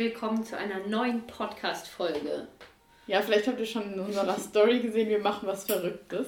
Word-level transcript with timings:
willkommen 0.00 0.42
zu 0.46 0.56
einer 0.56 0.78
neuen 0.86 1.26
Podcast-Folge. 1.26 2.48
Ja, 3.06 3.20
vielleicht 3.20 3.46
habt 3.46 3.60
ihr 3.60 3.66
schon 3.66 3.92
in 3.92 4.00
unserer 4.00 4.38
Story 4.40 4.78
gesehen, 4.78 5.10
wir 5.10 5.18
machen 5.18 5.46
was 5.46 5.64
Verrücktes. 5.64 6.26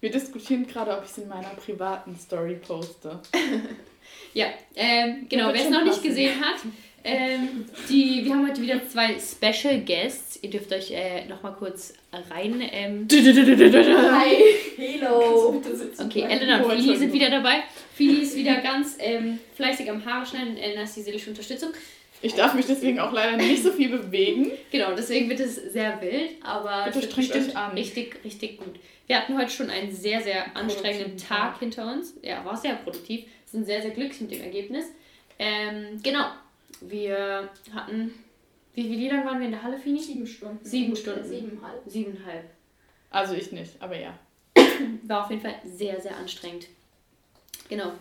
Wir 0.00 0.10
diskutieren 0.10 0.66
gerade, 0.66 0.96
ob 0.96 1.04
ich 1.04 1.10
es 1.10 1.18
in 1.18 1.28
meiner 1.28 1.50
privaten 1.50 2.16
Story 2.18 2.54
poste. 2.54 3.20
ja, 4.32 4.46
ähm, 4.74 5.26
genau, 5.28 5.48
wer 5.48 5.62
es 5.62 5.68
noch 5.68 5.84
nicht 5.84 6.02
gesehen 6.02 6.40
hat, 6.40 6.60
ähm, 7.04 7.66
die, 7.90 8.24
wir 8.24 8.32
haben 8.32 8.48
heute 8.48 8.62
wieder 8.62 8.88
zwei 8.88 9.14
Special 9.18 9.80
Guests. 9.80 10.38
Ihr 10.42 10.48
dürft 10.48 10.72
euch 10.72 10.90
äh, 10.90 11.26
nochmal 11.26 11.52
kurz 11.58 11.92
rein. 12.30 12.62
Ähm, 12.72 13.06
Hi, 13.10 14.36
hello. 14.78 15.62
Okay, 15.98 16.22
Elena 16.22 16.62
und 16.62 16.72
Fili 16.72 16.96
sind 16.96 17.12
wieder 17.12 17.28
dabei. 17.28 17.64
Fili 17.94 18.22
ist 18.22 18.34
wieder 18.34 18.62
ganz 18.62 18.96
ähm, 18.98 19.40
fleißig 19.56 19.90
am 19.90 20.02
Haare 20.06 20.24
schneiden. 20.24 20.56
Elena 20.56 20.84
ist 20.84 20.96
die 20.96 21.02
seelische 21.02 21.28
Unterstützung. 21.28 21.70
Ich 22.22 22.34
darf 22.34 22.54
mich 22.54 22.66
deswegen 22.66 23.00
auch 23.00 23.12
leider 23.12 23.36
nicht 23.36 23.62
so 23.62 23.72
viel 23.72 23.88
bewegen. 23.88 24.50
Genau, 24.70 24.94
deswegen 24.94 25.30
wird 25.30 25.40
es 25.40 25.56
sehr 25.56 26.00
wild, 26.02 26.32
aber 26.42 26.86
es 26.88 26.94
wird 26.94 27.14
bestimmt 27.14 27.54
richtig, 27.74 28.22
richtig 28.24 28.58
gut. 28.58 28.78
Wir 29.06 29.18
hatten 29.18 29.36
heute 29.38 29.50
schon 29.50 29.70
einen 29.70 29.90
sehr, 29.90 30.20
sehr 30.20 30.56
anstrengenden 30.56 31.16
Tag 31.16 31.58
hinter 31.58 31.90
uns. 31.90 32.14
Ja, 32.22 32.44
war 32.44 32.56
sehr 32.56 32.74
produktiv. 32.74 33.24
Sind 33.46 33.64
sehr, 33.64 33.82
sehr 33.82 33.90
glücklich 33.90 34.20
mit 34.20 34.30
dem 34.30 34.42
Ergebnis. 34.42 34.86
Ähm, 35.38 36.00
genau, 36.02 36.26
wir 36.80 37.48
hatten. 37.74 38.14
Wie, 38.74 38.88
wie 38.88 39.08
lang 39.08 39.26
waren 39.26 39.40
wir 39.40 39.46
in 39.46 39.52
der 39.52 39.62
Halle, 39.62 39.78
Fini? 39.78 39.98
Sieben 39.98 40.26
Stunden. 40.26 40.64
Sieben 40.64 40.94
Stunden. 40.94 41.24
Siebeneinhalb. 41.24 41.82
Siebeneinhalb. 41.86 42.44
Also 43.10 43.34
ich 43.34 43.50
nicht, 43.50 43.72
aber 43.80 43.98
ja. 43.98 44.16
War 45.02 45.24
auf 45.24 45.30
jeden 45.30 45.42
Fall 45.42 45.56
sehr, 45.64 46.00
sehr 46.00 46.16
anstrengend. 46.16 46.66
Genau. 47.68 47.92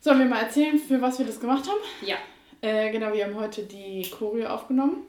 Sollen 0.00 0.20
wir 0.20 0.26
mal 0.26 0.42
erzählen, 0.42 0.78
für 0.78 1.00
was 1.00 1.18
wir 1.18 1.26
das 1.26 1.40
gemacht 1.40 1.66
haben? 1.66 1.80
Ja. 2.06 2.16
Äh, 2.60 2.90
genau, 2.90 3.12
wir 3.12 3.24
haben 3.24 3.36
heute 3.36 3.62
die 3.62 4.08
Choreo 4.10 4.48
aufgenommen. 4.48 5.06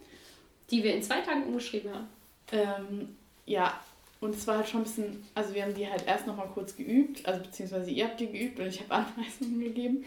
Die 0.69 0.83
wir 0.83 0.93
in 0.93 1.01
zwei 1.01 1.21
Tagen 1.21 1.43
umgeschrieben 1.43 1.91
haben. 1.93 2.07
Ähm, 2.51 3.15
ja, 3.45 3.79
und 4.19 4.35
es 4.35 4.47
war 4.47 4.57
halt 4.57 4.67
schon 4.67 4.81
ein 4.81 4.83
bisschen, 4.83 5.23
also 5.35 5.53
wir 5.53 5.63
haben 5.63 5.73
die 5.73 5.87
halt 5.87 6.05
erst 6.07 6.27
nochmal 6.27 6.47
kurz 6.53 6.75
geübt, 6.75 7.25
also 7.25 7.41
beziehungsweise 7.41 7.91
ihr 7.91 8.05
habt 8.05 8.19
die 8.19 8.27
geübt 8.27 8.59
und 8.59 8.67
ich 8.67 8.81
habe 8.81 8.93
Anweisungen 9.17 9.59
gegeben. 9.59 10.05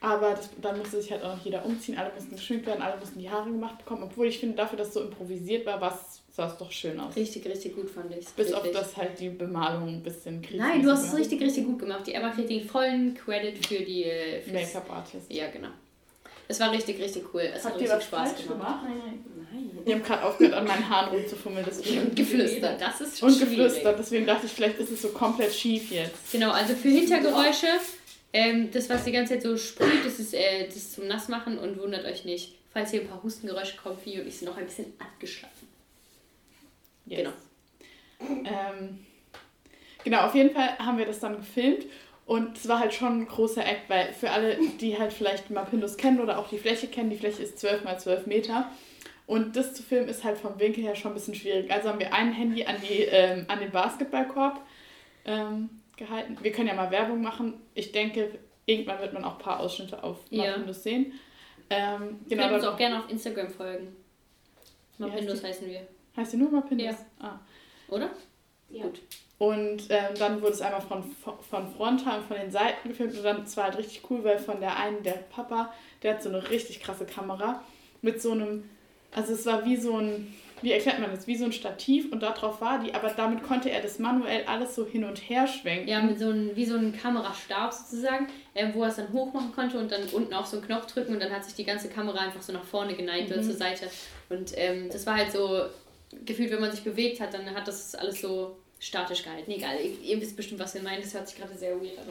Aber 0.00 0.34
das, 0.34 0.50
dann 0.60 0.78
musste 0.78 1.00
sich 1.00 1.10
halt 1.10 1.22
auch 1.24 1.36
noch 1.36 1.44
jeder 1.44 1.64
umziehen, 1.64 1.96
alle 1.96 2.12
mussten 2.14 2.36
geschminkt 2.36 2.66
werden, 2.66 2.82
alle 2.82 2.98
mussten 2.98 3.18
die 3.18 3.30
Haare 3.30 3.50
gemacht 3.50 3.78
bekommen. 3.78 4.02
Obwohl 4.02 4.26
ich 4.26 4.38
finde, 4.38 4.54
dafür, 4.54 4.78
dass 4.78 4.88
es 4.88 4.94
so 4.94 5.00
improvisiert 5.00 5.64
war, 5.64 5.80
sah 6.30 6.46
es 6.46 6.58
doch 6.58 6.70
schön 6.70 7.00
aus. 7.00 7.16
Richtig, 7.16 7.46
richtig 7.46 7.74
gut 7.74 7.88
fand 7.88 8.14
ich 8.14 8.26
Bis 8.28 8.52
auf 8.52 8.70
das 8.70 8.96
halt 8.96 9.18
die 9.18 9.30
Bemalung 9.30 9.88
ein 9.88 10.02
bisschen 10.02 10.42
kritisch 10.42 10.58
Nein, 10.58 10.82
du 10.82 10.90
hast 10.90 11.04
es 11.04 11.16
richtig, 11.16 11.40
richtig 11.40 11.64
gut 11.64 11.78
gemacht. 11.78 12.06
Die 12.06 12.12
Emma 12.12 12.30
kriegt 12.30 12.50
den 12.50 12.68
vollen 12.68 13.14
Credit 13.14 13.66
für 13.66 13.82
die 13.82 14.04
äh, 14.04 14.42
Make-up-Artist. 14.52 15.32
Ja, 15.32 15.50
genau. 15.50 15.70
Es 16.48 16.60
war 16.60 16.70
richtig, 16.72 17.00
richtig 17.00 17.24
cool. 17.34 17.42
Es 17.42 17.64
hat, 17.64 17.74
hat 17.74 17.80
richtig 17.80 18.02
Spaß 18.04 18.36
gemacht. 18.36 18.48
gemacht. 18.48 18.80
Nein, 18.84 18.98
nein, 19.04 19.24
nein. 19.52 19.84
Wir 19.84 19.94
haben 19.94 20.02
gerade 20.02 20.24
aufgehört, 20.24 20.54
an 20.54 20.66
meinen 20.66 20.88
Haaren 20.88 21.10
rumzufummeln. 21.14 21.64
Und 21.64 22.16
geflüstert, 22.16 22.80
das 22.80 23.00
ist 23.00 23.18
schon 23.18 23.32
Und 23.32 23.40
geflüstert, 23.40 23.98
deswegen 23.98 24.26
dachte 24.26 24.46
ich, 24.46 24.52
vielleicht 24.52 24.78
ist 24.78 24.90
es 24.90 25.02
so 25.02 25.08
komplett 25.08 25.52
schief 25.52 25.90
jetzt. 25.90 26.32
Genau, 26.32 26.50
also 26.50 26.74
für 26.74 26.88
Hintergeräusche 26.88 27.68
ähm, 28.32 28.70
das, 28.70 28.90
was 28.90 29.04
die 29.04 29.12
ganze 29.12 29.34
Zeit 29.34 29.42
so 29.42 29.56
sprüht, 29.56 30.04
das 30.04 30.18
ist 30.18 30.34
äh, 30.34 30.66
das 30.66 30.92
zum 30.92 31.06
Nassmachen 31.06 31.58
und 31.58 31.80
wundert 31.80 32.04
euch 32.04 32.26
nicht, 32.26 32.54
falls 32.70 32.90
hier 32.90 33.00
ein 33.00 33.08
paar 33.08 33.22
Hustengeräusche 33.22 33.76
kommen, 33.78 33.96
wie 34.04 34.20
und 34.20 34.26
ich 34.26 34.36
sind 34.36 34.48
noch 34.48 34.58
ein 34.58 34.66
bisschen 34.66 34.92
abgeschlafen. 34.98 35.66
Yes. 37.06 37.20
Genau. 37.20 37.32
Ähm, 38.20 39.06
genau, 40.04 40.26
auf 40.26 40.34
jeden 40.34 40.50
Fall 40.50 40.76
haben 40.78 40.98
wir 40.98 41.06
das 41.06 41.20
dann 41.20 41.36
gefilmt 41.36 41.86
und 42.26 42.56
es 42.56 42.66
war 42.68 42.80
halt 42.80 42.92
schon 42.92 43.20
ein 43.20 43.28
großer 43.28 43.64
Act, 43.64 43.88
weil 43.88 44.12
für 44.12 44.30
alle, 44.30 44.58
die 44.80 44.98
halt 44.98 45.12
vielleicht 45.12 45.50
Mapindus 45.50 45.96
kennen 45.96 46.20
oder 46.20 46.38
auch 46.38 46.48
die 46.48 46.58
Fläche 46.58 46.88
kennen, 46.88 47.08
die 47.08 47.16
Fläche 47.16 47.42
ist 47.42 47.58
12 47.60 47.84
mal 47.84 47.98
12 47.98 48.26
Meter. 48.26 48.70
Und 49.26 49.56
das 49.56 49.74
zu 49.74 49.82
filmen 49.82 50.08
ist 50.08 50.24
halt 50.24 50.36
vom 50.38 50.58
Winkel 50.58 50.84
her 50.84 50.94
schon 50.94 51.12
ein 51.12 51.14
bisschen 51.14 51.34
schwierig. 51.34 51.70
Also 51.70 51.88
haben 51.88 51.98
wir 51.98 52.12
ein 52.12 52.32
Handy 52.32 52.64
an, 52.64 52.76
die, 52.80 53.02
ähm, 53.02 53.44
an 53.48 53.60
den 53.60 53.70
Basketballkorb 53.70 54.60
ähm, 55.24 55.68
gehalten. 55.96 56.36
Wir 56.42 56.52
können 56.52 56.68
ja 56.68 56.74
mal 56.74 56.90
Werbung 56.90 57.22
machen. 57.22 57.54
Ich 57.74 57.92
denke, 57.92 58.38
irgendwann 58.66 59.00
wird 59.00 59.12
man 59.12 59.24
auch 59.24 59.34
ein 59.34 59.42
paar 59.42 59.60
Ausschnitte 59.60 60.02
auf 60.02 60.18
Mapindus 60.30 60.76
ja. 60.76 60.82
sehen. 60.82 61.12
Ähm, 61.70 62.20
genau, 62.28 62.44
Könnt 62.44 62.54
uns 62.54 62.64
auch 62.64 62.76
gerne 62.76 62.98
auf 63.00 63.10
Instagram 63.10 63.50
folgen. 63.50 63.96
Mapindus 64.98 65.42
heißt 65.42 65.60
heißen 65.60 65.68
wir. 65.68 65.86
Heißt 66.16 66.30
sie 66.32 66.36
nur 66.36 66.50
Mapindus? 66.50 66.86
Ja. 66.86 66.96
Ah. 67.20 67.40
Oder? 67.88 68.10
Ja. 68.70 68.82
Gut. 68.84 69.00
Und 69.38 69.88
ähm, 69.90 70.14
dann 70.18 70.40
wurde 70.40 70.52
es 70.52 70.62
einmal 70.62 70.80
von, 70.80 71.04
von 71.22 71.70
Frontal 71.74 72.20
und 72.20 72.26
von 72.26 72.38
den 72.38 72.50
Seiten 72.50 72.88
gefilmt 72.88 73.16
und 73.16 73.22
dann 73.22 73.42
es 73.42 73.56
war 73.56 73.64
halt 73.64 73.76
richtig 73.76 74.02
cool, 74.08 74.24
weil 74.24 74.38
von 74.38 74.60
der 74.60 74.78
einen, 74.78 75.02
der 75.02 75.12
Papa, 75.12 75.74
der 76.02 76.14
hat 76.14 76.22
so 76.22 76.30
eine 76.30 76.48
richtig 76.48 76.80
krasse 76.80 77.04
Kamera 77.04 77.62
mit 78.00 78.22
so 78.22 78.32
einem, 78.32 78.64
also 79.14 79.34
es 79.34 79.44
war 79.44 79.66
wie 79.66 79.76
so 79.76 79.98
ein, 79.98 80.34
wie 80.62 80.72
erklärt 80.72 81.00
man 81.00 81.10
das, 81.10 81.26
wie 81.26 81.36
so 81.36 81.44
ein 81.44 81.52
Stativ 81.52 82.10
und 82.10 82.22
darauf 82.22 82.62
war 82.62 82.78
die, 82.78 82.94
aber 82.94 83.10
damit 83.10 83.42
konnte 83.42 83.70
er 83.70 83.82
das 83.82 83.98
manuell 83.98 84.44
alles 84.46 84.74
so 84.74 84.86
hin 84.86 85.04
und 85.04 85.18
her 85.18 85.46
schwenken. 85.46 85.86
Ja, 85.86 86.00
mit 86.00 86.18
so 86.18 86.30
einem, 86.30 86.56
wie 86.56 86.64
so 86.64 86.78
einem 86.78 86.96
Kamerastab 86.96 87.74
sozusagen, 87.74 88.28
äh, 88.54 88.72
wo 88.72 88.84
er 88.84 88.88
es 88.88 88.96
dann 88.96 89.12
hoch 89.12 89.34
machen 89.34 89.52
konnte 89.54 89.78
und 89.78 89.92
dann 89.92 90.04
unten 90.12 90.32
auf 90.32 90.46
so 90.46 90.56
einen 90.56 90.66
Knopf 90.66 90.86
drücken 90.86 91.12
und 91.12 91.20
dann 91.20 91.30
hat 91.30 91.44
sich 91.44 91.54
die 91.54 91.64
ganze 91.64 91.90
Kamera 91.90 92.20
einfach 92.20 92.40
so 92.40 92.54
nach 92.54 92.64
vorne 92.64 92.94
geneigt 92.94 93.28
mhm. 93.28 93.34
oder 93.34 93.42
zur 93.42 93.54
Seite. 93.54 93.90
Und 94.30 94.52
ähm, 94.56 94.88
das 94.90 95.06
war 95.06 95.16
halt 95.16 95.30
so, 95.30 95.66
gefühlt, 96.24 96.50
wenn 96.50 96.60
man 96.60 96.70
sich 96.70 96.82
bewegt 96.82 97.20
hat, 97.20 97.34
dann 97.34 97.54
hat 97.54 97.68
das 97.68 97.94
alles 97.94 98.22
so 98.22 98.56
statisch 98.78 99.22
gehalten. 99.22 99.50
Egal, 99.50 99.78
ihr, 100.02 100.20
wisst 100.20 100.36
bestimmt, 100.36 100.60
was 100.60 100.74
wir 100.74 100.82
meinen, 100.82 101.02
das 101.02 101.14
hört 101.14 101.28
sich 101.28 101.38
gerade 101.38 101.56
sehr 101.56 101.80
weird 101.80 101.98
an. 101.98 102.04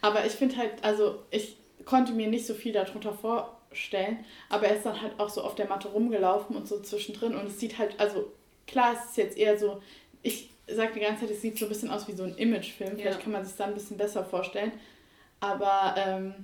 Aber 0.00 0.24
ich 0.24 0.32
finde 0.32 0.56
halt, 0.56 0.72
also 0.82 1.22
ich 1.30 1.56
konnte 1.84 2.12
mir 2.12 2.28
nicht 2.28 2.46
so 2.46 2.54
viel 2.54 2.72
darunter 2.72 3.12
vorstellen 3.12 3.56
stellen. 3.74 4.24
Aber 4.48 4.66
er 4.66 4.76
ist 4.76 4.86
dann 4.86 5.00
halt 5.00 5.18
auch 5.18 5.28
so 5.28 5.42
auf 5.42 5.54
der 5.54 5.68
Matte 5.68 5.88
rumgelaufen 5.88 6.56
und 6.56 6.68
so 6.68 6.80
zwischendrin. 6.80 7.34
Und 7.34 7.46
es 7.46 7.60
sieht 7.60 7.78
halt, 7.78 7.98
also 7.98 8.32
klar, 8.66 8.94
es 8.94 9.10
ist 9.10 9.16
jetzt 9.16 9.36
eher 9.36 9.58
so, 9.58 9.82
ich 10.22 10.50
sage 10.66 10.94
die 10.94 11.00
ganze 11.00 11.22
Zeit, 11.22 11.30
es 11.30 11.42
sieht 11.42 11.58
so 11.58 11.66
ein 11.66 11.68
bisschen 11.68 11.90
aus 11.90 12.08
wie 12.08 12.12
so 12.12 12.24
ein 12.24 12.36
Imagefilm. 12.36 12.96
Vielleicht 12.96 13.18
ja. 13.18 13.22
kann 13.22 13.32
man 13.32 13.44
sich 13.44 13.56
da 13.56 13.64
ein 13.64 13.74
bisschen 13.74 13.96
besser 13.96 14.24
vorstellen. 14.24 14.72
Aber, 15.40 15.94
ähm, 15.98 16.34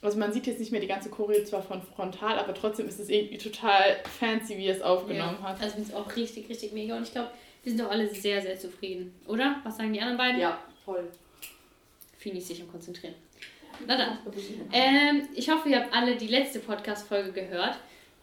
also 0.00 0.18
man 0.18 0.32
sieht 0.32 0.46
jetzt 0.46 0.60
nicht 0.60 0.72
mehr 0.72 0.80
die 0.80 0.86
ganze 0.86 1.10
Choreo 1.10 1.42
zwar 1.44 1.62
von 1.62 1.82
frontal, 1.82 2.38
aber 2.38 2.54
trotzdem 2.54 2.88
ist 2.88 3.00
es 3.00 3.08
irgendwie 3.08 3.38
total 3.38 3.96
fancy, 4.18 4.56
wie 4.56 4.66
er 4.66 4.76
es 4.76 4.82
aufgenommen 4.82 5.38
ja. 5.42 5.48
hat. 5.48 5.56
Also 5.60 5.66
ich 5.66 5.72
finde 5.74 5.88
es 5.88 5.94
auch 5.94 6.16
richtig, 6.16 6.48
richtig 6.48 6.72
mega. 6.72 6.96
Und 6.96 7.02
ich 7.02 7.12
glaube, 7.12 7.30
wir 7.62 7.72
sind 7.72 7.80
doch 7.80 7.90
alle 7.90 8.08
sehr, 8.08 8.40
sehr 8.40 8.58
zufrieden. 8.58 9.14
Oder? 9.26 9.60
Was 9.64 9.76
sagen 9.76 9.92
die 9.92 10.00
anderen 10.00 10.18
beiden? 10.18 10.40
Ja, 10.40 10.62
voll. 10.84 11.10
Finde 12.18 12.38
ich 12.38 12.46
sich 12.46 12.60
am 12.60 12.70
Konzentrieren. 12.70 13.14
Na 13.86 13.96
dann. 13.96 14.18
Ähm, 14.72 15.28
ich 15.34 15.48
hoffe, 15.48 15.68
ihr 15.68 15.80
habt 15.80 15.94
alle 15.94 16.16
die 16.16 16.26
letzte 16.26 16.58
Podcast-Folge 16.58 17.32
gehört. 17.32 17.78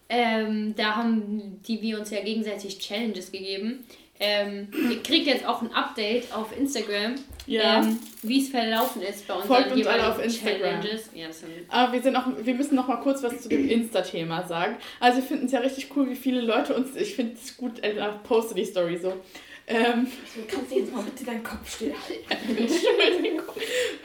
Ähm, 0.09 0.75
da 0.75 0.95
haben 0.97 1.61
die 1.63 1.81
wir 1.81 1.99
uns 1.99 2.11
ja 2.11 2.21
gegenseitig 2.21 2.77
Challenges 2.79 3.31
gegeben. 3.31 3.85
Ähm, 4.19 4.69
ihr 4.89 5.03
kriegt 5.03 5.27
jetzt 5.27 5.45
auch 5.45 5.61
ein 5.61 5.73
Update 5.73 6.33
auf 6.33 6.57
Instagram, 6.57 7.15
ja. 7.47 7.79
ähm, 7.79 7.99
wie 8.21 8.41
es 8.41 8.49
verlaufen 8.49 9.01
ist 9.01 9.27
bei 9.27 9.33
unseren 9.33 9.47
Folgt 9.55 9.71
uns 9.73 9.87
alle 9.87 10.09
auf 10.09 10.23
Instagram. 10.23 10.81
Challenges. 10.81 11.09
Ja, 11.13 11.27
Aber 11.67 11.91
wir, 11.91 12.01
sind 12.01 12.15
auch, 12.15 12.25
wir 12.41 12.53
müssen 12.55 12.75
noch 12.75 12.87
mal 12.87 13.01
kurz 13.01 13.21
was 13.23 13.41
zu 13.41 13.49
dem 13.49 13.67
Insta-Thema 13.67 14.47
sagen. 14.47 14.77
Also 15.01 15.17
wir 15.17 15.25
finden 15.25 15.47
es 15.47 15.51
ja 15.51 15.59
richtig 15.59 15.89
cool, 15.97 16.09
wie 16.09 16.15
viele 16.15 16.39
Leute 16.39 16.75
uns, 16.75 16.95
ich 16.95 17.15
finde 17.15 17.33
es 17.33 17.57
gut, 17.57 17.83
äh, 17.83 17.93
poste 18.23 18.55
die 18.55 18.63
Story 18.63 18.97
so, 18.97 19.21
ähm, 19.67 20.07
du 20.35 20.41
kannst 20.47 20.71
jetzt 20.71 20.93
mal 20.93 21.03
bitte 21.03 21.25
deinen 21.25 21.43
Kopf 21.43 21.75
stillhalten. 21.75 22.69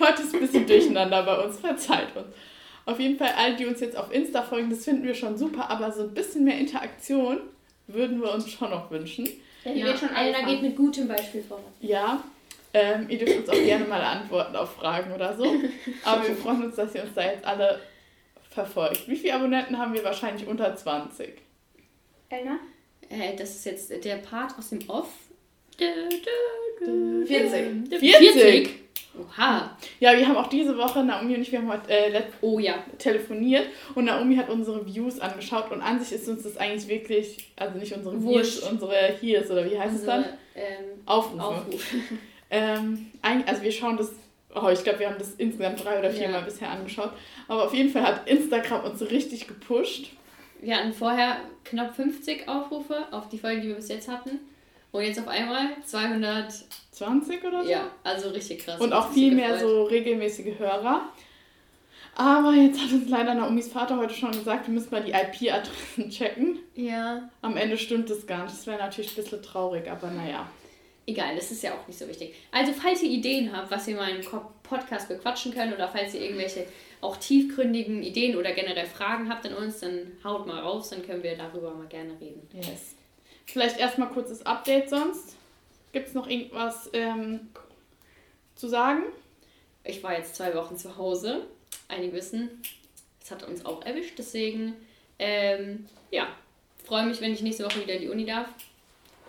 Heute 0.01 0.23
ist 0.23 0.35
ein 0.35 0.41
bisschen 0.41 0.67
durcheinander 0.67 1.23
bei 1.23 1.45
uns, 1.45 1.59
verzeiht 1.61 2.17
uns. 2.17 2.35
Auf 2.87 2.99
jeden 2.99 3.19
Fall, 3.19 3.33
alle, 3.37 3.57
die 3.57 3.67
uns 3.67 3.79
jetzt 3.81 3.97
auf 3.97 4.11
Insta 4.11 4.43
folgen, 4.43 4.71
das 4.71 4.85
finden 4.85 5.05
wir 5.05 5.15
schon 5.15 5.37
super, 5.37 5.71
aber 5.71 5.93
so 5.93 6.03
ein 6.03 6.15
bisschen 6.15 6.45
mehr 6.45 6.59
Interaktion 6.59 7.41
würden 7.87 8.21
wir 8.23 8.33
uns 8.33 8.51
schon 8.51 8.71
noch 8.71 8.91
wünschen. 8.91 9.29
Ja, 9.65 9.73
ja, 9.73 9.97
schon 9.97 10.11
einer 10.11 10.43
geht 10.45 10.63
mit 10.63 10.77
gutem 10.77 11.07
Beispiel 11.07 11.43
voran. 11.43 11.65
Ja, 11.81 12.23
ähm, 12.73 13.07
ihr 13.09 13.19
dürft 13.19 13.41
uns 13.41 13.49
auch 13.49 13.55
gerne 13.55 13.85
mal 13.85 14.01
antworten 14.01 14.57
auf 14.57 14.77
Fragen 14.77 15.13
oder 15.13 15.37
so. 15.37 15.45
Aber 16.05 16.27
wir 16.27 16.37
freuen 16.37 16.65
uns, 16.65 16.77
dass 16.77 16.95
ihr 16.95 17.03
uns 17.03 17.15
da 17.15 17.23
jetzt 17.23 17.45
alle 17.45 17.81
verfolgt. 18.51 19.09
Wie 19.09 19.17
viele 19.17 19.35
Abonnenten 19.35 19.79
haben 19.79 19.93
wir? 19.93 20.05
Wahrscheinlich 20.05 20.47
unter 20.47 20.75
20. 20.75 21.35
Elna? 22.29 22.59
Äh, 23.09 23.37
das 23.37 23.57
ist 23.57 23.65
jetzt 23.65 24.05
der 24.05 24.17
Part 24.17 24.57
aus 24.57 24.71
dem 24.71 24.89
Off 24.89 25.13
40. 25.77 26.29
40? 27.99 28.90
Oha. 29.19 29.77
Ja, 29.99 30.17
wir 30.17 30.27
haben 30.27 30.37
auch 30.37 30.47
diese 30.47 30.77
Woche, 30.79 31.03
Naomi 31.03 31.35
und 31.35 31.43
ich, 31.43 31.51
wir 31.51 31.59
haben 31.59 31.69
heute 31.69 31.91
äh, 31.91 32.23
oh, 32.43 32.59
ja. 32.59 32.75
telefoniert 32.99 33.67
und 33.95 34.05
Naomi 34.05 34.37
hat 34.37 34.49
unsere 34.49 34.87
Views 34.87 35.19
angeschaut 35.19 35.71
und 35.73 35.83
an 35.83 35.99
sich 35.99 36.13
ist 36.13 36.29
uns 36.29 36.45
das 36.45 36.57
eigentlich 36.57 36.89
wirklich, 36.89 37.51
also 37.57 37.79
nicht 37.79 37.93
unsere 37.93 38.23
Views, 38.23 38.61
unsere 38.61 38.95
Hears 39.21 39.51
oder 39.51 39.69
wie 39.69 39.79
heißt 39.79 39.97
unsere, 39.97 40.19
es 40.19 40.25
dann? 40.25 40.25
Ähm, 40.55 40.85
Aufrufe. 41.07 41.43
Aufruf. 41.43 41.95
ähm, 42.51 43.11
also 43.47 43.63
wir 43.63 43.73
schauen 43.73 43.97
das, 43.97 44.13
oh, 44.55 44.69
ich 44.69 44.85
glaube, 44.85 45.01
wir 45.01 45.09
haben 45.09 45.19
das 45.19 45.35
insgesamt 45.35 45.85
drei 45.85 45.99
oder 45.99 46.11
vier 46.11 46.23
ja. 46.23 46.31
Mal 46.31 46.43
bisher 46.43 46.71
angeschaut, 46.71 47.11
aber 47.49 47.65
auf 47.65 47.75
jeden 47.75 47.91
Fall 47.91 48.03
hat 48.03 48.29
Instagram 48.29 48.85
uns 48.85 49.03
richtig 49.03 49.49
gepusht. 49.49 50.13
Wir 50.61 50.77
hatten 50.77 50.93
vorher 50.93 51.39
knapp 51.65 51.97
50 51.97 52.49
Aufrufe 52.49 53.07
auf 53.11 53.29
die 53.29 53.39
Folge, 53.39 53.63
die 53.63 53.69
wir 53.69 53.77
bis 53.77 53.89
jetzt 53.89 54.09
hatten. 54.09 54.39
Und 54.93 55.03
jetzt 55.03 55.21
auf 55.21 55.29
einmal 55.29 55.69
220 55.85 57.45
oder 57.45 57.65
so? 57.65 57.71
Ja, 57.71 57.91
also 58.03 58.31
richtig 58.31 58.65
krass. 58.65 58.81
Und 58.81 58.93
auch 58.93 59.11
viel 59.11 59.35
mehr 59.35 59.59
so 59.59 59.85
regelmäßige 59.85 60.59
Hörer. 60.59 61.09
Aber 62.17 62.53
jetzt 62.53 62.81
hat 62.81 62.93
uns 62.93 63.09
leider 63.09 63.35
Naomis 63.35 63.69
Vater 63.69 63.97
heute 63.97 64.15
schon 64.15 64.33
gesagt, 64.33 64.67
wir 64.67 64.75
müssen 64.75 64.91
mal 64.91 65.03
die 65.03 65.13
IP-Adressen 65.13 66.11
checken. 66.11 66.59
Ja. 66.75 67.31
Am 67.41 67.57
Ende 67.57 67.79
stimmt 67.79 68.11
das 68.11 68.27
gar 68.27 68.43
nicht. 68.45 68.55
Das 68.55 68.67
wäre 68.67 68.79
natürlich 68.79 69.13
ein 69.13 69.23
bisschen 69.23 69.43
traurig, 69.43 69.89
aber 69.89 70.11
naja. 70.11 70.49
Egal, 71.07 71.35
das 71.35 71.51
ist 71.51 71.63
ja 71.63 71.73
auch 71.73 71.87
nicht 71.87 71.99
so 71.99 72.07
wichtig. 72.07 72.35
Also, 72.53 72.73
falls 72.73 73.03
ihr 73.03 73.11
Ideen 73.11 73.57
habt, 73.57 73.71
was 73.71 73.87
wir 73.87 73.97
mal 73.97 74.11
im 74.11 74.21
Podcast 74.63 75.09
bequatschen 75.09 75.53
können 75.53 75.73
oder 75.73 75.89
falls 75.89 76.15
ihr 76.15 76.21
irgendwelche 76.21 76.67
auch 77.01 77.17
tiefgründigen 77.17 78.03
Ideen 78.03 78.37
oder 78.37 78.53
generell 78.53 78.87
Fragen 78.87 79.29
habt 79.29 79.47
an 79.47 79.55
uns, 79.55 79.81
dann 79.81 80.13
haut 80.23 80.47
mal 80.47 80.61
raus, 80.61 80.91
dann 80.91 81.03
können 81.03 81.23
wir 81.23 81.37
darüber 81.37 81.75
mal 81.75 81.87
gerne 81.87 82.13
reden. 82.21 82.47
Yes. 82.53 82.97
Vielleicht 83.53 83.79
erstmal 83.79 84.09
kurzes 84.09 84.45
Update 84.47 84.91
sonst. 84.91 85.37
Gibt 85.93 86.09
es 86.09 86.15
noch 86.15 86.29
irgendwas 86.29 86.89
ähm, 86.93 87.49
zu 88.55 88.69
sagen? 88.69 89.03
Ich 89.83 90.03
war 90.03 90.17
jetzt 90.17 90.37
zwei 90.37 90.55
Wochen 90.55 90.77
zu 90.77 90.97
Hause. 90.97 91.47
Einige 91.89 92.13
wissen, 92.13 92.63
es 93.23 93.31
hat 93.31 93.43
uns 93.43 93.65
auch 93.65 93.85
erwischt, 93.85 94.19
deswegen, 94.19 94.75
ähm, 95.19 95.87
ja, 96.11 96.29
freue 96.85 97.07
mich, 97.07 97.21
wenn 97.21 97.33
ich 97.33 97.43
nächste 97.43 97.65
Woche 97.65 97.81
wieder 97.81 97.95
in 97.95 98.03
die 98.03 98.09
Uni 98.09 98.25
darf 98.25 98.49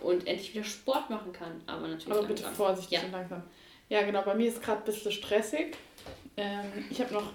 und 0.01 0.27
endlich 0.27 0.53
wieder 0.53 0.63
Sport 0.63 1.09
machen 1.09 1.33
kann. 1.33 1.61
Aber 1.65 1.87
natürlich 1.87 2.11
Aber 2.11 2.27
bitte 2.27 2.43
langsam. 2.43 2.65
vorsichtig 2.65 2.99
Ja. 2.99 3.05
und 3.05 3.11
langsam. 3.11 3.43
Ja, 3.89 4.03
genau. 4.03 4.21
Bei 4.21 4.35
mir 4.35 4.47
ist 4.47 4.61
gerade 4.61 4.79
ein 4.81 4.85
bisschen 4.85 5.11
stressig. 5.11 5.75
Ähm, 6.37 6.85
ich 6.89 7.01
habe 7.01 7.13
noch 7.13 7.31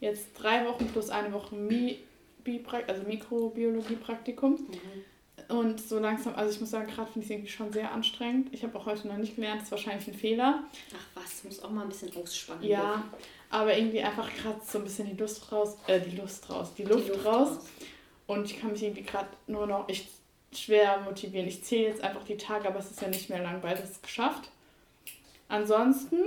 jetzt 0.00 0.28
drei 0.38 0.66
Wochen 0.66 0.86
plus 0.88 1.10
eine 1.10 1.32
Woche 1.32 1.54
Mi 1.54 1.98
Bi 2.44 2.64
also 2.88 3.02
Mikrobiologie-Praktikum. 3.04 4.52
Mhm. 4.52 5.04
Und 5.48 5.80
so 5.80 5.98
langsam, 5.98 6.34
also 6.34 6.52
ich 6.52 6.60
muss 6.60 6.70
sagen, 6.70 6.86
gerade 6.86 7.10
finde 7.10 7.20
ich 7.20 7.26
es 7.26 7.30
irgendwie 7.30 7.50
schon 7.50 7.72
sehr 7.72 7.92
anstrengend. 7.92 8.52
Ich 8.52 8.62
habe 8.62 8.78
auch 8.78 8.86
heute 8.86 9.08
noch 9.08 9.16
nicht 9.16 9.36
gelernt, 9.36 9.60
das 9.60 9.68
ist 9.68 9.72
wahrscheinlich 9.72 10.08
ein 10.08 10.14
Fehler. 10.14 10.64
Ach 10.94 11.22
was, 11.22 11.44
muss 11.44 11.62
auch 11.62 11.70
mal 11.70 11.82
ein 11.82 11.88
bisschen 11.88 12.14
ausspannen. 12.16 12.64
Ja, 12.64 13.04
aber 13.50 13.76
irgendwie 13.76 14.02
einfach 14.02 14.28
gerade 14.34 14.60
so 14.64 14.78
ein 14.78 14.84
bisschen 14.84 15.08
die 15.08 15.20
Lust 15.20 15.52
raus, 15.52 15.76
äh, 15.86 16.00
die 16.00 16.16
Lust 16.16 16.48
raus, 16.48 16.72
die 16.76 16.84
Luft, 16.84 17.24
raus. 17.24 17.58
Und 18.26 18.46
ich 18.46 18.60
kann 18.60 18.72
mich 18.72 18.82
irgendwie 18.82 19.02
gerade 19.02 19.28
nur 19.46 19.66
noch 19.66 19.88
echt 19.88 20.08
schwer 20.52 21.00
motivieren. 21.00 21.48
Ich 21.48 21.62
zähle 21.64 21.88
jetzt 21.88 22.02
einfach 22.02 22.24
die 22.24 22.36
Tage, 22.36 22.68
aber 22.68 22.78
es 22.78 22.90
ist 22.90 23.00
ja 23.00 23.08
nicht 23.08 23.30
mehr 23.30 23.42
lang, 23.42 23.62
weil 23.62 23.76
es 23.76 23.90
ist 23.90 24.02
geschafft. 24.02 24.50
Ansonsten 25.48 26.18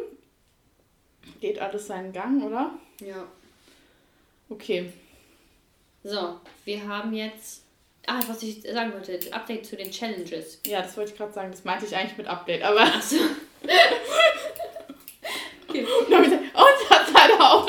geht 1.42 1.60
alles 1.60 1.88
seinen 1.88 2.14
Gang, 2.14 2.44
oder? 2.44 2.72
Ja. 3.00 3.26
Okay. 4.50 4.92
So, 6.04 6.40
wir 6.66 6.88
haben 6.88 7.14
jetzt. 7.14 7.65
Ah, 8.08 8.20
was 8.28 8.44
ich 8.44 8.62
sagen 8.62 8.94
wollte, 8.94 9.18
das 9.18 9.32
Update 9.32 9.66
zu 9.66 9.76
den 9.76 9.92
Challenges. 9.92 10.60
Ja, 10.68 10.82
das 10.82 10.96
wollte 10.96 11.12
ich 11.12 11.18
gerade 11.18 11.34
sagen. 11.34 11.52
Das 11.52 11.64
meinte 11.64 11.86
ich 11.86 11.96
eigentlich 11.96 12.18
mit 12.18 12.28
Update, 12.28 12.62
aber. 12.64 12.82
Achso. 12.82 13.16
Und 15.68 15.76
ich 15.76 16.08
gesagt, 16.08 16.44
uns 16.54 16.90
hat 16.90 17.08
leider 17.14 17.40
auch. 17.42 17.68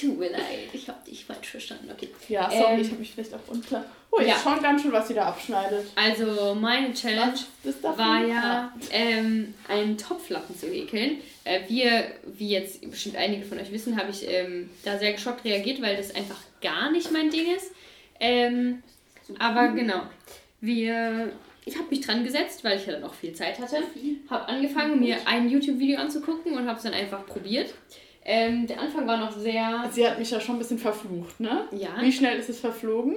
Tut 0.00 0.18
mir 0.18 0.30
leid, 0.30 0.68
ich 0.72 0.88
habe 0.88 0.98
dich 1.04 1.24
falsch 1.24 1.48
verstanden. 1.48 1.90
Okay. 1.92 2.08
Ja, 2.28 2.50
sorry, 2.50 2.74
Ähm, 2.74 2.80
ich 2.80 2.88
habe 2.88 3.00
mich 3.00 3.12
vielleicht 3.12 3.34
auch 3.34 3.48
unklar. 3.48 3.84
Oh, 4.10 4.20
jetzt 4.20 4.28
ja. 4.28 4.38
schon 4.38 4.62
ganz 4.62 4.82
schön, 4.82 4.92
was 4.92 5.08
sie 5.08 5.14
da 5.14 5.26
abschneidet. 5.26 5.86
Also, 5.94 6.54
meine 6.54 6.94
Challenge 6.94 7.34
war 7.82 8.24
ja, 8.24 8.72
ähm, 8.90 9.54
einen 9.68 9.98
Topflappen 9.98 10.56
zu 10.56 10.68
häkeln. 10.68 11.18
Äh, 11.44 11.60
wir, 11.68 12.12
wie 12.24 12.50
jetzt 12.50 12.88
bestimmt 12.90 13.16
einige 13.16 13.44
von 13.44 13.58
euch 13.58 13.70
wissen, 13.72 13.98
habe 14.00 14.10
ich 14.10 14.26
ähm, 14.28 14.70
da 14.84 14.98
sehr 14.98 15.12
geschockt 15.12 15.44
reagiert, 15.44 15.82
weil 15.82 15.96
das 15.96 16.14
einfach 16.14 16.38
gar 16.62 16.90
nicht 16.90 17.12
mein 17.12 17.30
Ding 17.30 17.54
ist. 17.54 17.70
Ähm, 18.20 18.82
aber 19.38 19.68
genau, 19.68 20.02
wir, 20.60 21.32
ich 21.64 21.76
habe 21.76 21.88
mich 21.90 22.00
dran 22.00 22.24
gesetzt, 22.24 22.64
weil 22.64 22.78
ich 22.78 22.86
ja 22.86 22.92
dann 22.92 23.04
auch 23.04 23.14
viel 23.14 23.32
Zeit 23.32 23.58
hatte. 23.58 23.78
Habe 24.28 24.48
angefangen, 24.48 25.00
mir 25.00 25.16
ein 25.26 25.48
YouTube-Video 25.48 25.98
anzugucken 25.98 26.56
und 26.56 26.66
habe 26.66 26.76
es 26.76 26.82
dann 26.82 26.94
einfach 26.94 27.26
probiert. 27.26 27.74
Ähm, 28.24 28.66
der 28.66 28.80
Anfang 28.80 29.06
war 29.06 29.16
noch 29.16 29.32
sehr, 29.32 29.88
Sie 29.90 30.06
hat 30.06 30.18
mich 30.18 30.30
ja 30.30 30.40
schon 30.40 30.56
ein 30.56 30.58
bisschen 30.58 30.78
verflucht, 30.78 31.40
ne? 31.40 31.66
ja, 31.72 32.00
Wie 32.00 32.12
schnell 32.12 32.38
ist 32.38 32.50
es 32.50 32.60
verflogen? 32.60 33.16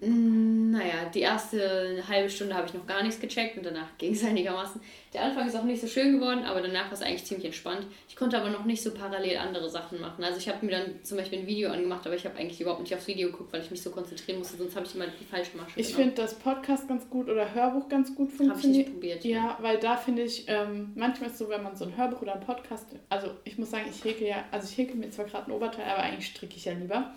Mm, 0.00 0.70
Naja, 0.70 1.06
die 1.12 1.20
erste 1.20 2.02
halbe 2.08 2.30
Stunde 2.30 2.54
habe 2.54 2.66
ich 2.68 2.74
noch 2.74 2.86
gar 2.86 3.02
nichts 3.02 3.20
gecheckt 3.20 3.56
und 3.56 3.66
danach 3.66 3.88
ging 3.98 4.12
es 4.12 4.22
einigermaßen. 4.24 4.80
Der 5.12 5.22
Anfang 5.24 5.48
ist 5.48 5.56
auch 5.56 5.64
nicht 5.64 5.80
so 5.80 5.86
schön 5.88 6.12
geworden, 6.20 6.44
aber 6.44 6.60
danach 6.60 6.84
war 6.86 6.92
es 6.92 7.02
eigentlich 7.02 7.24
ziemlich 7.24 7.46
entspannt. 7.46 7.86
Ich 8.08 8.14
konnte 8.14 8.38
aber 8.38 8.50
noch 8.50 8.64
nicht 8.64 8.82
so 8.82 8.92
parallel 8.92 9.38
andere 9.38 9.68
Sachen 9.70 10.00
machen. 10.00 10.22
Also 10.22 10.38
ich 10.38 10.48
habe 10.48 10.64
mir 10.64 10.72
dann 10.72 11.02
zum 11.02 11.16
Beispiel 11.18 11.40
ein 11.40 11.46
Video 11.46 11.70
angemacht, 11.70 12.06
aber 12.06 12.14
ich 12.14 12.24
habe 12.26 12.36
eigentlich 12.38 12.60
überhaupt 12.60 12.82
nicht 12.82 12.94
aufs 12.94 13.06
Video 13.08 13.30
geguckt, 13.30 13.52
weil 13.52 13.62
ich 13.62 13.70
mich 13.70 13.82
so 13.82 13.90
konzentrieren 13.90 14.38
musste, 14.38 14.56
sonst 14.58 14.76
habe 14.76 14.86
ich 14.86 14.94
immer 14.94 15.06
die 15.06 15.24
falsche 15.24 15.56
Masche 15.56 15.80
Ich 15.80 15.94
finde 15.94 16.14
das 16.14 16.34
Podcast 16.38 16.86
ganz 16.86 17.08
gut 17.10 17.28
oder 17.28 17.52
Hörbuch 17.54 17.88
ganz 17.88 18.14
gut 18.14 18.28
Habe 18.34 18.42
ich 18.42 18.48
funktioniert. 18.50 18.86
nicht 18.88 18.92
probiert. 18.94 19.24
Ja, 19.24 19.58
weil 19.60 19.78
da 19.78 19.96
finde 19.96 20.22
ich, 20.22 20.44
ähm, 20.46 20.92
manchmal 20.94 21.28
ist 21.30 21.32
es 21.34 21.38
so, 21.40 21.48
wenn 21.48 21.62
man 21.62 21.74
so 21.74 21.86
ein 21.86 21.96
Hörbuch 21.96 22.22
oder 22.22 22.34
ein 22.34 22.40
Podcast, 22.40 22.86
also 23.08 23.28
ich 23.44 23.58
muss 23.58 23.70
sagen, 23.70 23.86
ich 23.90 24.04
häkel 24.04 24.28
ja, 24.28 24.44
also 24.52 24.68
ich 24.70 24.76
häkel 24.78 24.94
mir 24.96 25.10
zwar 25.10 25.24
gerade 25.24 25.46
ein 25.50 25.52
Oberteil, 25.52 25.86
aber 25.90 26.02
eigentlich 26.02 26.26
stricke 26.26 26.54
ich 26.56 26.66
ja 26.66 26.72
lieber. 26.74 27.14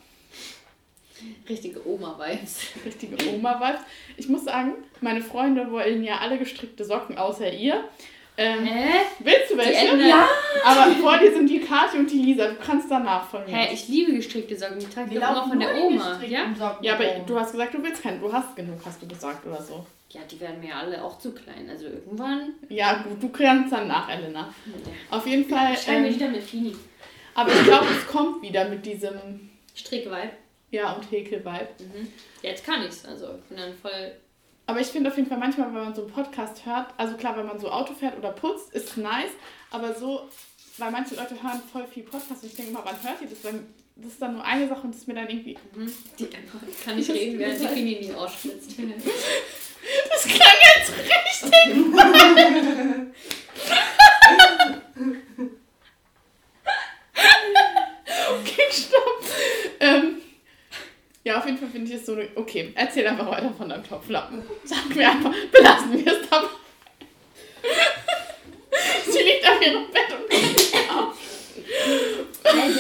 Richtige 1.49 1.85
Oma-Vibes. 1.87 2.59
Richtige 2.85 3.15
Oma-Vibes. 3.33 3.81
Ich 4.17 4.29
muss 4.29 4.45
sagen, 4.45 4.73
meine 5.01 5.21
Freunde 5.21 5.71
wollen 5.71 6.03
ja 6.03 6.17
alle 6.19 6.37
gestrickte 6.37 6.83
Socken, 6.85 7.17
außer 7.17 7.51
ihr. 7.51 7.83
Ähm, 8.37 8.63
Hä? 8.65 8.89
willst 9.19 9.51
du 9.51 9.57
welche? 9.57 9.97
Ja. 10.07 10.25
Aber 10.65 10.91
vor 10.93 11.17
dir 11.17 11.33
sind 11.33 11.49
die 11.49 11.59
Kathi 11.59 11.97
und 11.97 12.09
die 12.09 12.17
Lisa. 12.17 12.47
Du 12.47 12.55
kannst 12.55 12.89
danach 12.89 13.29
von 13.29 13.43
mir. 13.45 13.55
Hä, 13.55 13.73
ich 13.73 13.87
liebe 13.89 14.13
gestrickte 14.13 14.57
Socken. 14.57 14.79
Die 14.79 14.85
trage 14.87 15.07
ich 15.07 15.13
Wir 15.13 15.19
doch 15.19 15.27
immer 15.27 15.35
laufen 15.35 15.49
von 15.51 15.59
der 15.59 15.75
Oma. 15.75 16.21
Ja? 16.25 16.45
Socken 16.57 16.83
ja, 16.83 16.93
aber 16.95 17.05
du 17.27 17.37
hast 17.39 17.51
gesagt, 17.51 17.73
du 17.73 17.83
willst 17.83 18.01
keinen. 18.01 18.21
Du 18.21 18.31
hast 18.31 18.55
genug, 18.55 18.79
hast 18.85 19.01
du 19.01 19.07
gesagt 19.07 19.45
oder 19.45 19.61
so. 19.61 19.85
ja, 20.09 20.21
die 20.31 20.39
werden 20.39 20.61
mir 20.61 20.73
alle 20.75 21.03
auch 21.03 21.19
zu 21.19 21.33
klein. 21.33 21.69
Also 21.69 21.85
irgendwann. 21.87 22.53
Ja, 22.69 23.03
gut, 23.03 23.21
du 23.21 23.29
kannst 23.29 23.73
dann 23.73 23.87
nach, 23.89 24.09
Elena. 24.09 24.51
Auf 25.09 25.27
jeden 25.27 25.47
Fall. 25.49 25.75
Wir 25.85 25.93
Ähm, 25.93 26.05
wieder 26.15 26.29
mit 26.29 26.41
Fini. 26.41 26.73
aber 27.35 27.51
ich 27.51 27.63
glaube, 27.63 27.87
es 27.91 28.07
kommt 28.07 28.41
wieder 28.41 28.67
mit 28.69 28.85
diesem 28.85 29.49
Strick-Vibe. 29.75 30.31
Ja 30.71 30.93
und 30.93 31.09
Häkel-Vibe. 31.11 31.69
Mhm. 31.79 32.11
Jetzt 32.41 32.65
kann 32.65 32.83
ich's. 32.83 33.05
Also 33.05 33.35
ich 33.35 33.43
bin 33.43 33.57
dann 33.57 33.73
voll. 33.77 34.13
Aber 34.65 34.79
ich 34.79 34.87
finde 34.87 35.09
auf 35.09 35.17
jeden 35.17 35.27
Fall 35.27 35.37
manchmal, 35.37 35.67
wenn 35.67 35.83
man 35.83 35.93
so 35.93 36.03
einen 36.03 36.11
Podcast 36.11 36.65
hört, 36.65 36.93
also 36.97 37.15
klar, 37.17 37.37
wenn 37.37 37.45
man 37.45 37.59
so 37.59 37.69
Auto 37.69 37.93
fährt 37.93 38.17
oder 38.17 38.31
putzt, 38.31 38.73
ist 38.73 38.95
nice, 38.95 39.31
aber 39.69 39.93
so, 39.93 40.29
weil 40.77 40.91
manche 40.91 41.15
Leute 41.15 41.35
hören 41.43 41.61
voll 41.71 41.85
viel 41.87 42.03
Podcast 42.03 42.43
und 42.43 42.49
ich 42.49 42.55
denke 42.55 42.71
immer, 42.71 42.85
wann 42.85 43.03
hört 43.03 43.21
ihr 43.21 43.27
das? 43.27 43.43
Weil 43.43 43.63
das 43.97 44.13
ist 44.13 44.21
dann 44.21 44.33
nur 44.33 44.45
eine 44.45 44.67
Sache 44.69 44.81
und 44.81 44.91
das 44.93 45.01
ist 45.01 45.07
mir 45.07 45.15
dann 45.15 45.27
irgendwie. 45.27 45.57
Mhm. 45.75 45.93
Die 46.17 46.25
einfach 46.35 46.59
kann 46.85 46.95
nicht 46.95 47.09
reden, 47.13 47.37
während 47.37 47.61
die 47.61 47.67
Fini 47.67 47.99
nie 47.99 48.13
ausschwitzt. 48.13 48.77
Das 50.09 50.23
klang 50.23 50.57
jetzt 50.77 50.93
richtig. 50.97 51.51
okay, 58.31 58.67
stopp. 58.71 59.23
Ähm, 59.79 60.21
ja, 61.23 61.37
auf 61.37 61.45
jeden 61.45 61.57
Fall 61.57 61.69
finde 61.69 61.91
ich 61.91 61.97
es 61.97 62.05
so. 62.05 62.17
Okay, 62.35 62.71
erzähl 62.75 63.05
einfach 63.07 63.29
weiter 63.29 63.53
von 63.57 63.69
deinem 63.69 63.87
Topflappen. 63.87 64.43
Sag 64.63 64.95
mir 64.95 65.09
einfach, 65.09 65.33
belassen 65.51 65.93
wir 66.05 66.11
es 66.13 66.29
dabei. 66.29 66.47
Sie 69.05 69.19
liegt 69.19 69.47
auf 69.47 69.61
ihrem 69.61 69.85
Bett 69.91 70.11
und 70.11 70.29
kann 70.29 70.51
nicht 70.51 70.75
auf. 70.89 71.17
Also, 72.43 72.79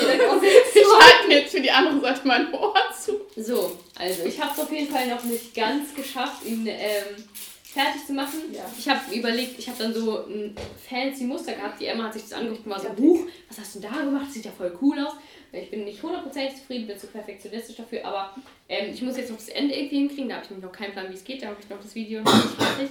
Ich 0.73 0.85
halte 0.85 1.27
mir 1.27 1.39
jetzt 1.39 1.51
für 1.51 1.61
die 1.61 1.71
andere 1.71 1.99
Seite 2.01 2.21
mein 2.25 2.53
Ohr 2.53 2.73
zu. 2.99 3.21
so, 3.35 3.77
also 3.97 4.23
ich 4.25 4.39
habe 4.41 4.51
es 4.53 4.59
auf 4.59 4.71
jeden 4.71 4.91
Fall 4.91 5.07
noch 5.07 5.23
nicht 5.23 5.53
ganz 5.53 5.93
geschafft, 5.95 6.45
ihn 6.45 6.65
ähm, 6.67 7.23
fertig 7.71 8.05
zu 8.05 8.13
machen. 8.13 8.39
Ja. 8.51 8.65
Ich 8.77 8.89
habe 8.89 9.15
überlegt, 9.15 9.57
ich 9.57 9.67
habe 9.69 9.81
dann 9.81 9.93
so 9.93 10.25
ein 10.25 10.55
fancy 10.89 11.23
Muster 11.23 11.53
gehabt. 11.53 11.79
Die 11.79 11.85
Emma 11.85 12.05
hat 12.05 12.13
sich 12.13 12.23
das 12.23 12.33
angeguckt 12.33 12.65
und 12.65 12.71
war 12.71 12.79
so, 12.79 12.89
Huch, 12.89 13.27
was 13.47 13.59
hast 13.59 13.75
du 13.75 13.79
da 13.79 13.89
gemacht? 13.89 14.25
Das 14.27 14.33
sieht 14.33 14.45
ja 14.45 14.51
voll 14.51 14.77
cool 14.81 14.99
aus. 14.99 15.13
Ich 15.53 15.71
bin 15.71 15.85
nicht 15.85 16.01
hundertprozentig 16.03 16.57
zufrieden, 16.57 16.87
bin 16.87 16.97
zu 16.97 17.07
perfektionistisch 17.07 17.75
dafür, 17.75 18.05
aber 18.05 18.35
ähm, 18.69 18.93
ich 18.93 19.01
muss 19.01 19.17
jetzt 19.17 19.29
noch 19.29 19.37
das 19.37 19.49
Ende 19.49 19.73
irgendwie 19.73 19.97
hinkriegen. 19.97 20.29
Da 20.29 20.35
habe 20.35 20.45
ich 20.45 20.49
nämlich 20.49 20.65
noch 20.65 20.71
keinen 20.71 20.91
Plan, 20.91 21.09
wie 21.09 21.13
es 21.13 21.23
geht. 21.23 21.43
Da 21.43 21.47
habe 21.47 21.57
ich 21.61 21.69
noch 21.69 21.81
das 21.81 21.95
Video 21.95 22.21
noch 22.21 22.33
nicht 22.33 22.55
fertig 22.55 22.89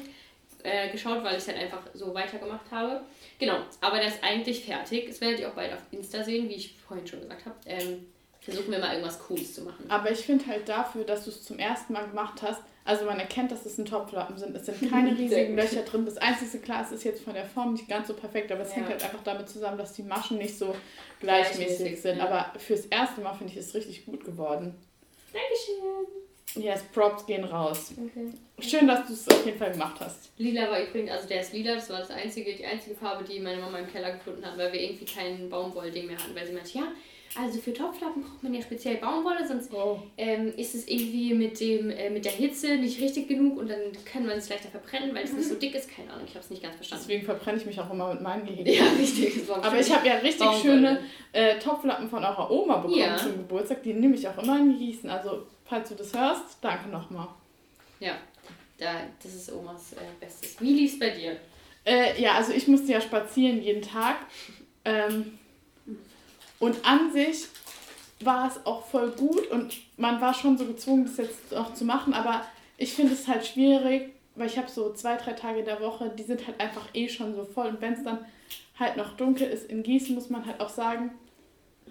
äh, 0.62 0.90
geschaut, 0.90 1.22
weil 1.24 1.32
ich 1.32 1.42
es 1.42 1.48
halt 1.48 1.58
einfach 1.58 1.82
so 1.94 2.14
weitergemacht 2.14 2.70
habe. 2.70 3.02
Genau, 3.38 3.58
aber 3.80 3.98
der 3.98 4.08
ist 4.08 4.22
eigentlich 4.22 4.64
fertig. 4.64 5.06
Das 5.08 5.20
werdet 5.20 5.40
ihr 5.40 5.48
auch 5.48 5.54
bald 5.54 5.72
auf 5.72 5.80
Insta 5.90 6.22
sehen, 6.22 6.48
wie 6.48 6.54
ich 6.54 6.76
vorhin 6.86 7.06
schon 7.06 7.20
gesagt 7.20 7.46
habe. 7.46 7.56
Ähm, 7.66 8.06
versuchen 8.40 8.70
wir 8.72 8.78
mal 8.78 8.92
irgendwas 8.92 9.18
Cooles 9.18 9.54
zu 9.54 9.62
machen. 9.62 9.84
Aber 9.88 10.10
ich 10.10 10.20
finde 10.20 10.46
halt 10.46 10.68
dafür, 10.68 11.04
dass 11.04 11.24
du 11.24 11.30
es 11.30 11.44
zum 11.44 11.58
ersten 11.58 11.92
Mal 11.92 12.06
gemacht 12.08 12.40
hast, 12.42 12.62
also 12.90 13.04
man 13.06 13.18
erkennt, 13.18 13.50
dass 13.52 13.64
es 13.64 13.78
ein 13.78 13.86
Topflappen 13.86 14.36
sind. 14.36 14.54
Es 14.56 14.66
sind 14.66 14.90
keine 14.90 15.10
riesigen. 15.18 15.56
Löcher 15.56 15.82
drin. 15.82 16.04
Das 16.04 16.16
einzige 16.18 16.58
klar, 16.58 16.82
es 16.84 16.92
ist 16.92 17.04
jetzt 17.04 17.22
von 17.22 17.34
der 17.34 17.44
Form 17.46 17.72
nicht 17.72 17.88
ganz 17.88 18.08
so 18.08 18.14
perfekt, 18.14 18.50
aber 18.52 18.62
es 18.62 18.70
Ja. 18.70 18.76
hängt 18.76 18.88
halt 18.88 19.02
einfach 19.04 19.22
damit 19.24 19.48
zusammen, 19.48 19.78
dass 19.78 19.92
die 19.94 20.02
Maschen 20.02 20.38
nicht 20.38 20.58
so 20.58 20.74
gleichmäßig 21.20 21.66
Gleichmäßig, 21.78 22.02
sind. 22.02 22.18
ja. 22.18 22.24
Aber 22.26 22.58
fürs 22.58 22.86
erste 22.86 23.20
Mal 23.22 23.34
finde 23.34 23.52
ich 23.52 23.58
es 23.58 23.74
richtig 23.74 24.04
gut 24.04 24.24
geworden. 24.24 24.74
Dankeschön. 25.32 26.64
Yes, 26.64 26.82
Props 26.92 27.26
gehen 27.26 27.44
raus. 27.44 27.92
Okay. 27.96 28.32
Schön, 28.58 28.88
dass 28.88 29.06
du 29.06 29.12
es 29.12 29.28
auf 29.28 29.46
jeden 29.46 29.56
Fall 29.58 29.70
gemacht 29.70 30.00
hast. 30.00 30.30
Lila 30.36 30.68
war 30.68 30.82
übrigens, 30.82 31.12
also 31.12 31.28
der 31.28 31.42
ist 31.42 31.52
lila, 31.52 31.76
das 31.76 31.88
war 31.90 32.00
das 32.00 32.10
einzige, 32.10 32.52
die 32.56 32.66
einzige 32.66 32.96
Farbe, 32.96 33.22
die 33.22 33.38
meine 33.38 33.60
Mama 33.60 33.78
im 33.78 33.86
Keller 33.86 34.10
gefunden 34.12 34.44
hat, 34.44 34.58
weil 34.58 34.72
wir 34.72 34.80
irgendwie 34.80 35.04
kein 35.04 35.48
Baumwollding 35.48 36.08
mehr 36.08 36.18
hatten, 36.18 36.34
weil 36.34 36.46
sie 36.46 36.52
meinte, 36.52 36.76
ja, 36.76 36.88
also 37.36 37.60
für 37.60 37.72
Topflappen 37.72 38.22
braucht 38.22 38.42
man 38.42 38.52
ja 38.54 38.60
speziell 38.62 38.96
Baumwolle, 38.96 39.46
sonst 39.46 39.72
Oh. 39.72 40.00
ähm, 40.16 40.52
ist 40.56 40.74
es 40.74 40.88
irgendwie 40.88 41.32
mit, 41.34 41.60
dem, 41.60 41.90
äh, 41.90 42.10
mit 42.10 42.24
der 42.24 42.32
Hitze 42.32 42.76
nicht 42.76 43.00
richtig 43.00 43.28
genug 43.28 43.58
und 43.58 43.68
dann 43.68 43.78
kann 44.04 44.26
man 44.26 44.36
es 44.38 44.48
leichter 44.48 44.68
verbrennen, 44.68 45.14
weil 45.14 45.24
es 45.24 45.32
nicht 45.32 45.48
so 45.48 45.54
dick 45.54 45.74
ist. 45.74 45.88
Keine 45.90 46.10
Ahnung, 46.12 46.24
ich 46.26 46.34
habe 46.34 46.44
es 46.44 46.50
nicht 46.50 46.62
ganz 46.62 46.74
verstanden. 46.76 47.04
Deswegen 47.06 47.24
verbrenne 47.24 47.58
ich 47.58 47.66
mich 47.66 47.78
auch 47.80 47.90
immer 47.90 48.12
mit 48.14 48.22
meinen 48.22 48.44
Gehegen. 48.44 48.66
Ja, 48.66 48.84
richtig. 48.98 49.48
Aber 49.50 49.78
ich 49.78 49.94
habe 49.94 50.06
ja 50.06 50.14
richtig 50.16 50.40
Baumwolle. 50.40 50.60
schöne 50.62 51.00
äh, 51.32 51.58
Topflappen 51.58 52.08
von 52.10 52.24
eurer 52.24 52.50
Oma 52.50 52.78
bekommen 52.78 52.98
Ja. 53.00 53.16
zum 53.16 53.32
Geburtstag. 53.36 53.82
Die 53.82 53.92
nehme 53.94 54.14
ich 54.16 54.26
auch 54.26 54.38
immer 54.42 54.58
in 54.58 54.76
Gießen. 54.76 55.08
Also, 55.08 55.46
falls 55.64 55.88
du 55.88 55.94
das 55.94 56.12
hörst, 56.12 56.58
danke 56.60 56.88
nochmal. 56.88 57.28
Ja, 58.00 58.16
da, 58.78 58.94
das 59.22 59.34
ist 59.34 59.52
Omas 59.52 59.92
äh, 59.92 59.96
Bestes. 60.18 60.60
Wie 60.60 60.72
lief's 60.72 60.98
bei 60.98 61.10
dir? 61.10 61.36
Äh, 61.84 62.20
ja, 62.20 62.34
also 62.34 62.52
ich 62.52 62.66
musste 62.66 62.92
ja 62.92 63.00
spazieren 63.00 63.62
jeden 63.62 63.82
Tag. 63.82 64.16
Ähm, 64.84 65.38
und 66.60 66.84
an 66.86 67.12
sich 67.12 67.46
war 68.22 68.46
es 68.46 68.64
auch 68.66 68.86
voll 68.86 69.10
gut 69.12 69.46
und 69.48 69.76
man 69.96 70.20
war 70.20 70.34
schon 70.34 70.56
so 70.58 70.66
gezwungen, 70.66 71.06
das 71.06 71.16
jetzt 71.16 71.54
auch 71.54 71.74
zu 71.74 71.84
machen. 71.84 72.12
Aber 72.12 72.44
ich 72.76 72.92
finde 72.92 73.14
es 73.14 73.26
halt 73.26 73.44
schwierig, 73.46 74.12
weil 74.34 74.46
ich 74.46 74.58
habe 74.58 74.70
so 74.70 74.92
zwei, 74.92 75.16
drei 75.16 75.32
Tage 75.32 75.64
der 75.64 75.80
Woche, 75.80 76.12
die 76.16 76.22
sind 76.22 76.46
halt 76.46 76.60
einfach 76.60 76.86
eh 76.94 77.08
schon 77.08 77.34
so 77.34 77.44
voll. 77.44 77.68
Und 77.68 77.80
wenn 77.80 77.94
es 77.94 78.04
dann 78.04 78.24
halt 78.78 78.96
noch 78.96 79.16
dunkel 79.16 79.48
ist 79.48 79.70
in 79.70 79.82
Gießen, 79.82 80.14
muss 80.14 80.30
man 80.30 80.44
halt 80.46 80.60
auch 80.60 80.68
sagen, 80.68 81.12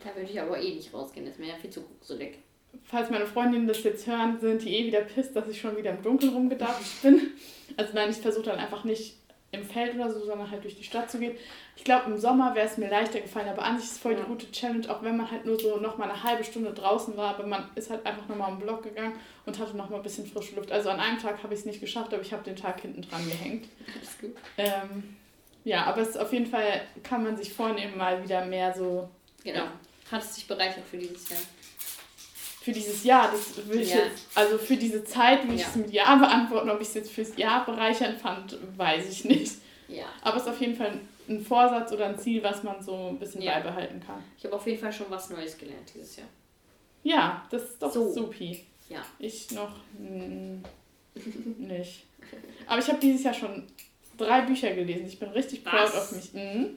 Da 0.04 0.16
würde 0.16 0.30
ich 0.32 0.40
aber 0.40 0.60
eh 0.62 0.76
nicht 0.76 0.94
rausgehen, 0.94 1.26
das 1.26 1.36
ist 1.36 1.40
mir 1.40 1.48
ja 1.50 1.56
viel 1.56 1.72
zu 1.72 1.82
gruselig. 1.82 2.38
falls 2.84 3.10
meine 3.10 3.26
Freundinnen 3.26 3.68
das 3.68 3.84
jetzt 3.84 4.06
hören, 4.08 4.40
sind 4.40 4.62
die 4.64 4.76
eh 4.76 4.86
wieder 4.86 5.02
pisst, 5.02 5.36
dass 5.36 5.48
ich 5.50 5.60
schon 5.60 5.76
wieder 5.78 5.92
im 5.92 6.04
Dunkeln 6.04 6.32
rumgedacht 6.34 7.02
bin. 7.02 7.34
Also 7.76 7.94
nein, 7.94 8.10
ich 8.12 8.18
versuche 8.18 8.46
dann 8.46 8.60
einfach 8.60 8.84
nicht 8.84 9.16
im 9.52 9.64
Feld 9.64 9.96
oder 9.96 10.12
so, 10.12 10.20
sondern 10.26 10.52
halt 10.52 10.64
durch 10.64 10.76
die 10.76 10.84
Stadt 10.84 11.10
zu 11.10 11.18
gehen. 11.20 11.36
Ich 11.76 11.84
glaube, 11.84 12.12
im 12.12 12.18
Sommer 12.20 12.54
wäre 12.54 12.68
es 12.68 12.78
mir 12.78 12.90
leichter 12.90 13.20
gefallen, 13.20 13.50
aber 13.50 13.64
an 13.64 13.78
sich 13.78 13.86
ist 13.86 13.94
es 13.94 13.98
voll 14.00 14.14
die 14.16 14.22
Ja. 14.22 14.28
gute 14.28 14.52
Challenge, 14.52 14.88
auch 14.90 15.02
wenn 15.02 15.18
man 15.18 15.32
halt 15.32 15.46
nur 15.46 15.60
so 15.60 15.78
noch 15.78 15.98
mal 15.98 16.10
eine 16.10 16.22
halbe 16.24 16.44
Stunde 16.44 16.72
draußen 16.74 17.18
war, 17.18 17.30
aber 17.36 17.48
man 17.48 17.68
ist 17.76 17.90
halt 17.90 18.06
einfach 18.06 18.28
nochmal 18.28 18.52
im 18.52 18.60
Block 18.60 18.84
gegangen 18.84 19.14
und 19.46 19.58
hatte 19.58 19.76
noch 19.76 19.90
mal 19.90 19.98
ein 19.98 20.04
bisschen 20.04 20.28
frische 20.28 20.56
Luft. 20.56 20.72
Also 20.72 20.90
an 20.90 21.00
einem 21.00 21.18
Tag 21.18 21.42
habe 21.42 21.54
ich 21.54 21.62
es 21.62 21.66
nicht 21.66 21.80
geschafft, 21.80 22.14
aber 22.14 22.22
ich 22.22 22.32
habe 22.32 22.44
den 22.44 22.56
Tag 22.56 22.82
hinten 22.82 23.02
dran 23.02 23.28
gehängt. 23.28 23.68
Alles 23.98 24.20
gut. 24.20 24.36
Ähm, 24.58 25.16
ja, 25.64 25.84
aber 25.86 26.02
es 26.02 26.10
ist 26.10 26.18
auf 26.18 26.32
jeden 26.32 26.46
Fall, 26.46 26.82
kann 27.04 27.24
man 27.24 27.36
sich 27.36 27.52
vornehmen, 27.52 27.98
mal 27.98 28.24
wieder 28.24 28.46
mehr 28.46 28.74
so 28.74 29.10
Genau. 29.44 29.60
Ja. 29.60 29.72
Hat 30.12 30.22
es 30.24 30.36
dich 30.36 30.48
bereichert 30.48 30.84
für 30.90 30.98
dieses 30.98 31.30
Jahr? 31.30 31.40
Für 32.62 32.72
dieses 32.72 33.04
Jahr, 33.04 33.32
das 33.32 33.68
will 33.68 33.82
ich 33.82 33.90
Ja. 33.92 33.98
jetzt, 33.98 34.28
also 34.36 34.58
für 34.58 34.76
diese 34.76 35.04
Zeit 35.04 35.48
will 35.48 35.56
ich 35.56 35.64
es 35.66 35.76
mit 35.76 35.92
Ja 35.92 36.16
beantworten, 36.16 36.70
ob 36.70 36.82
ich 36.82 36.88
es 36.90 36.94
jetzt 36.94 37.12
fürs 37.12 37.36
Jahr 37.38 37.66
bereichernd 37.66 38.20
fand, 38.20 38.58
weiß 38.78 39.10
ich 39.10 39.26
nicht. 39.26 39.54
Ja. 39.88 40.06
Aber 40.22 40.38
es 40.38 40.44
ist 40.44 40.50
auf 40.50 40.60
jeden 40.62 40.76
Fall 40.76 41.00
ein 41.28 41.42
Vorsatz 41.44 41.92
oder 41.92 42.08
ein 42.08 42.20
Ziel, 42.20 42.44
was 42.44 42.64
man 42.64 42.82
so 42.84 43.10
ein 43.10 43.18
bisschen 43.20 43.42
Ja. 43.42 43.54
beibehalten 43.60 44.02
kann. 44.06 44.24
Ich 44.38 44.44
habe 44.46 44.56
auf 44.56 44.66
jeden 44.68 44.80
Fall 44.80 44.92
schon 44.94 45.08
was 45.10 45.30
Neues 45.30 45.58
gelernt 45.58 45.92
dieses 45.94 46.18
Jahr. 46.18 46.28
Ja, 47.04 47.48
das 47.50 47.64
ist 47.64 47.82
doch 47.82 47.92
So. 47.92 48.12
supi. 48.12 48.66
Ja. 48.90 49.02
Ich 49.20 49.50
noch 49.52 49.72
nicht. 51.58 52.04
Aber 52.68 52.80
ich 52.80 52.88
habe 52.88 53.00
dieses 53.00 53.24
Jahr 53.24 53.34
schon 53.34 53.64
drei 54.18 54.42
Bücher 54.42 54.72
gelesen. 54.74 55.08
Ich 55.08 55.18
bin 55.20 55.30
richtig 55.30 55.64
proud 55.64 55.82
Was? 55.82 55.96
auf 55.96 56.12
mich. 56.12 56.34
Mhm. 56.34 56.76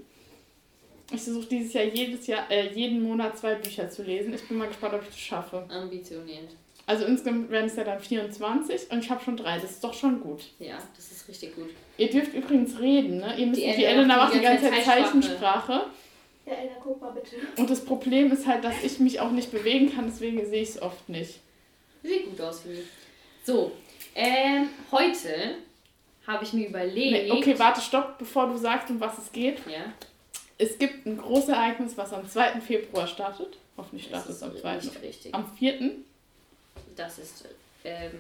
Ich 1.12 1.21
versuche 1.23 1.47
dieses 1.47 1.73
Jahr 1.73 1.85
jedes 1.85 2.26
Jahr, 2.26 2.50
äh, 2.50 2.73
jeden 2.73 3.02
Monat 3.02 3.38
zwei 3.38 3.54
Bücher 3.54 3.88
zu 3.90 4.02
lesen. 4.02 4.33
Ich 4.35 4.47
bin 4.49 4.59
mal 4.59 4.69
gespannt, 4.69 4.95
ob 4.95 5.02
ich 5.02 5.09
das 5.09 5.19
schaffe. 5.19 5.64
Ambitioniert. 5.69 6.50
Also 6.87 7.04
insgesamt 7.04 7.50
werden 7.50 7.66
es 7.66 7.76
ja 7.76 7.85
dann 7.85 8.00
24 8.00 8.90
und 8.90 8.99
ich 9.04 9.11
habe 9.11 9.23
schon 9.23 9.37
drei. 9.37 9.59
Das 9.59 9.71
ist 9.71 9.85
doch 9.85 9.95
schon 9.95 10.21
gut. 10.21 10.42
Ja, 10.59 10.78
das 10.97 11.12
ist 11.12 11.28
richtig 11.28 11.54
gut. 11.54 11.71
Ihr 11.97 12.11
dürft 12.11 12.35
übrigens 12.35 12.78
reden, 12.81 13.19
ne? 13.19 13.35
Ihr 13.38 13.47
müsst 13.47 13.61
Die 13.61 13.66
die, 13.66 13.85
Elena 13.85 14.00
Elena 14.00 14.16
macht 14.16 14.35
die 14.35 14.40
ganze 14.40 14.69
Zeit 14.69 14.85
Zeichensprache. 14.85 15.85
Ja, 16.45 16.52
Elna, 16.54 16.73
guck 16.83 17.00
mal 17.00 17.12
bitte. 17.12 17.37
Und 17.57 17.71
das 17.71 17.85
Problem 17.85 18.33
ist 18.33 18.47
halt, 18.47 18.64
dass 18.64 18.83
ich 18.83 18.99
mich 18.99 19.21
auch 19.21 19.31
nicht 19.31 19.52
bewegen 19.52 19.95
kann, 19.95 20.07
deswegen 20.07 20.45
sehe 20.45 20.62
ich 20.62 20.71
es 20.71 20.83
oft 20.83 21.09
nicht. 21.09 21.38
Sieht 22.02 22.31
gut 22.31 22.40
aus 22.40 22.61
für 22.61 22.71
mich. 22.71 22.85
So, 23.45 23.73
ähm, 24.14 24.69
heute 24.90 25.57
habe 26.26 26.45
ich 26.45 26.52
mir 26.52 26.69
überlegt. 26.69 27.12
Nee, 27.12 27.31
okay, 27.31 27.59
warte, 27.59 27.81
stopp, 27.81 28.19
bevor 28.19 28.49
du 28.49 28.57
sagst, 28.57 28.90
um 28.90 28.99
was 28.99 29.19
es 29.19 29.31
geht. 29.31 29.59
Ja, 29.66 29.92
Es 30.62 30.78
gibt 30.78 31.07
ein 31.07 31.19
großes 31.19 31.49
Ereignis, 31.50 31.97
was 31.97 32.12
am 32.12 32.28
2. 32.28 32.61
Februar 32.61 33.07
startet. 33.07 33.57
Hoffentlich 33.76 34.07
startet 34.09 34.31
es 34.31 34.42
am 34.42 34.57
2. 34.57 34.76
nicht 34.76 35.02
richtig. 35.02 35.35
Am 35.35 35.50
4. 35.57 35.92
Das 36.97 37.19
ist, 37.19 37.45
ähm, 37.85 38.11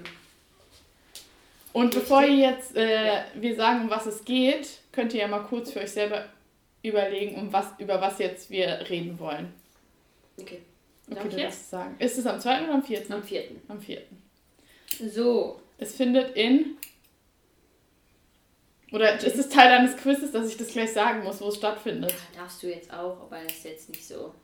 Und 1.72 1.86
Richtig. 1.86 2.00
bevor 2.02 2.22
ihr 2.24 2.36
jetzt 2.50 2.74
äh, 2.76 3.06
Ja. 3.06 3.24
wir 3.34 3.54
sagen, 3.56 3.82
um 3.82 3.90
was 3.90 4.06
es 4.06 4.24
geht, 4.24 4.68
könnt 4.92 5.12
ihr 5.14 5.20
ja 5.20 5.28
mal 5.28 5.40
kurz 5.44 5.70
für 5.72 5.80
euch 5.80 5.90
selber 5.92 6.26
überlegen, 6.82 7.36
um 7.36 7.52
was, 7.52 7.66
über 7.78 8.00
was 8.00 8.18
jetzt 8.18 8.50
wir 8.50 8.86
reden 8.90 9.18
wollen. 9.18 9.52
okay. 10.38 10.62
Okay, 11.10 11.14
Darf 11.16 11.24
ich 11.28 11.34
du 11.34 11.40
jetzt? 11.40 11.70
sagen. 11.70 11.96
Ist 11.98 12.16
es 12.18 12.26
am 12.26 12.40
2. 12.40 12.62
oder 12.64 12.74
am 12.74 12.82
4.? 12.82 13.02
Am 13.10 13.22
4. 13.22 13.44
Am 13.68 13.80
4. 13.80 14.02
So, 15.10 15.60
Es 15.78 15.94
findet 15.96 16.36
in. 16.36 16.76
Oder 18.92 19.18
ist 19.18 19.38
es 19.38 19.48
Teil 19.48 19.70
deines 19.70 19.96
Quizzes, 19.96 20.32
dass 20.32 20.48
ich 20.48 20.56
das 20.56 20.68
gleich 20.68 20.92
sagen 20.92 21.24
muss, 21.24 21.40
wo 21.40 21.48
es 21.48 21.56
stattfindet? 21.56 22.14
darfst 22.36 22.62
du 22.62 22.68
jetzt 22.68 22.92
auch, 22.92 23.22
aber 23.22 23.38
das 23.42 23.56
ist 23.56 23.64
jetzt 23.64 23.88
nicht 23.88 24.06
so. 24.06 24.34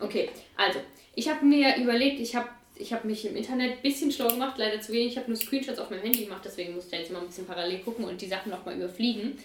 Okay, 0.00 0.30
also, 0.56 0.80
ich 1.14 1.28
habe 1.28 1.44
mir 1.44 1.76
überlegt, 1.76 2.18
ich 2.20 2.34
habe 2.34 2.48
ich 2.74 2.92
hab 2.92 3.04
mich 3.04 3.24
im 3.26 3.36
Internet 3.36 3.76
ein 3.76 3.82
bisschen 3.82 4.10
schlau 4.10 4.28
gemacht, 4.28 4.56
leider 4.56 4.80
zu 4.80 4.92
wenig. 4.92 5.12
Ich 5.12 5.18
habe 5.18 5.28
nur 5.28 5.36
Screenshots 5.36 5.78
auf 5.78 5.90
meinem 5.90 6.02
Handy 6.02 6.24
gemacht, 6.24 6.40
deswegen 6.44 6.74
musste 6.74 6.96
ich 6.96 7.02
jetzt 7.02 7.12
mal 7.12 7.20
ein 7.20 7.26
bisschen 7.26 7.46
parallel 7.46 7.80
gucken 7.80 8.06
und 8.06 8.20
die 8.20 8.26
Sachen 8.26 8.50
nochmal 8.50 8.76
überfliegen. 8.76 9.38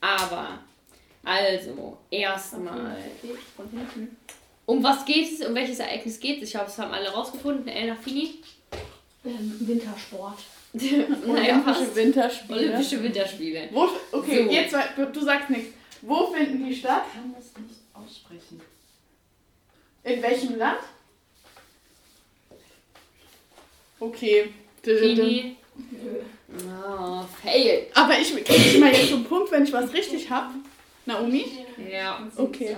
Aber, 0.00 0.58
also, 1.22 1.98
erstmal. 2.10 2.96
Hinten. 3.20 4.16
Um 4.64 4.82
was 4.82 5.04
geht 5.04 5.32
es? 5.32 5.46
Um 5.46 5.54
welches 5.54 5.80
Ereignis 5.80 6.18
geht 6.18 6.38
es? 6.38 6.44
Ich 6.44 6.50
glaube, 6.52 6.66
das 6.66 6.78
haben 6.78 6.92
alle 6.92 7.10
rausgefunden. 7.10 7.68
Elna 7.68 7.96
Fini. 7.96 8.36
Ähm, 9.24 9.56
Wintersport. 9.60 10.38
naja. 11.26 11.54
Olympische 11.54 11.96
Winterspiele. 11.96 12.58
Olympische 12.60 13.02
Winterspiele. 13.02 13.68
Wo, 13.72 13.88
okay, 14.12 14.44
So. 14.44 14.50
jetzt, 14.50 14.76
du, 14.96 15.06
du 15.06 15.20
sagst 15.20 15.50
nichts. 15.50 15.74
Wo 16.02 16.32
finden 16.32 16.64
die 16.64 16.74
statt? 16.74 17.02
Ich 17.08 17.14
kann 17.14 17.34
das 17.34 17.46
nicht 17.62 17.80
aussprechen. 17.92 18.60
In 20.04 20.22
welchem 20.22 20.56
Land? 20.56 20.78
Okay. 23.98 24.54
Fini. 24.82 25.56
Oh, 26.66 27.22
fail. 27.42 27.86
Aber 27.94 28.18
ich 28.18 28.30
kriege 28.32 28.54
ich 28.54 28.78
mal 28.78 28.92
jetzt 28.92 29.10
so 29.10 29.16
einen 29.16 29.24
Punkt, 29.24 29.50
wenn 29.52 29.64
ich 29.64 29.72
was 29.72 29.92
richtig 29.92 30.30
habe. 30.30 30.54
Naomi? 31.06 31.44
Ja. 31.90 32.26
Okay. 32.36 32.76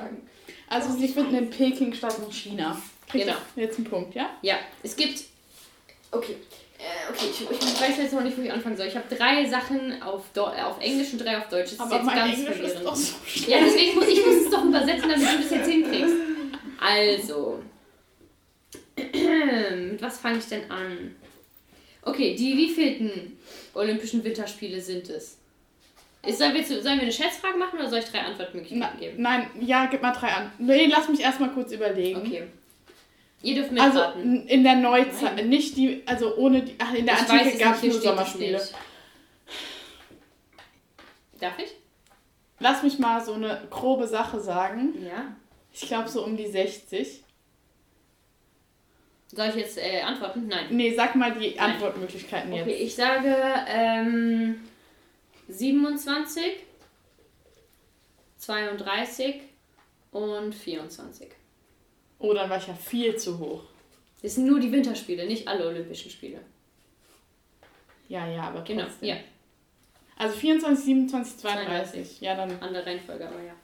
Also 0.68 0.92
sie 0.96 1.08
finden 1.08 1.34
in 1.36 1.50
Peking 1.50 1.92
statt 1.92 2.16
in 2.24 2.32
China. 2.32 2.80
Kriegt 3.08 3.26
Genau. 3.26 3.36
jetzt 3.56 3.76
einen 3.76 3.86
Punkt, 3.86 4.14
ja? 4.14 4.30
Ja, 4.42 4.56
es 4.82 4.96
gibt. 4.96 5.24
Okay. 6.10 6.36
Äh, 6.82 7.10
okay, 7.12 7.26
ich, 7.30 7.40
ich 7.42 7.80
weiß 7.80 7.96
jetzt 7.98 8.12
noch 8.12 8.22
nicht, 8.22 8.36
wo 8.36 8.42
ich 8.42 8.52
anfangen 8.52 8.76
soll. 8.76 8.86
Ich 8.86 8.96
habe 8.96 9.14
drei 9.14 9.44
Sachen 9.46 10.02
auf, 10.02 10.24
Do 10.34 10.46
äh, 10.46 10.62
auf 10.62 10.80
Englisch 10.80 11.12
und 11.12 11.18
drei 11.24 11.38
auf 11.38 11.48
Deutsch. 11.48 11.70
Das 11.70 11.72
ist 11.74 11.80
Aber 11.80 11.94
jetzt 11.94 12.04
mein 12.04 12.16
ganz 12.16 12.34
Englisch 12.38 12.56
ist 12.56 12.72
verwirrend. 12.72 12.86
doch 12.86 12.96
so. 12.96 13.50
Ja, 13.50 13.58
deswegen 13.64 13.94
muss 13.94 14.08
ich 14.08 14.26
muss 14.26 14.36
es 14.36 14.50
doch 14.50 14.64
übersetzen, 14.64 15.08
damit 15.08 15.28
du 15.28 15.36
das 15.42 15.50
jetzt 15.50 15.68
hinkriegst. 15.70 16.14
Also. 16.80 17.62
Mit 18.96 20.02
was 20.02 20.18
fange 20.18 20.38
ich 20.38 20.46
denn 20.46 20.70
an? 20.70 21.14
Okay, 22.02 22.34
die 22.34 22.56
wievielten 22.56 23.38
Olympischen 23.74 24.24
Winterspiele 24.24 24.80
sind 24.80 25.08
es? 25.08 25.38
Ist, 26.26 26.38
sollen, 26.38 26.54
wir, 26.54 26.64
sollen 26.64 26.84
wir 26.98 27.02
eine 27.02 27.12
Schätzfrage 27.12 27.58
machen 27.58 27.78
oder 27.78 27.88
soll 27.88 27.98
ich 28.00 28.04
drei 28.06 28.20
Na, 28.22 28.28
Antwortmöglichkeiten 28.28 29.00
geben? 29.00 29.22
nein, 29.22 29.50
ja, 29.60 29.86
gib 29.86 30.02
mal 30.02 30.12
drei 30.12 30.28
an. 30.28 30.52
Nee, 30.58 30.86
lass 30.86 31.08
mich 31.08 31.20
erstmal 31.20 31.50
kurz 31.50 31.72
überlegen. 31.72 32.20
Okay. 32.20 32.42
Ihr 33.42 33.54
dürft 33.56 33.70
Also 33.78 33.98
mitraten. 33.98 34.22
n- 34.22 34.46
in 34.46 34.62
der 34.64 34.76
Neuzeit, 34.76 35.36
Nein. 35.36 35.48
nicht 35.48 35.76
die, 35.76 36.02
also 36.06 36.36
ohne 36.36 36.62
die, 36.62 36.74
ach, 36.78 36.94
in 36.94 37.06
der 37.06 37.14
Ich 37.16 37.20
Antike 37.30 37.58
gab 37.58 37.74
es 37.76 37.82
nicht, 37.82 37.92
nur 37.94 38.00
Sommerspiele. 38.02 38.62
Darf 41.40 41.58
ich? 41.58 41.70
Lass 42.60 42.82
mich 42.84 42.98
mal 42.98 43.24
so 43.24 43.32
eine 43.34 43.60
grobe 43.70 44.06
Sache 44.06 44.40
sagen. 44.40 44.94
Ja. 45.04 45.34
Ich 45.72 45.80
glaube 45.82 46.08
so 46.08 46.24
um 46.24 46.36
die 46.36 46.46
60. 46.46 47.24
Soll 49.34 49.48
ich 49.48 49.54
jetzt 49.56 49.78
äh, 49.78 50.02
antworten? 50.02 50.46
Nein. 50.46 50.66
Nee, 50.70 50.94
sag 50.94 51.16
mal 51.16 51.32
die 51.32 51.54
Nein. 51.56 51.72
Antwortmöglichkeiten 51.72 52.52
Okay, 52.52 52.70
jetzt. 52.70 52.80
ich 52.82 52.94
sage 52.94 53.34
ähm, 53.66 54.60
27, 55.48 56.44
32 58.38 59.40
und 60.12 60.54
24. 60.54 61.28
Oh, 62.22 62.32
dann 62.32 62.48
war 62.48 62.56
ich 62.58 62.66
ja 62.68 62.74
viel 62.74 63.16
zu 63.16 63.38
hoch. 63.38 63.62
Das 64.22 64.36
sind 64.36 64.46
nur 64.46 64.60
die 64.60 64.70
Winterspiele, 64.70 65.26
nicht 65.26 65.46
alle 65.48 65.66
Olympischen 65.66 66.10
Spiele. 66.10 66.40
Ja, 68.08 68.26
ja, 68.28 68.42
aber 68.44 68.62
Genau, 68.62 68.84
trotzdem. 68.84 69.08
ja. 69.08 69.16
Also 70.16 70.36
24, 70.36 70.84
27, 70.84 71.38
32. 71.38 71.92
32. 71.92 72.20
Ja, 72.20 72.36
dann 72.36 72.60
Andere 72.62 72.86
Reihenfolge, 72.86 73.26
aber 73.26 73.42
ja. 73.42 73.54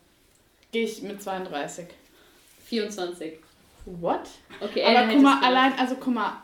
gehe 0.73 0.85
ich 0.85 1.03
mit 1.03 1.23
32. 1.23 1.87
24. 2.67 3.35
What? 3.85 4.23
Okay, 4.61 4.83
aber 4.83 5.13
guck 5.13 5.23
mal, 5.23 5.43
allein, 5.45 5.73
also 5.79 5.95
guck 5.97 6.15
mal, 6.15 6.43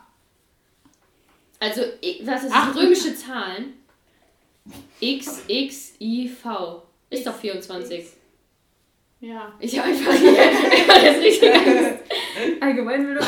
Also, 1.59 1.81
was 2.23 2.43
ist 2.45 2.51
Ach? 2.53 2.75
Römische 2.75 3.15
Zahlen? 3.15 3.73
X, 4.99 5.43
X, 5.47 5.93
I, 5.99 6.27
V. 6.29 6.83
Ist 7.09 7.27
doch 7.27 7.35
24. 7.35 8.05
ja. 9.27 9.51
Ich 9.59 9.77
habe 9.79 9.89
einfach, 9.89 10.11
einfach 10.11 11.03
das 11.03 11.17
richtige. 11.23 11.99
Allgemeinbildung. 12.61 13.25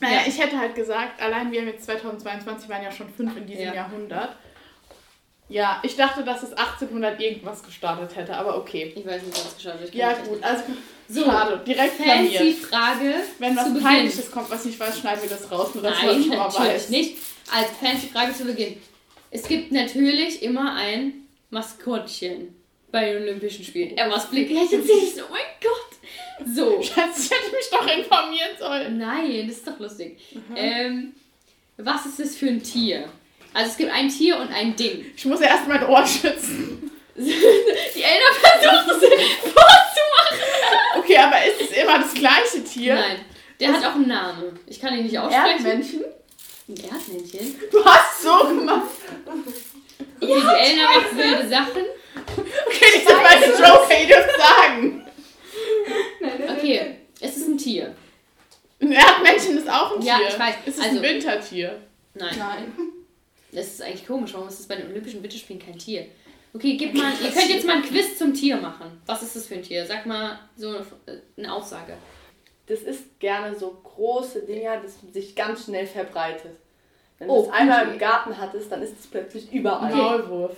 Naja, 0.00 0.14
Ja. 0.16 0.22
ich 0.26 0.38
hätte 0.40 0.58
halt 0.58 0.74
gesagt, 0.74 1.20
allein 1.22 1.50
wir 1.52 1.60
haben 1.60 1.68
jetzt 1.68 1.84
2022 1.86 2.68
waren 2.68 2.82
ja 2.82 2.90
schon 2.92 3.08
fünf 3.08 3.36
in 3.36 3.46
diesem 3.46 3.64
Ja. 3.66 3.74
Jahrhundert. 3.74 4.36
Ja, 5.48 5.78
ich 5.82 5.94
dachte, 5.94 6.24
dass 6.24 6.42
es 6.42 6.52
1800 6.54 7.20
irgendwas 7.20 7.62
gestartet 7.62 8.16
hätte, 8.16 8.34
aber 8.34 8.56
okay. 8.56 8.92
Ich 8.96 9.06
weiß 9.06 9.22
nicht, 9.22 9.44
was 9.44 9.56
geschaut 9.56 9.80
wird. 9.80 9.94
Ja, 9.94 10.12
gut, 10.14 10.42
also 10.42 10.64
So, 11.06 11.24
schade, 11.24 11.60
direkt 11.66 11.94
Fancy. 12.02 12.54
Frage. 12.54 13.14
Wenn 13.38 13.54
was. 13.54 13.82
Peinliches 13.82 14.30
kommt, 14.30 14.50
was 14.50 14.64
ich 14.64 14.80
weiß, 14.80 14.98
schneiden 15.00 15.22
wir 15.22 15.28
das 15.28 15.50
raus, 15.50 15.74
nur 15.74 15.82
dass 15.82 15.96
man 16.02 16.06
Nein, 16.06 16.20
schon 16.22 16.28
mal 16.30 16.36
natürlich 16.48 16.66
weiß. 16.74 16.88
nicht. 16.88 17.16
Also, 17.54 17.68
fancy 17.80 18.06
Frage 18.08 18.32
zu 18.32 18.44
Beginn. 18.46 18.78
Es 19.30 19.42
gibt 19.46 19.70
natürlich 19.70 20.42
immer 20.42 20.74
ein 20.76 21.26
Maskottchen 21.50 22.56
bei 22.94 23.12
den 23.12 23.22
Olympischen 23.24 23.64
Spielen. 23.64 23.96
Er 23.96 24.08
was 24.08 24.30
Blick. 24.30 24.48
Ja, 24.50 24.64
sehe 24.64 24.78
ich 24.78 25.20
Oh 25.20 25.26
mein 25.28 25.42
Gott. 25.60 26.46
So. 26.54 26.80
Scheiße, 26.82 27.22
ich 27.22 27.30
hätte 27.30 27.50
mich 27.50 27.68
doch 27.68 27.86
informieren 27.86 28.56
sollen. 28.56 28.98
Nein, 28.98 29.48
das 29.48 29.56
ist 29.56 29.66
doch 29.66 29.78
lustig. 29.80 30.16
Ähm, 30.54 31.12
was 31.76 32.06
ist 32.06 32.20
das 32.20 32.36
für 32.36 32.46
ein 32.46 32.62
Tier? 32.62 33.08
Also 33.52 33.72
es 33.72 33.76
gibt 33.76 33.92
ein 33.92 34.08
Tier 34.08 34.38
und 34.38 34.52
ein 34.52 34.76
Ding. 34.76 35.06
Ich 35.16 35.24
muss 35.24 35.40
ja 35.40 35.48
erst 35.48 35.66
mein 35.66 35.84
Ohr 35.84 36.06
schützen. 36.06 36.88
Die 37.16 37.32
Eltern 37.32 38.34
versuchen 38.40 38.90
es 38.90 39.52
vorzumachen. 39.52 40.38
Okay, 40.98 41.16
aber 41.16 41.44
ist 41.46 41.70
es 41.70 41.76
immer 41.76 41.98
das 41.98 42.14
gleiche 42.14 42.62
Tier? 42.62 42.94
Nein, 42.94 43.24
der 43.58 43.72
hat 43.72 43.84
auch 43.86 43.94
einen 43.96 44.08
Namen. 44.08 44.58
Ich 44.66 44.80
kann 44.80 44.96
ihn 44.96 45.04
nicht 45.04 45.18
aussprechen. 45.18 45.66
Erdmännchen? 45.66 46.04
Ein 46.68 46.76
Erdmännchen. 46.76 47.56
Du 47.72 47.84
hast 47.84 48.22
so 48.22 48.38
gemacht. 48.48 48.90
Ja, 50.20 50.28
die 50.28 50.70
Eltern 50.70 50.84
macht 50.94 51.16
wilde 51.16 51.48
Sachen. 51.48 51.82
Okay, 52.16 52.86
das 52.94 53.02
ist 53.02 53.22
meine 53.22 53.46
Joke, 53.46 53.94
ihr 54.00 54.06
dürft 54.06 54.38
sagen. 54.38 55.06
Okay, 56.56 56.96
es 57.20 57.36
ist 57.36 57.48
ein 57.48 57.58
Tier. 57.58 57.94
Ein 58.80 58.92
Erdmännchen 58.92 59.58
ist 59.58 59.68
auch 59.70 59.96
ein 59.96 60.02
Ja, 60.02 60.18
Tier. 60.18 60.28
ich 60.28 60.38
weiß. 60.38 60.54
Ist 60.66 60.78
es 60.78 60.84
Also- 60.84 60.96
ein 60.98 61.02
Wintertier? 61.02 61.80
Nein, 62.14 62.34
Nein. 62.38 62.72
das 63.52 63.66
ist 63.66 63.82
eigentlich 63.82 64.06
komisch. 64.06 64.32
Warum 64.34 64.48
ist 64.48 64.58
das 64.60 64.66
bei 64.66 64.76
den 64.76 64.86
Olympischen 64.90 65.22
Winterspielen 65.22 65.60
kein 65.62 65.78
Tier? 65.78 66.06
Okay, 66.54 66.76
gib 66.76 66.94
mal, 66.94 67.12
ihr 67.22 67.30
könnt 67.32 67.48
jetzt 67.50 67.66
mal 67.66 67.76
ein 67.76 67.82
Quiz 67.82 68.16
zum 68.16 68.32
Tier 68.32 68.56
machen. 68.56 69.00
Was 69.06 69.22
ist 69.24 69.34
das 69.34 69.46
für 69.46 69.54
ein 69.54 69.62
Tier? 69.62 69.84
Sag 69.86 70.06
mal 70.06 70.38
so 70.56 70.68
eine, 70.68 70.86
eine 71.36 71.52
Aussage. 71.52 71.94
Das 72.66 72.80
ist 72.80 73.18
gerne 73.18 73.54
so 73.58 73.70
große 73.82 74.42
Dinger, 74.42 74.80
das 74.80 74.94
sich 75.12 75.34
ganz 75.34 75.64
schnell 75.64 75.86
verbreitet. 75.86 76.56
Wenn 77.18 77.28
Oh, 77.28 77.42
du 77.42 77.48
es 77.48 77.52
einmal 77.52 77.82
okay. 77.82 77.92
im 77.94 77.98
Garten 77.98 78.38
hattest, 78.38 78.70
dann 78.70 78.82
ist 78.82 78.94
es 78.98 79.06
plötzlich 79.08 79.52
überall. 79.52 79.92
Maulwurf. 79.94 80.56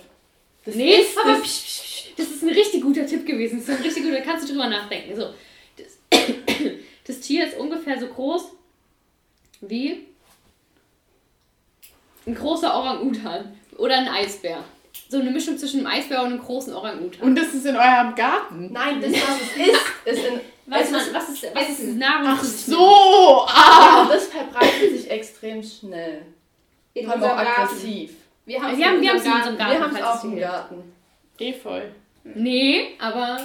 Das 0.67 0.75
Nee, 0.75 0.95
ist 0.97 1.17
aber 1.17 1.31
das, 1.31 1.43
psch, 1.43 1.63
psch, 1.63 1.81
psch, 1.81 2.03
das 2.17 2.27
ist 2.27 2.43
ein 2.43 2.49
richtig 2.49 2.81
guter 2.81 3.05
Tipp 3.05 3.25
gewesen. 3.25 3.59
Das 3.59 3.69
ist 3.69 3.75
ein 3.77 3.83
richtig 3.83 4.03
guter, 4.03 4.17
da 4.17 4.21
kannst 4.21 4.43
du 4.43 4.51
drüber 4.51 4.67
nachdenken. 4.67 5.15
So, 5.15 5.33
das, 5.77 6.19
das 7.07 7.19
Tier 7.21 7.47
ist 7.47 7.57
ungefähr 7.57 7.97
so 7.97 8.07
groß 8.07 8.49
wie 9.61 10.07
ein 12.25 12.35
großer 12.35 12.75
Orang-Utan 12.75 13.57
oder 13.77 13.97
ein 13.97 14.09
Eisbär. 14.09 14.61
So 15.07 15.21
eine 15.21 15.31
Mischung 15.31 15.57
zwischen 15.57 15.79
einem 15.79 15.87
Eisbär 15.87 16.21
und 16.21 16.33
einem 16.33 16.41
großen 16.41 16.73
Orang-Utan. 16.73 17.21
Und 17.21 17.35
das 17.37 17.53
ist 17.53 17.65
in 17.65 17.77
eurem 17.77 18.13
Garten. 18.13 18.73
Nein, 18.73 18.99
das, 18.99 19.13
was 19.13 19.41
es 19.41 19.67
ist, 19.67 20.19
ist 20.19 20.25
in. 20.27 20.41
Was, 20.65 20.81
es 20.81 20.91
man, 20.91 20.99
ist, 20.99 21.13
was, 21.13 21.29
ist, 21.29 21.45
was 21.53 21.69
ist 21.69 21.95
Nahrung 21.95 22.27
Ach 22.27 22.43
so, 22.43 23.45
ah. 23.47 24.03
ja, 24.03 24.09
das 24.13 24.25
verbreitet 24.25 24.97
sich 24.97 25.09
extrem 25.09 25.63
schnell. 25.63 26.23
In 26.93 27.05
unserem 27.05 27.23
auch 27.23 27.37
aggressiv. 27.37 28.16
Wir 28.47 28.61
haben 28.63 28.77
Wir 28.77 29.01
wir 29.01 29.13
es 29.15 29.25
in 29.25 29.31
unserem 29.31 29.57
Garten. 29.57 29.73
Wir 29.73 29.81
haben 29.81 29.95
es 29.95 30.01
auch 30.01 30.23
im. 30.23 30.39
Garten. 30.39 30.93
Efeu. 31.39 31.81
Nee, 32.23 32.95
aber 32.99 33.39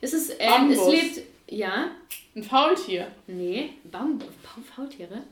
es 0.00 0.12
ist, 0.12 0.34
ähm, 0.38 0.70
es 0.72 0.86
lebt, 0.88 1.20
ja, 1.48 1.90
Ein 2.34 2.42
Faultier. 2.42 3.06
Nee, 3.28 3.70
Bambus, 3.84 4.28
Baum- 4.42 4.64
Faultiere? 4.64 5.22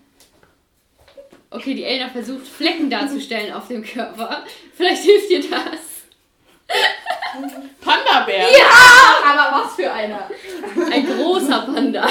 Okay, 1.50 1.74
die 1.74 1.84
Elna 1.84 2.08
versucht 2.08 2.46
Flecken 2.46 2.88
darzustellen 2.90 3.52
auf 3.52 3.68
dem 3.68 3.82
Körper. 3.84 4.44
Vielleicht 4.74 5.02
hilft 5.02 5.30
dir 5.30 5.40
das. 5.40 5.80
Panda-Bär. 7.80 8.46
Aber 9.26 9.64
was 9.64 9.74
für 9.74 9.90
einer. 9.92 10.28
Ein 10.92 11.06
großer 11.06 11.60
Panda. 11.62 12.08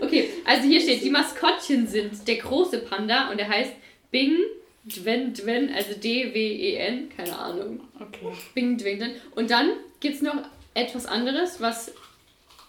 Okay, 0.00 0.30
also 0.44 0.62
hier 0.66 0.80
steht, 0.80 1.02
die 1.02 1.10
Maskottchen 1.10 1.86
sind 1.86 2.26
der 2.26 2.36
große 2.36 2.78
Panda 2.78 3.30
und 3.30 3.38
der 3.38 3.48
heißt 3.48 3.72
Bing 4.10 4.36
Dwen 4.84 5.34
Dwen, 5.34 5.72
also 5.74 5.92
D-W-E-N, 5.94 7.10
keine 7.14 7.38
Ahnung. 7.38 7.80
Okay. 7.96 8.32
Bing 8.54 8.78
Dwen 8.78 8.98
Dwen. 8.98 9.12
Und 9.34 9.50
dann 9.50 9.70
gibt 10.00 10.16
es 10.16 10.22
noch 10.22 10.36
etwas 10.74 11.06
anderes, 11.06 11.60
was, 11.60 11.92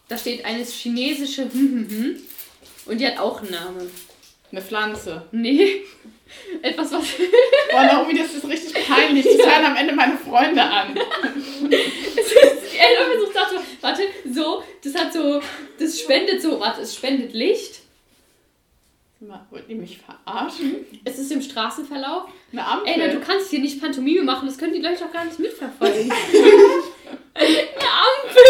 da 0.09 0.17
steht 0.17 0.43
eine 0.43 0.63
chinesische 0.63 1.43
und 2.85 2.99
die 2.99 3.07
hat 3.07 3.17
auch 3.19 3.41
einen 3.41 3.51
Namen. 3.51 3.91
Eine 4.51 4.61
Pflanze. 4.61 5.25
Nee, 5.31 5.83
etwas, 6.61 6.91
was 6.91 7.05
Boah, 7.71 7.83
Naomi, 7.85 8.17
das 8.17 8.33
ist 8.33 8.47
richtig 8.47 8.85
peinlich. 8.85 9.25
Das 9.25 9.47
hören 9.47 9.65
am 9.65 9.77
Ende 9.77 9.93
meine 9.93 10.17
Freunde 10.17 10.61
an. 10.61 10.97
Es 11.69 12.31
ist, 12.31 12.73
die 12.73 12.77
Eltern 12.77 13.11
versucht, 13.11 13.35
dachte, 13.35 13.55
warte, 13.79 14.01
so, 14.29 14.61
das 14.83 14.95
hat 14.95 15.13
so, 15.13 15.41
das 15.79 16.01
spendet 16.01 16.41
so, 16.41 16.59
warte, 16.59 16.81
es 16.81 16.95
spendet 16.95 17.33
Licht. 17.33 17.80
Wollt 19.51 19.69
ihr 19.69 19.75
mich 19.75 19.99
verarschen? 19.99 20.77
Es 21.03 21.19
ist 21.19 21.31
im 21.31 21.43
Straßenverlauf. 21.43 22.23
Eine 22.51 22.65
Ampel. 22.65 22.91
Ey, 22.91 23.11
du 23.11 23.19
kannst 23.19 23.51
hier 23.51 23.59
nicht 23.59 23.79
Pantomime 23.79 24.23
machen, 24.23 24.47
das 24.47 24.57
können 24.57 24.73
die 24.73 24.81
Leute 24.81 25.03
doch 25.03 25.13
gar 25.13 25.25
nicht 25.25 25.37
mitverfolgen. 25.37 26.11
Eine 27.35 27.47
Ampel! 27.47 28.43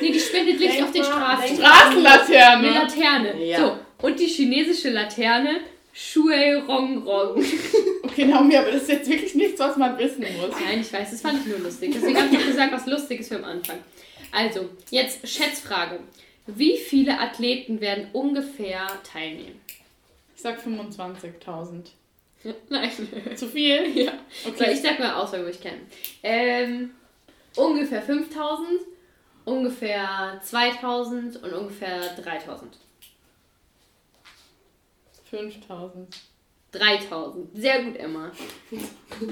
nee, 0.00 0.12
die 0.12 0.20
spendet 0.20 0.60
Licht 0.60 0.74
Denk 0.74 0.84
auf 0.84 0.92
den 0.92 1.02
Straßen. 1.02 1.56
Straßenlaterne. 1.56 2.68
Eine 2.68 2.78
Laterne. 2.78 3.44
Ja. 3.44 3.58
So, 3.58 4.06
und 4.06 4.20
die 4.20 4.26
chinesische 4.26 4.90
Laterne, 4.90 5.62
Shui 5.92 6.54
Rong 6.54 7.02
Rong. 7.02 7.44
Okay, 8.04 8.26
Naomi, 8.26 8.56
aber 8.56 8.70
das 8.70 8.82
ist 8.82 8.88
jetzt 8.90 9.10
wirklich 9.10 9.34
nichts, 9.34 9.58
was 9.58 9.76
man 9.76 9.98
wissen 9.98 10.20
muss. 10.20 10.54
Nein, 10.64 10.80
ich 10.80 10.92
weiß, 10.92 11.10
das 11.10 11.20
fand 11.22 11.40
ich 11.40 11.46
nur 11.46 11.58
lustig. 11.58 11.92
Deswegen 11.94 12.16
habe 12.16 12.28
ich 12.32 12.40
auch 12.40 12.46
gesagt, 12.46 12.72
was 12.72 12.86
lustig 12.86 13.20
ist 13.20 13.28
für 13.28 13.36
am 13.36 13.44
Anfang. 13.44 13.78
Also, 14.30 14.68
jetzt 14.90 15.26
Schätzfrage. 15.26 15.98
Wie 16.46 16.76
viele 16.76 17.18
Athleten 17.20 17.80
werden 17.80 18.08
ungefähr 18.12 18.86
teilnehmen? 19.04 19.60
Ich 20.34 20.42
sag 20.42 20.58
25.000. 20.60 21.90
Nein. 22.68 22.90
Zu 23.36 23.46
viel? 23.48 23.86
Ja. 24.04 24.12
So, 24.42 24.50
Okay. 24.50 24.72
ich 24.72 24.82
sag 24.82 24.98
mal 24.98 25.14
aus, 25.14 25.32
weil 25.32 25.40
wir 25.40 25.48
mich 25.48 25.60
kennen. 25.60 25.86
Ähm, 26.24 26.90
ungefähr 27.54 28.02
5000, 28.02 28.80
ungefähr 29.44 30.40
2000 30.42 31.42
und 31.42 31.52
ungefähr 31.52 32.00
3000. 32.16 32.76
5.000. 35.30 36.06
3000. 36.72 37.50
Sehr 37.54 37.82
gut, 37.84 37.96
Emma. 37.96 38.32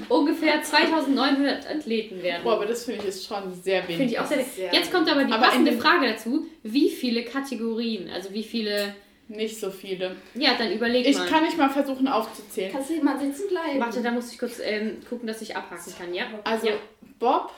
ungefähr 0.09 0.61
2900 0.61 1.67
Athleten 1.69 2.21
werden. 2.21 2.43
Boah, 2.43 2.53
aber 2.53 2.65
das 2.67 2.85
finde 2.85 3.01
ich 3.01 3.07
ist 3.07 3.27
schon 3.27 3.53
sehr 3.53 3.83
wenig. 3.87 3.97
Finde 3.97 4.13
ich 4.13 4.19
auch 4.19 4.25
sehr, 4.25 4.43
sehr 4.43 4.73
Jetzt 4.73 4.91
kommt 4.91 5.09
aber 5.09 5.23
die 5.23 5.33
Aber 5.33 5.45
passende 5.47 5.73
Frage 5.73 6.07
dazu. 6.07 6.45
Wie 6.63 6.89
viele 6.89 7.23
Kategorien? 7.25 8.09
Also 8.09 8.31
wie 8.33 8.43
viele. 8.43 8.95
Nicht 9.27 9.59
so 9.59 9.71
viele. 9.71 10.17
Ja, 10.35 10.55
dann 10.57 10.71
überleg 10.73 11.07
Ich 11.07 11.17
mal. 11.17 11.25
kann 11.27 11.43
nicht 11.45 11.57
mal 11.57 11.69
versuchen 11.69 12.07
aufzuzählen. 12.07 12.71
Kannst 12.71 12.89
du 12.89 13.01
mal 13.01 13.17
sitzen 13.17 13.47
bleiben? 13.47 13.79
Warte, 13.79 14.01
da 14.01 14.11
muss 14.11 14.31
ich 14.31 14.37
kurz 14.37 14.59
ähm, 14.61 14.97
gucken, 15.07 15.25
dass 15.25 15.41
ich 15.41 15.55
abhaken 15.55 15.93
kann, 15.97 16.13
ja? 16.13 16.25
Also 16.43 16.67
Ja. 16.67 16.73
Bob, 17.17 17.51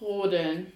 Rodeln. 0.00 0.70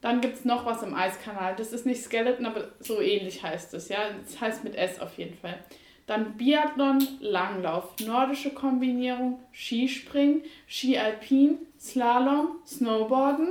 Dann 0.00 0.20
gibt 0.20 0.34
es 0.36 0.44
noch 0.44 0.64
was 0.66 0.82
im 0.82 0.94
Eiskanal. 0.94 1.54
Das 1.56 1.72
ist 1.72 1.86
nicht 1.86 2.02
Skeleton, 2.02 2.46
aber 2.46 2.70
so 2.80 3.00
ähnlich 3.00 3.42
heißt 3.42 3.74
es, 3.74 3.88
ja. 3.88 3.98
Das 4.24 4.40
heißt 4.40 4.64
mit 4.64 4.74
S 4.74 4.98
auf 5.00 5.16
jeden 5.18 5.36
Fall. 5.36 5.58
Dann 6.06 6.36
Biathlon, 6.36 7.06
Langlauf, 7.20 7.94
nordische 8.00 8.50
Kombinierung, 8.50 9.38
Skispringen, 9.54 10.42
Ski 10.68 10.98
Alpin, 10.98 11.58
Slalom, 11.80 12.56
Snowboarden, 12.66 13.48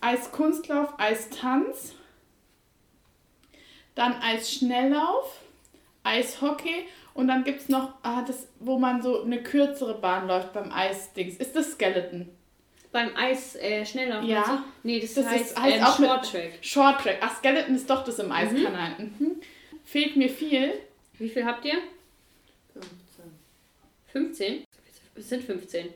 Eiskunstlauf, 0.00 0.94
Eistanz, 0.98 1.94
dann 3.94 4.14
Eisschnelllauf, 4.20 5.40
Eishockey 6.04 6.86
und 7.14 7.28
dann 7.28 7.44
gibt 7.44 7.62
es 7.62 7.68
noch, 7.68 7.94
ah, 8.02 8.22
das, 8.22 8.46
wo 8.60 8.78
man 8.78 9.02
so 9.02 9.22
eine 9.22 9.42
kürzere 9.42 9.94
Bahn 9.94 10.26
läuft 10.28 10.52
beim 10.52 10.70
Eisdings. 10.72 11.36
Ist 11.36 11.56
das 11.56 11.72
Skeleton? 11.72 12.28
Beim 12.92 13.14
Eis 13.16 13.56
äh. 13.56 13.82
Ja. 13.82 14.42
du? 14.44 14.58
Nee, 14.82 15.00
das, 15.00 15.14
Das 15.14 15.26
heißt, 15.26 15.50
ist- 15.52 15.60
heißt 15.60 15.76
ähm, 15.78 15.84
auch 15.84 15.98
mit- 15.98 16.08
Short 16.08 16.30
Track. 16.30 16.52
Short 16.62 17.00
Track. 17.00 17.18
Ach, 17.20 17.36
Skeleton 17.36 17.74
ist 17.74 17.90
doch 17.90 18.04
das 18.04 18.18
im 18.18 18.30
Eiskanal. 18.32 18.90
Mhm. 18.98 19.40
Fehlt 19.86 20.16
mir 20.16 20.28
viel. 20.28 20.74
Wie 21.18 21.30
viel 21.30 21.46
habt 21.46 21.64
ihr? 21.64 21.78
15? 24.12 24.64
Es 25.14 25.28
sind 25.28 25.44
15. 25.44 25.88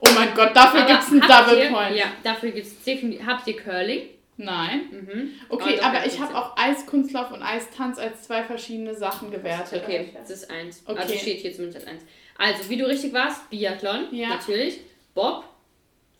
Oh 0.00 0.08
mein 0.14 0.34
Gott, 0.34 0.54
dafür 0.54 0.84
gibt 0.84 1.00
es 1.02 1.10
einen 1.10 1.20
Double 1.20 1.58
ihr, 1.58 1.70
Point. 1.70 1.96
Ja, 1.96 2.12
dafür 2.22 2.50
gibt 2.52 2.66
es 2.66 2.82
definitiv. 2.84 3.26
Habt 3.26 3.46
ihr 3.48 3.56
Curling? 3.56 4.02
Nein. 4.36 4.82
Mhm. 4.90 5.32
Okay, 5.48 5.76
doch, 5.76 5.84
aber 5.84 6.06
ich 6.06 6.12
15. 6.12 6.22
habe 6.22 6.36
auch 6.36 6.56
Eiskunstlauf 6.56 7.32
und 7.32 7.42
Eistanz 7.42 7.98
als 7.98 8.22
zwei 8.22 8.44
verschiedene 8.44 8.94
Sachen 8.94 9.32
gewertet. 9.32 9.82
Okay, 9.82 10.10
das 10.14 10.30
ist 10.30 10.50
eins. 10.50 10.82
Okay. 10.86 11.00
Also 11.00 11.14
steht 11.14 11.38
hier 11.40 11.52
zumindest 11.52 11.78
als 11.84 11.88
eins. 11.88 12.02
Also, 12.36 12.68
wie 12.68 12.76
du 12.76 12.86
richtig 12.86 13.12
warst, 13.12 13.50
Biathlon, 13.50 14.14
Ja. 14.14 14.28
natürlich. 14.28 14.80
Bob, 15.14 15.44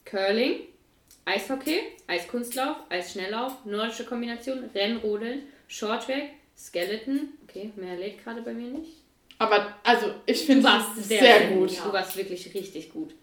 Curling, 0.04 0.62
Eishockey, 1.26 1.78
Eiskunstlauf, 2.08 2.76
Eisschnelllauf, 2.88 3.64
nordische 3.64 4.04
Kombination, 4.04 4.68
Rennrodeln, 4.74 5.42
Shorttrack, 5.68 6.30
Skeleton. 6.58 7.28
Okay, 7.44 7.70
mehr 7.76 7.96
lädt 7.96 8.22
gerade 8.22 8.42
bei 8.42 8.52
mir 8.52 8.68
nicht. 8.68 8.92
Aber 9.38 9.74
also 9.84 10.12
ich 10.26 10.44
finde 10.44 10.68
es 10.68 11.08
sehr, 11.08 11.20
sehr, 11.20 11.38
sehr 11.38 11.50
gut. 11.50 11.70
Du 11.70 11.92
warst 11.92 12.16
wirklich 12.16 12.52
richtig 12.52 12.92
gut. 12.92 13.14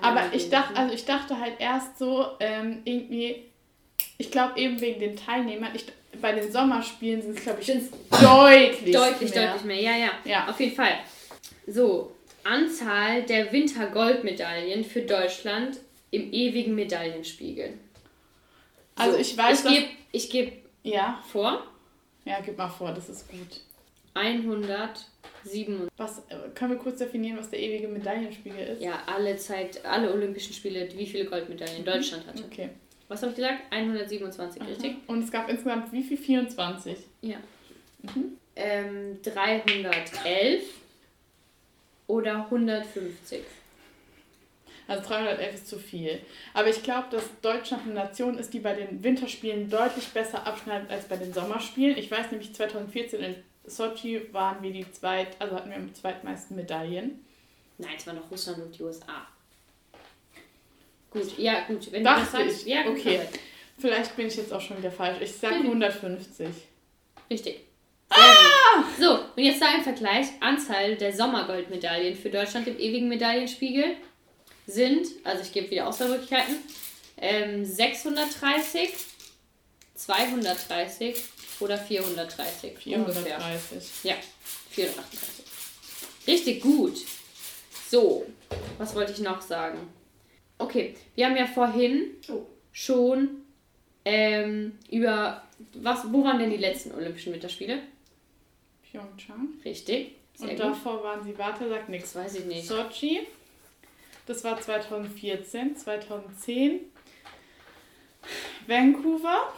Aber 0.00 0.32
ich 0.32 0.48
dachte, 0.48 0.76
also 0.76 0.94
ich 0.94 1.04
dachte 1.04 1.38
halt 1.38 1.54
erst 1.58 1.98
so, 1.98 2.26
ähm, 2.38 2.82
irgendwie, 2.84 3.42
ich 4.16 4.30
glaube 4.30 4.58
eben 4.60 4.80
wegen 4.80 5.00
den 5.00 5.16
Teilnehmern, 5.16 5.72
ich, 5.74 5.86
bei 6.20 6.32
den 6.32 6.50
Sommerspielen 6.52 7.20
sind 7.20 7.36
es, 7.38 7.42
glaube 7.42 7.60
ich, 7.60 7.66
Sind's 7.66 7.90
deutlich, 8.10 8.94
Deutlich, 8.94 9.34
mehr. 9.34 9.48
deutlich 9.48 9.64
mehr. 9.64 9.80
Ja, 9.80 9.96
ja, 9.96 10.10
Ja. 10.24 10.48
Auf 10.48 10.60
jeden 10.60 10.76
Fall. 10.76 11.00
So, 11.66 12.14
Anzahl 12.44 13.24
der 13.24 13.52
Wintergoldmedaillen 13.52 14.84
für 14.84 15.02
Deutschland 15.02 15.78
im 16.12 16.32
ewigen 16.32 16.76
Medaillenspiegel. 16.76 17.74
Also 18.94 19.14
so, 19.14 19.18
ich 19.18 19.36
weiß, 19.36 19.64
ich 19.64 19.70
gebe 19.70 19.86
ich 20.12 20.30
geb 20.30 20.64
Ja, 20.84 21.22
vor 21.32 21.66
ja, 22.24 22.40
gib 22.44 22.58
mal 22.58 22.68
vor, 22.68 22.92
das 22.92 23.08
ist 23.08 23.28
gut. 23.30 23.60
107. 24.14 25.88
Was, 25.96 26.18
äh, 26.28 26.36
können 26.54 26.72
wir 26.72 26.78
kurz 26.78 26.98
definieren, 26.98 27.38
was 27.38 27.50
der 27.50 27.60
ewige 27.60 27.88
Medaillenspiegel 27.88 28.58
ist? 28.68 28.82
Ja, 28.82 29.02
alle 29.06 29.36
Zeit, 29.36 29.84
alle 29.84 30.12
Olympischen 30.12 30.52
Spiele, 30.52 30.88
wie 30.94 31.06
viele 31.06 31.24
Goldmedaillen 31.24 31.84
Deutschland 31.84 32.26
hatte. 32.26 32.44
Okay. 32.44 32.70
Was 33.08 33.22
habe 33.22 33.30
ich 33.30 33.36
gesagt? 33.36 33.62
127, 33.70 34.62
richtig? 34.66 34.96
Und 35.06 35.22
es 35.22 35.30
gab 35.30 35.48
insgesamt 35.48 35.92
wie 35.92 36.02
viel? 36.02 36.16
24. 36.16 36.96
Ja. 37.22 37.36
Mhm. 38.02 38.38
Ähm, 38.56 39.18
311 39.22 40.62
oder 42.06 42.44
150. 42.44 43.40
Also 44.92 45.08
311 45.08 45.54
ist 45.54 45.66
zu 45.68 45.78
viel. 45.78 46.20
Aber 46.52 46.68
ich 46.68 46.82
glaube, 46.82 47.08
dass 47.10 47.24
Deutschland 47.40 47.84
eine 47.84 47.94
Nation 47.94 48.36
ist, 48.38 48.52
die 48.52 48.58
bei 48.60 48.74
den 48.74 49.02
Winterspielen 49.02 49.70
deutlich 49.70 50.08
besser 50.08 50.46
abschneidet 50.46 50.90
als 50.90 51.06
bei 51.06 51.16
den 51.16 51.32
Sommerspielen. 51.32 51.96
Ich 51.96 52.10
weiß 52.10 52.30
nämlich, 52.30 52.54
2014 52.54 53.20
in 53.22 53.34
Sochi 53.64 54.32
waren 54.32 54.62
wir 54.62 54.70
die 54.72 54.90
zweit, 54.92 55.28
also 55.38 55.56
hatten 55.56 55.70
wir 55.70 55.76
am 55.76 55.94
zweitmeisten 55.94 56.56
Medaillen. 56.56 57.24
Nein, 57.78 57.92
es 57.96 58.06
war 58.06 58.14
noch 58.14 58.30
Russland 58.30 58.58
und 58.58 58.78
die 58.78 58.82
USA. 58.82 59.26
Gut, 61.10 61.38
ja, 61.38 61.64
gut. 61.66 61.90
Wenn 61.90 62.04
Dachte 62.04 62.20
du 62.20 62.44
das 62.44 62.52
sagst, 62.52 62.66
ja, 62.66 62.82
gut, 62.82 62.98
Okay. 62.98 63.20
Vielleicht 63.78 64.14
bin 64.16 64.28
ich 64.28 64.36
jetzt 64.36 64.52
auch 64.52 64.60
schon 64.60 64.78
wieder 64.78 64.92
falsch. 64.92 65.18
Ich 65.22 65.32
sage 65.32 65.56
Mhm. 65.56 65.66
150. 65.82 66.46
Richtig. 67.30 67.60
Gut. 68.08 68.18
So, 69.00 69.12
und 69.36 69.42
jetzt 69.42 69.60
da 69.60 69.66
ein 69.74 69.82
Vergleich. 69.82 70.26
Anzahl 70.40 70.96
der 70.96 71.12
Sommergoldmedaillen 71.12 72.14
für 72.14 72.30
Deutschland 72.30 72.68
im 72.68 72.78
ewigen 72.78 73.08
Medaillenspiegel 73.08 73.96
sind, 74.66 75.06
also 75.24 75.42
ich 75.42 75.52
gebe 75.52 75.70
wieder 75.70 75.86
Auswahlmöglichkeiten, 75.88 76.56
ähm, 77.18 77.64
630, 77.64 78.90
230 79.94 81.16
oder 81.60 81.78
430. 81.78 82.86
Ungefähr. 82.96 83.38
430. 83.40 83.90
Ja, 84.04 84.14
438. 84.70 85.44
Richtig 86.26 86.60
gut. 86.62 86.96
So, 87.90 88.26
was 88.78 88.94
wollte 88.94 89.12
ich 89.12 89.18
noch 89.18 89.40
sagen? 89.42 89.78
Okay, 90.58 90.94
wir 91.14 91.26
haben 91.26 91.36
ja 91.36 91.46
vorhin 91.46 92.12
Oh. 92.28 92.46
schon 92.72 93.42
ähm, 94.04 94.78
über 94.90 95.42
was, 95.74 96.00
wo 96.12 96.24
waren 96.24 96.38
denn 96.38 96.50
die 96.50 96.56
letzten 96.56 96.92
Olympischen 96.92 97.32
Winterspiele? 97.32 97.82
Pyeongchang. 98.90 99.48
Richtig. 99.64 100.12
Sehr 100.34 100.48
Und 100.50 100.56
gut. 100.56 100.60
davor 100.64 101.02
waren 101.04 101.22
sie, 101.22 101.36
warte, 101.38 101.68
sagt 101.68 101.88
nichts. 101.88 102.14
Weiß 102.14 102.34
ich 102.36 102.44
nicht. 102.46 102.66
Sochi. 102.66 103.20
Das 104.32 104.44
war 104.44 104.58
2014, 104.58 105.76
2010. 105.76 106.80
Vancouver. 108.66 109.52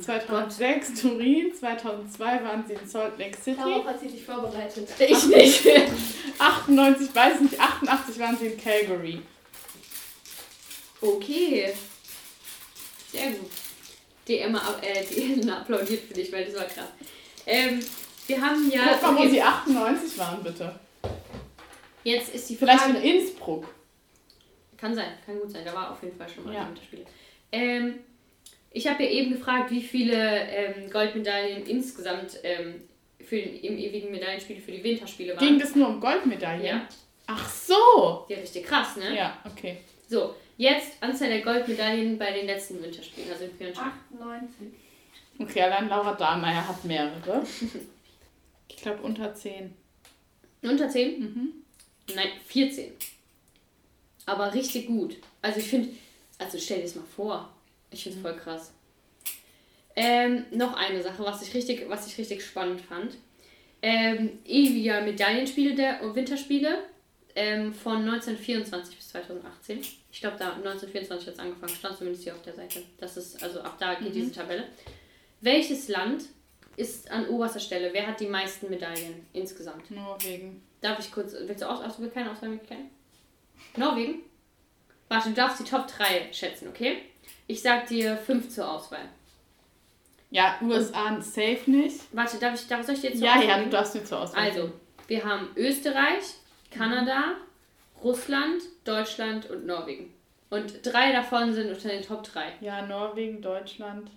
2006 0.00 1.02
Turin, 1.02 1.52
2002 1.52 2.44
waren 2.44 2.64
sie 2.64 2.74
in 2.74 2.88
Salt 2.88 3.18
Lake 3.18 3.36
City. 3.36 3.56
Darauf 3.56 3.84
hat 3.84 4.00
sie 4.00 4.08
sich 4.10 4.24
vorbereitet. 4.24 4.88
Ich 5.00 5.26
nicht. 5.26 5.66
98, 6.38 7.12
weiß 7.12 7.40
nicht, 7.40 7.58
88 7.60 8.18
waren 8.20 8.38
sie 8.38 8.46
in 8.46 8.60
Calgary. 8.60 9.22
Okay. 11.00 11.74
Sehr 13.10 13.32
gut. 13.32 13.50
Die 14.28 14.38
Emma, 14.38 14.62
äh, 14.82 15.04
die 15.04 15.32
Emma 15.32 15.62
applaudiert 15.62 16.04
für 16.04 16.14
dich, 16.14 16.32
weil 16.32 16.44
das 16.44 16.54
war 16.54 16.64
krass. 16.66 16.88
Ähm, 17.44 17.80
wir 18.28 18.40
haben 18.40 18.70
ja. 18.70 18.82
Guck 18.92 19.02
mal, 19.02 19.16
wo 19.16 19.18
okay, 19.18 19.30
sie 19.30 19.42
98 19.42 20.18
waren, 20.18 20.44
bitte. 20.44 20.78
jetzt 22.04 22.32
ist 22.32 22.48
die 22.50 22.54
Vielleicht 22.56 22.82
Frage. 22.84 22.98
in 22.98 23.18
Innsbruck. 23.18 23.66
Kann 24.82 24.92
sein, 24.96 25.12
kann 25.24 25.38
gut 25.38 25.48
sein. 25.48 25.62
Da 25.64 25.72
war 25.72 25.92
auf 25.92 26.02
jeden 26.02 26.16
Fall 26.18 26.28
schon 26.28 26.42
mal 26.42 26.52
Ja. 26.54 26.62
ein 26.62 26.68
Winterspiele. 26.70 27.04
Ähm, 27.52 28.00
ich 28.72 28.84
habe 28.88 29.04
ja 29.04 29.10
eben 29.10 29.30
gefragt, 29.30 29.70
wie 29.70 29.80
viele 29.80 30.16
ähm, 30.48 30.90
Goldmedaillen 30.90 31.64
insgesamt 31.66 32.36
ähm, 32.42 32.82
für 33.20 33.36
den, 33.36 33.60
im 33.60 33.78
ewigen 33.78 34.10
Medaillenspiel 34.10 34.60
für 34.60 34.72
die 34.72 34.82
Winterspiele 34.82 35.36
waren. 35.36 35.46
Ging 35.46 35.60
das 35.60 35.76
nur 35.76 35.86
um 35.88 36.00
Goldmedaillen? 36.00 36.64
Ja. 36.64 36.88
Ach 37.28 37.48
so. 37.48 38.26
Ja, 38.28 38.38
richtig 38.38 38.64
krass, 38.66 38.96
ne? 38.96 39.14
Ja, 39.16 39.38
okay. 39.44 39.76
So, 40.08 40.34
jetzt 40.56 41.00
Anzahl 41.00 41.28
der 41.28 41.42
Goldmedaillen 41.42 42.18
bei 42.18 42.32
den 42.32 42.46
letzten 42.46 42.82
Winterspielen, 42.82 43.30
also 43.30 43.44
in 43.44 43.56
Pyeongchang. 43.56 43.92
98. 44.20 44.66
Okay, 45.38 45.60
allein 45.62 45.88
Laura 45.88 46.12
Dahlmeier 46.14 46.66
hat 46.66 46.84
mehrere. 46.84 47.46
Ich 48.68 48.76
glaube 48.78 49.00
unter 49.02 49.32
10. 49.32 49.72
Unter 50.62 50.88
10? 50.88 51.20
Mhm. 51.20 51.52
Nein, 52.16 52.28
14. 52.46 52.92
Aber 54.26 54.54
richtig 54.54 54.86
gut. 54.86 55.16
Also 55.40 55.60
ich 55.60 55.66
finde, 55.66 55.90
also 56.38 56.58
stell 56.58 56.78
dir 56.78 56.84
das 56.84 56.94
mal 56.94 57.04
vor. 57.16 57.52
Ich 57.90 58.02
finde 58.02 58.18
es 58.18 58.22
voll 58.22 58.36
krass. 58.36 58.72
Ähm, 59.94 60.46
noch 60.50 60.74
eine 60.74 61.02
Sache, 61.02 61.22
was 61.22 61.42
ich 61.42 61.52
richtig, 61.54 61.88
was 61.88 62.06
ich 62.06 62.16
richtig 62.18 62.44
spannend 62.44 62.80
fand. 62.80 63.14
Ähm, 63.82 64.38
ewiger 64.44 65.02
Medaillenspiele 65.02 65.74
der 65.74 66.14
Winterspiele 66.14 66.84
ähm, 67.34 67.74
von 67.74 67.96
1924 67.96 68.96
bis 68.96 69.08
2018. 69.08 69.80
Ich 70.10 70.20
glaube, 70.20 70.36
da 70.38 70.52
1924 70.52 71.26
hat 71.26 71.34
es 71.34 71.40
angefangen, 71.40 71.74
stand 71.74 71.98
zumindest 71.98 72.24
hier 72.24 72.34
auf 72.34 72.42
der 72.42 72.54
Seite. 72.54 72.82
Das 72.98 73.16
ist, 73.16 73.42
also 73.42 73.60
ab 73.60 73.76
da 73.78 73.94
geht 73.94 74.14
diese 74.14 74.32
Tabelle. 74.32 74.64
Welches 75.40 75.88
Land 75.88 76.24
ist 76.76 77.10
an 77.10 77.28
oberster 77.28 77.60
Stelle? 77.60 77.90
Wer 77.92 78.06
hat 78.06 78.20
die 78.20 78.26
meisten 78.26 78.70
Medaillen 78.70 79.26
insgesamt? 79.32 79.90
Norwegen. 79.90 80.62
Darf 80.80 80.98
ich 81.00 81.10
kurz, 81.10 81.34
willst 81.38 81.62
du 81.62 81.68
aus, 81.68 81.84
auswählen, 81.84 82.12
keine 82.12 82.30
Auswahlmöglichkeiten? 82.30 82.90
Norwegen? 83.76 84.20
Warte, 85.08 85.30
du 85.30 85.34
darfst 85.34 85.60
die 85.60 85.64
Top 85.64 85.86
3 85.86 86.32
schätzen, 86.32 86.68
okay? 86.68 87.02
Ich 87.46 87.60
sag 87.62 87.86
dir 87.86 88.16
5 88.16 88.48
zur 88.48 88.70
Auswahl. 88.70 89.08
Ja, 90.30 90.58
USA 90.62 91.20
safe 91.20 91.70
nicht. 91.70 92.00
Warte, 92.12 92.38
darf 92.38 92.54
ich, 92.60 92.66
darf, 92.66 92.84
soll 92.86 92.94
ich 92.94 93.02
dir 93.02 93.10
jetzt 93.10 93.18
zur 93.18 93.26
Ja, 93.26 93.32
Auswahl 93.34 93.48
ja, 93.48 93.54
du 93.56 93.60
geben? 93.60 93.70
darfst 93.70 93.94
mir 93.94 94.04
zur 94.04 94.20
Auswahl. 94.20 94.42
Also, 94.44 94.72
wir 95.06 95.24
haben 95.24 95.48
Österreich, 95.56 96.24
Kanada, 96.70 97.36
Russland, 98.02 98.62
Deutschland 98.84 99.50
und 99.50 99.66
Norwegen. 99.66 100.12
Und 100.48 100.84
drei 100.86 101.12
davon 101.12 101.52
sind 101.52 101.70
unter 101.70 101.88
den 101.88 102.02
Top 102.02 102.22
3. 102.24 102.54
Ja, 102.60 102.86
Norwegen, 102.86 103.42
Deutschland 103.42 104.10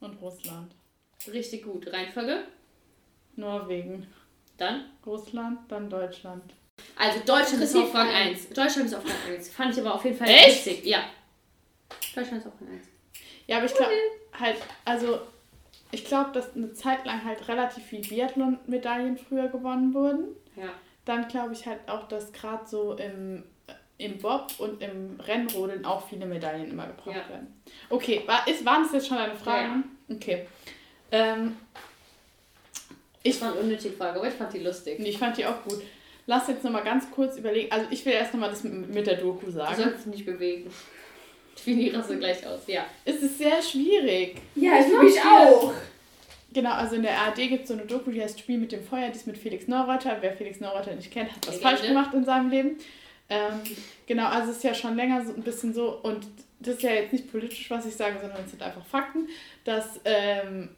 und 0.00 0.20
Russland. 0.20 0.72
Richtig 1.32 1.62
gut. 1.64 1.92
Reihenfolge? 1.92 2.44
Norwegen, 3.36 4.06
Dann? 4.58 4.84
Russland, 5.06 5.60
dann 5.68 5.88
Deutschland. 5.88 6.52
Also 6.98 7.18
Deutschland 7.20 7.62
ist 7.62 7.76
auf 7.76 7.94
Rang 7.94 8.08
keinen. 8.08 8.34
1. 8.34 8.48
Deutschland 8.50 8.86
ist 8.86 8.94
auf 8.94 9.04
Rang 9.04 9.34
1. 9.34 9.48
Fand 9.50 9.72
ich 9.74 9.80
aber 9.80 9.94
auf 9.94 10.04
jeden 10.04 10.16
Fall 10.16 10.28
Echt? 10.28 10.66
witzig. 10.66 10.84
Ja. 10.84 11.00
Deutschland 12.14 12.38
ist 12.42 12.46
auf 12.46 12.52
Rang 12.60 12.68
1. 12.74 12.86
Ja, 13.46 13.56
aber 13.56 13.66
ich 13.66 13.74
glaube 13.74 13.92
halt, 14.38 14.56
also 14.84 15.20
ich 15.90 16.04
glaube, 16.04 16.30
dass 16.32 16.54
eine 16.54 16.72
Zeit 16.74 17.04
lang 17.04 17.24
halt 17.24 17.46
relativ 17.48 17.84
viel 17.84 18.00
Biathlon-Medaillen 18.00 19.18
früher 19.18 19.48
gewonnen 19.48 19.92
wurden. 19.92 20.24
Ja. 20.56 20.70
Dann 21.04 21.26
glaube 21.28 21.52
ich 21.54 21.66
halt 21.66 21.80
auch, 21.88 22.06
dass 22.08 22.32
gerade 22.32 22.66
so 22.66 22.94
im, 22.94 23.42
im 23.98 24.18
Bob 24.18 24.52
und 24.58 24.80
im 24.80 25.18
Rennrodeln 25.20 25.84
auch 25.84 26.08
viele 26.08 26.24
Medaillen 26.26 26.70
immer 26.70 26.86
gebracht 26.86 27.16
Ja. 27.16 27.28
werden. 27.28 27.62
Okay, 27.90 28.22
war, 28.26 28.46
ist, 28.46 28.64
waren 28.64 28.84
das 28.84 28.92
jetzt 28.92 29.08
schon 29.08 29.16
deine 29.18 29.34
Fragen? 29.34 29.84
Okay. 30.08 30.46
Ähm, 31.10 31.56
Ich 33.24 33.36
fand 33.38 33.56
unnötige 33.56 33.94
Frage, 33.94 34.18
aber 34.18 34.28
ich 34.28 34.34
fand 34.34 34.52
die 34.52 34.60
lustig. 34.60 34.98
nee, 34.98 35.10
ich 35.10 35.18
fand 35.18 35.36
die 35.36 35.44
auch 35.46 35.62
gut. 35.64 35.82
Lass 36.26 36.48
jetzt 36.48 36.62
nochmal 36.64 36.84
ganz 36.84 37.10
kurz 37.10 37.36
überlegen. 37.36 37.70
Also 37.72 37.86
ich 37.90 38.04
will 38.06 38.12
erst 38.12 38.32
nochmal 38.32 38.50
das 38.50 38.62
mit, 38.64 39.06
der 39.06 39.16
Doku 39.16 39.46
Du 39.46 39.52
sagen. 39.52 39.74
sollst 39.76 40.00
dich 40.00 40.06
nicht 40.06 40.26
bewegen. 40.26 40.70
Ich 41.56 41.62
finde 41.64 41.84
die 41.84 41.90
Rasse 41.90 42.18
gleich 42.18 42.46
aus, 42.46 42.60
ja. 42.66 42.84
Es 43.04 43.16
ist 43.22 43.38
sehr 43.38 43.60
schwierig. 43.60 44.36
Ja, 44.54 44.82
für 44.82 45.02
mich 45.02 45.20
auch. 45.20 45.72
Genau, 46.52 46.72
also 46.72 46.96
in 46.96 47.02
der 47.02 47.18
ARD 47.18 47.36
gibt 47.48 47.62
es 47.62 47.68
so 47.68 47.74
eine 47.74 47.86
Doku, 47.86 48.10
die 48.10 48.22
heißt 48.22 48.38
Spiel 48.38 48.58
mit 48.58 48.72
dem 48.72 48.84
Feuer, 48.84 49.08
die 49.08 49.16
ist 49.16 49.26
mit 49.26 49.38
Felix 49.38 49.66
Neureuter. 49.68 50.18
Wer 50.20 50.32
Felix 50.34 50.60
Neureuter 50.60 50.94
nicht 50.94 51.10
kennt, 51.10 51.30
hat 51.30 51.38
was 51.46 51.56
Legende. 51.56 51.76
falsch 51.76 51.88
gemacht 51.88 52.14
in 52.14 52.24
seinem 52.24 52.50
Leben. 52.50 52.76
Ähm, 53.30 53.62
genau, 54.06 54.26
also 54.26 54.50
es 54.50 54.58
ist 54.58 54.64
ja 54.64 54.74
schon 54.74 54.94
länger 54.96 55.24
so 55.24 55.32
ein 55.32 55.42
bisschen 55.42 55.72
so, 55.72 55.98
und 56.02 56.26
das 56.60 56.74
ist 56.76 56.82
ja 56.82 56.90
jetzt 56.92 57.12
nicht 57.12 57.30
politisch, 57.32 57.70
was 57.70 57.86
ich 57.86 57.96
sage, 57.96 58.16
sondern 58.20 58.44
es 58.44 58.50
sind 58.50 58.62
einfach 58.62 58.84
Fakten, 58.84 59.28
dass 59.64 60.00
ähm, 60.04 60.68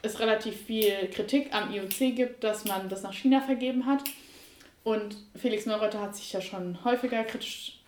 es 0.00 0.18
relativ 0.18 0.56
viel 0.62 1.08
Kritik 1.12 1.52
am 1.54 1.72
IOC 1.74 2.16
gibt, 2.16 2.42
dass 2.42 2.64
man 2.64 2.88
das 2.88 3.02
nach 3.02 3.12
China 3.12 3.40
vergeben 3.42 3.84
hat. 3.86 4.02
Und 4.88 5.16
Felix 5.36 5.66
Neureuter 5.66 6.00
hat 6.00 6.16
sich 6.16 6.32
ja 6.32 6.40
schon 6.40 6.82
häufiger 6.82 7.22
kritisch 7.24 7.80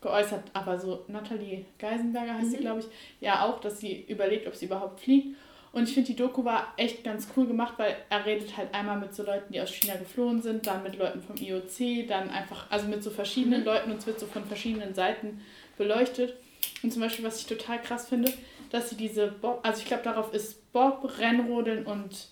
geäußert, 0.00 0.42
aber 0.54 0.78
so 0.78 1.04
Nathalie 1.08 1.66
Geisenberger 1.78 2.34
heißt 2.34 2.50
sie, 2.52 2.56
Mhm. 2.58 2.60
glaube 2.62 2.80
ich, 2.80 2.86
ja 3.20 3.44
auch, 3.44 3.60
dass 3.60 3.78
sie 3.80 4.02
überlegt, 4.08 4.46
ob 4.46 4.54
sie 4.54 4.64
überhaupt 4.66 5.00
fliegt. 5.00 5.36
Und 5.72 5.86
ich 5.86 5.92
finde, 5.94 6.06
die 6.06 6.16
Doku 6.16 6.44
war 6.44 6.72
echt 6.78 7.04
ganz 7.04 7.28
cool 7.36 7.46
gemacht, 7.46 7.74
weil 7.76 7.94
er 8.08 8.24
redet 8.24 8.56
halt 8.56 8.72
einmal 8.74 8.98
mit 8.98 9.14
so 9.14 9.22
Leuten, 9.22 9.52
die 9.52 9.60
aus 9.60 9.70
China 9.70 9.96
geflohen 9.96 10.40
sind, 10.40 10.66
dann 10.66 10.82
mit 10.82 10.96
Leuten 10.96 11.20
vom 11.20 11.36
IOC, 11.36 12.06
dann 12.08 12.30
einfach, 12.30 12.70
also 12.70 12.86
mit 12.88 13.02
so 13.02 13.10
verschiedenen 13.10 13.60
Mhm. 13.60 13.66
Leuten 13.66 13.90
und 13.90 13.98
es 13.98 14.06
wird 14.06 14.18
so 14.18 14.26
von 14.26 14.44
verschiedenen 14.46 14.94
Seiten 14.94 15.42
beleuchtet. 15.76 16.36
Und 16.82 16.90
zum 16.90 17.02
Beispiel, 17.02 17.24
was 17.24 17.40
ich 17.40 17.46
total 17.46 17.82
krass 17.82 18.08
finde, 18.08 18.32
dass 18.70 18.88
sie 18.88 18.96
diese 18.96 19.26
Bob, 19.28 19.60
also 19.62 19.80
ich 19.80 19.86
glaube, 19.86 20.04
darauf 20.04 20.32
ist 20.32 20.72
Bob, 20.72 21.18
Rennrodeln 21.18 21.84
und, 21.84 22.28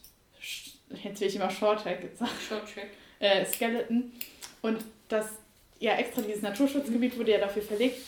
jetzt 1.02 1.20
will 1.20 1.28
ich 1.28 1.36
immer 1.36 1.50
Shorttrack 1.50 2.00
gesagt, 2.10 2.30
Short 2.48 2.62
Track. 2.72 2.88
Äh, 3.18 3.44
Skeleton. 3.44 4.12
Und 4.62 4.78
das, 5.08 5.26
ja, 5.80 5.94
extra 5.94 6.22
dieses 6.22 6.42
Naturschutzgebiet 6.42 7.18
wurde 7.18 7.32
ja 7.32 7.38
dafür 7.38 7.62
verlegt. 7.62 8.00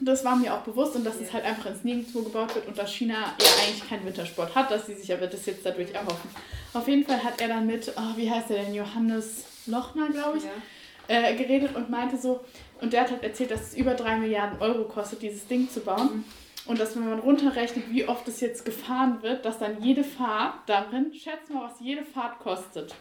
Das 0.00 0.24
war 0.24 0.34
mir 0.36 0.52
auch 0.52 0.62
bewusst 0.62 0.96
und 0.96 1.04
dass 1.04 1.20
es 1.20 1.32
halt 1.32 1.44
einfach 1.44 1.66
ins 1.66 1.84
Nirgendwo 1.84 2.22
gebaut 2.22 2.54
wird 2.54 2.66
und 2.66 2.76
dass 2.76 2.92
China 2.92 3.14
ja 3.40 3.46
eigentlich 3.64 3.88
keinen 3.88 4.04
Wintersport 4.04 4.54
hat, 4.54 4.70
dass 4.70 4.86
sie 4.86 4.94
sich 4.94 5.12
aber 5.12 5.28
das 5.28 5.46
jetzt 5.46 5.64
dadurch 5.64 5.92
erhoffen. 5.94 6.28
Auf 6.72 6.88
jeden 6.88 7.04
Fall 7.04 7.22
hat 7.22 7.40
er 7.40 7.48
dann 7.48 7.66
mit, 7.66 7.92
oh, 7.96 8.16
wie 8.16 8.28
heißt 8.28 8.50
er 8.50 8.64
denn, 8.64 8.74
Johannes 8.74 9.44
Lochner, 9.66 10.08
glaube 10.10 10.38
ich, 10.38 10.44
Ja. 10.44 10.50
äh, 11.28 11.36
geredet 11.36 11.76
und 11.76 11.90
meinte 11.90 12.16
so, 12.18 12.44
und 12.80 12.92
der 12.92 13.02
hat 13.02 13.12
halt 13.12 13.22
erzählt, 13.22 13.52
dass 13.52 13.68
es 13.68 13.74
über 13.76 13.94
3 13.94 14.16
Milliarden 14.16 14.60
Euro 14.60 14.84
kostet, 14.84 15.22
dieses 15.22 15.46
Ding 15.46 15.70
zu 15.70 15.80
bauen. 15.80 16.16
Mhm. 16.16 16.24
Und 16.66 16.80
dass 16.80 16.96
wenn 16.96 17.08
man 17.08 17.20
runterrechnet, 17.20 17.84
wie 17.92 18.08
oft 18.08 18.26
es 18.26 18.40
jetzt 18.40 18.64
gefahren 18.64 19.22
wird, 19.22 19.44
dass 19.44 19.58
dann 19.58 19.80
jede 19.82 20.02
Fahrt 20.02 20.54
darin, 20.66 21.12
schätz 21.14 21.48
mal, 21.50 21.70
was 21.70 21.78
jede 21.80 22.04
Fahrt 22.04 22.40
kostet. 22.40 22.94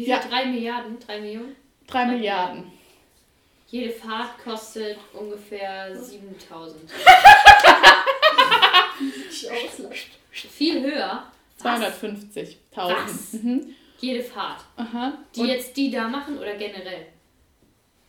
Wie 0.00 0.04
viel? 0.06 0.14
Ja. 0.14 0.20
Drei 0.26 0.46
Milliarden? 0.46 0.98
Drei 0.98 1.20
Millionen? 1.20 1.56
3 1.86 1.92
Drei 1.92 2.06
Milliarden. 2.12 2.72
Jede 3.68 3.92
Fahrt 3.92 4.38
kostet 4.42 4.96
ungefähr 5.12 5.94
7000. 5.94 6.80
Ich 9.30 9.50
auslachen. 9.50 9.96
Viel 10.32 10.82
höher. 10.82 11.24
Was? 11.62 11.80
250.000. 11.80 12.56
Was? 12.74 13.32
Mhm. 13.34 13.74
Jede 13.98 14.22
Fahrt. 14.24 14.62
Aha. 14.76 15.12
Die 15.34 15.40
Und 15.40 15.48
jetzt 15.48 15.76
die 15.76 15.90
da 15.90 16.08
machen 16.08 16.38
oder 16.38 16.54
generell? 16.56 17.06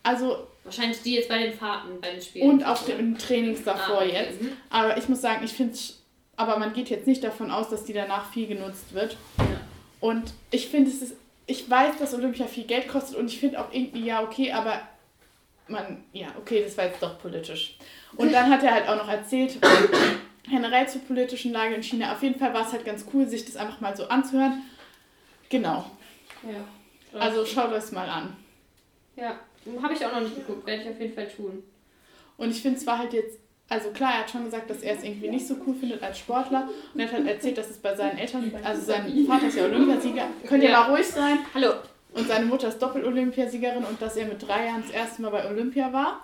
also, 0.02 0.46
Wahrscheinlich 0.64 1.02
die 1.02 1.14
jetzt 1.16 1.28
bei 1.28 1.38
den 1.38 1.52
Fahrten, 1.52 2.00
bei 2.00 2.12
den 2.12 2.22
Spielen. 2.22 2.48
und 2.48 2.64
auch 2.64 2.80
den 2.84 3.18
Trainings 3.18 3.64
davor 3.64 3.98
Ah, 4.00 4.04
okay. 4.04 4.12
jetzt. 4.12 4.40
Mhm. 4.40 4.52
Aber 4.70 4.96
ich 4.96 5.08
muss 5.08 5.20
sagen, 5.20 5.44
ich 5.44 5.52
finde 5.52 5.76
aber 6.36 6.58
man 6.58 6.72
geht 6.72 6.88
jetzt 6.88 7.06
nicht 7.06 7.22
davon 7.22 7.50
aus, 7.50 7.68
dass 7.68 7.84
die 7.84 7.92
danach 7.92 8.32
viel 8.32 8.46
genutzt 8.46 8.94
wird. 8.94 9.16
Ja. 9.38 9.44
Und 10.00 10.32
ich 10.50 10.68
finde, 10.68 10.90
es 10.90 11.02
ist, 11.02 11.14
ich 11.46 11.68
weiß, 11.68 11.98
dass 11.98 12.14
Olympia 12.14 12.46
viel 12.46 12.64
Geld 12.64 12.88
kostet 12.88 13.16
und 13.16 13.26
ich 13.26 13.38
finde 13.38 13.60
auch 13.60 13.72
irgendwie, 13.72 14.04
ja, 14.04 14.22
okay, 14.22 14.52
aber 14.52 14.80
man, 15.68 16.04
ja, 16.12 16.28
okay, 16.38 16.62
das 16.62 16.76
war 16.76 16.86
jetzt 16.86 17.02
doch 17.02 17.18
politisch. 17.18 17.76
Und 18.16 18.32
dann 18.32 18.50
hat 18.50 18.62
er 18.62 18.74
halt 18.74 18.88
auch 18.88 18.96
noch 18.96 19.08
erzählt, 19.08 19.58
generell 20.48 20.88
zur 20.88 21.02
politischen 21.02 21.52
Lage 21.52 21.74
in 21.74 21.82
China. 21.82 22.12
Auf 22.12 22.22
jeden 22.22 22.38
Fall 22.38 22.52
war 22.52 22.66
es 22.66 22.72
halt 22.72 22.84
ganz 22.84 23.06
cool, 23.12 23.26
sich 23.28 23.44
das 23.44 23.56
einfach 23.56 23.80
mal 23.80 23.96
so 23.96 24.08
anzuhören. 24.08 24.62
Genau. 25.48 25.84
Ja. 26.42 27.18
Also 27.18 27.44
schaut 27.44 27.72
euch 27.72 27.92
mal 27.92 28.08
an. 28.08 28.36
Ja. 29.16 29.38
Habe 29.80 29.94
ich 29.94 30.04
auch 30.04 30.12
noch 30.12 30.20
nicht 30.20 30.34
geguckt. 30.34 30.66
Werde 30.66 30.82
ich 30.82 30.88
auf 30.88 31.00
jeden 31.00 31.14
Fall 31.14 31.28
tun. 31.28 31.62
Und 32.36 32.50
ich 32.50 32.60
finde, 32.60 32.78
es 32.78 32.86
war 32.86 32.98
halt 32.98 33.12
jetzt, 33.12 33.38
also 33.72 33.90
klar, 33.90 34.12
er 34.12 34.18
hat 34.20 34.30
schon 34.30 34.44
gesagt, 34.44 34.68
dass 34.70 34.82
er 34.82 34.94
es 34.96 35.02
irgendwie 35.02 35.28
nicht 35.28 35.46
so 35.46 35.56
cool 35.66 35.74
findet 35.74 36.02
als 36.02 36.18
Sportler. 36.18 36.68
Und 36.94 37.00
er 37.00 37.06
hat 37.06 37.14
halt 37.14 37.26
erzählt, 37.26 37.56
dass 37.58 37.70
es 37.70 37.78
bei 37.78 37.94
seinen 37.94 38.18
Eltern, 38.18 38.52
also 38.62 38.82
sein 38.82 39.26
Vater 39.26 39.46
ist 39.48 39.56
ja 39.56 39.64
Olympiasieger, 39.64 40.26
könnt 40.46 40.62
ihr 40.62 40.70
Ja. 40.70 40.80
mal 40.82 40.90
ruhig 40.94 41.06
sein. 41.06 41.38
Hallo. 41.54 41.72
Und 42.14 42.28
seine 42.28 42.44
Mutter 42.44 42.68
ist 42.68 42.78
Doppel-Olympiasiegerin 42.80 43.84
und 43.84 44.00
dass 44.02 44.16
er 44.16 44.26
mit 44.26 44.46
drei 44.46 44.66
Jahren 44.66 44.82
das 44.82 44.90
erste 44.90 45.22
Mal 45.22 45.30
bei 45.30 45.48
Olympia 45.48 45.92
war. 45.92 46.20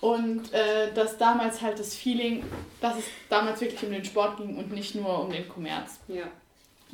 Und 0.00 0.52
äh, 0.52 0.92
dass 0.94 1.18
damals 1.18 1.60
halt 1.60 1.78
das 1.78 1.94
Feeling, 1.94 2.42
dass 2.80 2.98
es 2.98 3.04
damals 3.28 3.60
wirklich 3.60 3.82
um 3.84 3.92
den 3.92 4.04
Sport 4.04 4.38
ging 4.38 4.56
und 4.56 4.72
nicht 4.72 4.94
nur 4.94 5.22
um 5.24 5.30
den 5.30 5.48
Kommerz. 5.48 6.00
Ja. 6.08 6.16
Ja. 6.16 6.24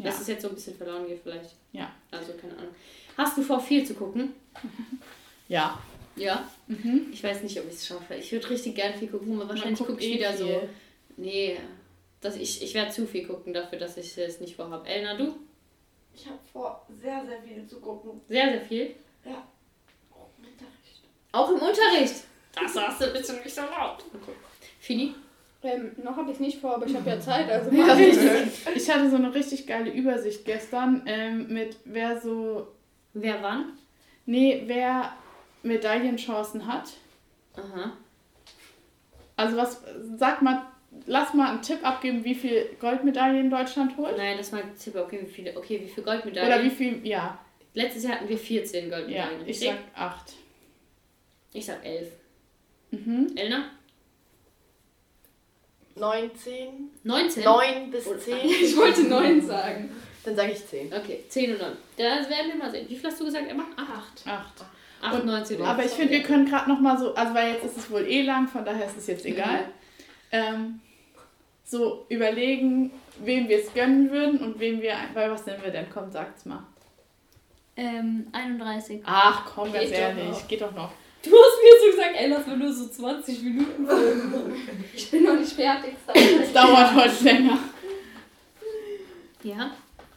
Dass 0.04 0.20
es 0.20 0.26
jetzt 0.26 0.42
so 0.42 0.48
ein 0.48 0.54
bisschen 0.54 0.76
verloren 0.76 1.06
geht 1.06 1.20
vielleicht. 1.22 1.50
Ja. 1.72 1.90
Also 2.10 2.32
keine 2.40 2.52
Ahnung. 2.58 2.74
Hast 3.16 3.38
du 3.38 3.42
vor, 3.42 3.60
viel 3.60 3.86
zu 3.86 3.94
gucken? 3.94 4.34
Ja. 5.48 5.78
Ja. 6.16 6.48
Mhm. 6.66 7.08
Ich 7.12 7.22
weiß 7.22 7.42
nicht, 7.42 7.58
ob 7.60 7.66
ich 7.68 7.74
es 7.74 7.86
schaffe. 7.86 8.14
Ich 8.14 8.32
würde 8.32 8.48
richtig 8.50 8.74
gerne 8.74 8.96
viel 8.96 9.08
gucken, 9.08 9.34
aber 9.40 9.48
wahrscheinlich 9.50 9.78
guckt 9.78 9.90
gucke 9.90 10.02
ich 10.02 10.12
eh 10.12 10.14
wieder 10.18 10.32
viel. 10.32 10.46
so. 10.46 10.68
Nee. 11.16 11.56
Das, 12.20 12.36
ich 12.36 12.62
ich 12.62 12.74
werde 12.74 12.90
zu 12.90 13.06
viel 13.06 13.26
gucken 13.26 13.52
dafür, 13.52 13.78
dass 13.78 13.96
ich 13.96 14.16
es 14.18 14.40
nicht 14.40 14.56
vorhabe. 14.56 14.88
Elna, 14.88 15.14
du? 15.16 15.36
Ich 16.14 16.26
habe 16.26 16.38
vor, 16.52 16.86
sehr, 17.02 17.24
sehr 17.26 17.42
viel 17.42 17.66
zu 17.66 17.78
gucken. 17.80 18.20
Sehr, 18.28 18.48
sehr 18.50 18.60
viel. 18.62 18.94
Ja. 19.24 19.46
Auch 20.10 20.30
im 20.38 20.44
Unterricht. 20.46 21.02
Auch 21.32 21.48
im 21.50 21.56
Unterricht. 21.56 22.24
Das 22.54 22.72
sagst 22.74 23.00
du 23.02 23.12
bitte 23.12 23.34
nicht 23.34 23.54
so 23.54 23.60
laut. 23.60 24.02
Okay. 24.14 24.32
Fini? 24.80 25.14
Ähm, 25.62 25.92
noch 26.02 26.16
habe 26.16 26.30
ich 26.32 26.38
nicht 26.40 26.58
vor, 26.60 26.76
aber 26.76 26.86
ich 26.86 26.94
habe 26.94 27.08
ja 27.10 27.20
Zeit, 27.20 27.50
also 27.50 27.70
Ja, 27.70 27.96
ich. 27.98 28.16
Ich 28.76 28.90
hatte 28.90 29.10
so 29.10 29.16
eine 29.16 29.34
richtig 29.34 29.66
geile 29.66 29.90
Übersicht 29.90 30.44
gestern 30.44 31.02
ähm, 31.06 31.48
mit 31.52 31.76
wer 31.84 32.20
so, 32.20 32.68
Wer 33.12 33.42
wann? 33.42 33.72
nee, 34.26 34.62
wer 34.66 35.12
Medaillenchancen 35.66 36.66
hat. 36.66 36.92
Aha. 37.54 37.92
Also 39.36 39.56
was, 39.56 39.82
sag 40.16 40.42
mal, 40.42 40.66
lass 41.06 41.34
mal 41.34 41.50
einen 41.50 41.62
Tipp 41.62 41.84
abgeben, 41.86 42.24
wie 42.24 42.34
viel 42.34 42.76
Goldmedaillen 42.80 43.50
Deutschland 43.50 43.96
holt. 43.96 44.16
Nein, 44.16 44.36
lass 44.38 44.52
mal 44.52 44.62
einen 44.62 44.76
Tipp 44.76 44.96
abgeben, 44.96 45.26
wie 45.26 45.32
viele, 45.32 45.56
okay, 45.56 45.80
wie 45.82 45.88
viele 45.88 46.06
Goldmedaillen. 46.06 46.52
Oder 46.52 46.62
wie 46.62 46.70
viel, 46.70 47.06
ja. 47.06 47.38
Letztes 47.74 48.04
Jahr 48.04 48.14
hatten 48.14 48.28
wir 48.28 48.38
14 48.38 48.88
Goldmedaillen. 48.90 49.40
Ja, 49.40 49.46
ich 49.46 49.60
sag 49.60 49.76
8. 49.94 50.32
Ich 51.52 51.66
sag 51.66 51.84
11. 51.84 52.08
Mhm. 52.90 53.32
Elna? 53.36 53.70
19. 55.96 56.90
19? 57.04 57.44
9 57.44 57.90
bis 57.90 58.04
10. 58.04 58.38
Ich 58.44 58.76
wollte 58.76 59.02
9 59.04 59.46
sagen. 59.46 59.90
Dann 60.24 60.36
sage 60.36 60.52
ich 60.52 60.66
10. 60.66 60.92
Okay, 60.92 61.24
10 61.28 61.52
und 61.52 61.60
9. 61.60 61.72
Das 61.96 62.28
werden 62.28 62.48
wir 62.48 62.56
mal 62.56 62.70
sehen. 62.70 62.88
Wie 62.88 62.96
viel 62.96 63.08
hast 63.08 63.20
du 63.20 63.24
gesagt, 63.24 63.48
Emma? 63.50 63.64
8. 63.76 64.26
8. 64.26 64.26
8. 64.26 64.66
98 65.02 65.60
Aber 65.60 65.84
ich 65.84 65.92
finde, 65.92 66.12
wir 66.12 66.22
können 66.22 66.46
gerade 66.46 66.68
noch 66.68 66.80
mal 66.80 66.98
so, 66.98 67.14
also 67.14 67.34
weil 67.34 67.54
jetzt 67.54 67.64
ist 67.64 67.76
es 67.76 67.90
wohl 67.90 68.02
eh 68.02 68.22
lang, 68.22 68.48
von 68.48 68.64
daher 68.64 68.86
ist 68.86 68.96
es 68.96 69.06
jetzt 69.06 69.26
egal. 69.26 69.60
Mhm. 69.60 69.70
Ähm, 70.32 70.80
so 71.64 72.06
überlegen, 72.08 72.90
wem 73.18 73.48
wir 73.48 73.58
es 73.58 73.72
gönnen 73.74 74.10
würden 74.10 74.38
und 74.40 74.58
wem 74.58 74.80
wir, 74.80 74.94
weil 75.14 75.30
was 75.30 75.46
nennen 75.46 75.62
wir 75.62 75.72
denn? 75.72 75.86
Komm, 75.92 76.10
sag's 76.10 76.44
mal. 76.44 76.62
Ähm, 77.76 78.28
31. 78.32 79.02
Ach 79.04 79.44
komm, 79.44 79.72
ganz 79.72 79.86
Geht 79.86 79.98
ehrlich, 79.98 80.30
doch 80.30 80.48
geht 80.48 80.60
doch 80.62 80.74
noch. 80.74 80.92
Du 81.22 81.30
hast 81.30 81.62
mir 81.62 81.80
so 81.80 81.96
gesagt, 81.96 82.16
ey, 82.16 82.28
lass 82.28 82.46
mir 82.46 82.56
nur 82.56 82.72
so 82.72 82.86
20 82.86 83.42
Minuten 83.42 83.88
Ich 84.94 85.10
bin 85.10 85.24
noch 85.24 85.34
nicht 85.34 85.52
fertig. 85.52 85.94
Es 86.14 86.52
dauert 86.52 86.94
heute 86.94 87.24
länger. 87.24 87.58
Ja. 89.42 89.72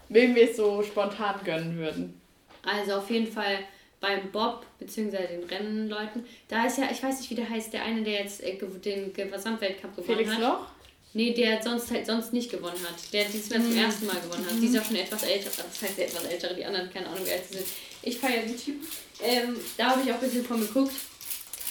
Wem 0.08 0.36
wir 0.36 0.50
es 0.50 0.56
so 0.56 0.84
spontan 0.84 1.36
gönnen 1.44 1.78
würden. 1.78 2.22
Also 2.63 2.96
auf 2.96 3.10
jeden 3.10 3.32
Fall 3.32 3.60
beim 4.00 4.32
Bob, 4.32 4.66
beziehungsweise 4.80 5.28
den 5.28 5.44
Rennenleuten. 5.44 6.26
Da 6.48 6.66
ist 6.66 6.78
ja, 6.78 6.90
ich 6.92 7.02
weiß 7.04 7.20
nicht, 7.20 7.30
wie 7.30 7.36
der 7.36 7.50
heißt, 7.50 7.74
der 7.74 7.84
eine, 7.84 8.02
der 8.04 8.22
jetzt 8.24 8.42
äh, 8.42 8.58
den 8.58 9.14
Gesamtweltcup 9.14 9.96
gewonnen 9.96 10.18
Felix 10.18 10.32
hat. 10.32 10.40
Loch? 10.42 10.68
Nee, 11.14 11.34
der 11.34 11.62
sonst 11.62 11.90
halt 11.92 12.06
sonst 12.06 12.34
nicht 12.34 12.52
gewonnen 12.52 12.80
hat. 12.88 13.12
Der 13.12 13.26
dieses 13.26 13.50
Mal 13.50 13.62
zum 13.64 13.76
ersten 13.76 14.06
Mal 14.06 14.20
gewonnen 14.22 14.46
hat. 14.46 14.62
Die 14.62 14.68
ist 14.68 14.78
auch 14.80 14.86
schon 14.86 14.96
etwas 14.96 15.24
älter. 15.24 15.50
Das 15.50 15.82
heißt, 15.82 15.98
der 15.98 16.06
etwas 16.08 16.24
ältere, 16.26 16.54
die 16.56 16.64
anderen, 16.64 16.92
keine 16.94 17.08
Ahnung, 17.08 17.26
wie 17.26 17.32
alt 17.32 17.46
sie 17.50 17.56
sind. 17.58 17.68
Ich 18.04 18.18
feiere 18.20 18.44
den 18.44 18.56
Typ. 18.58 18.76
Ähm, 19.24 19.56
da 19.76 19.90
habe 19.92 20.02
ich 20.04 20.12
auch 20.12 20.16
ein 20.16 20.22
bisschen 20.22 20.46
von 20.46 20.62
geguckt. 20.62 20.94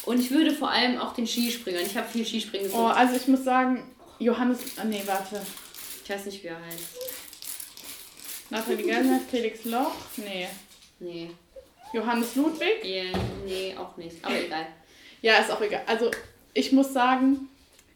Und 0.04 0.18
ich 0.20 0.30
würde 0.32 0.52
vor 0.52 0.70
allem 0.70 0.98
auch 0.98 1.14
den 1.14 1.26
Skispringern. 1.26 1.84
Ich 1.86 1.96
habe 1.96 2.08
viel 2.08 2.26
Skispringen 2.26 2.68
Oh, 2.72 2.78
geguckt. 2.78 2.96
also 2.96 3.16
ich 3.16 3.28
muss 3.28 3.44
sagen, 3.44 3.94
Johannes, 4.18 4.58
ah, 4.76 4.84
nee, 4.84 5.02
warte. 5.06 5.40
Ich 6.04 6.10
weiß 6.10 6.26
nicht, 6.26 6.42
wie 6.42 6.48
er 6.48 6.60
heißt. 6.60 6.96
Nathalie 8.50 8.84
Gellner, 8.84 9.20
Felix 9.30 9.64
Loch? 9.66 9.94
Nee. 10.16 10.48
Nee. 10.98 11.30
Johannes 11.92 12.36
Ludwig? 12.36 12.84
Yeah, 12.84 13.12
nee, 13.44 13.74
auch 13.78 13.96
nicht. 13.96 14.16
Aber 14.24 14.34
egal. 14.46 14.66
Ja, 15.22 15.38
ist 15.38 15.50
auch 15.50 15.60
egal. 15.60 15.82
Also 15.86 16.10
ich 16.54 16.72
muss 16.72 16.92
sagen, 16.92 17.48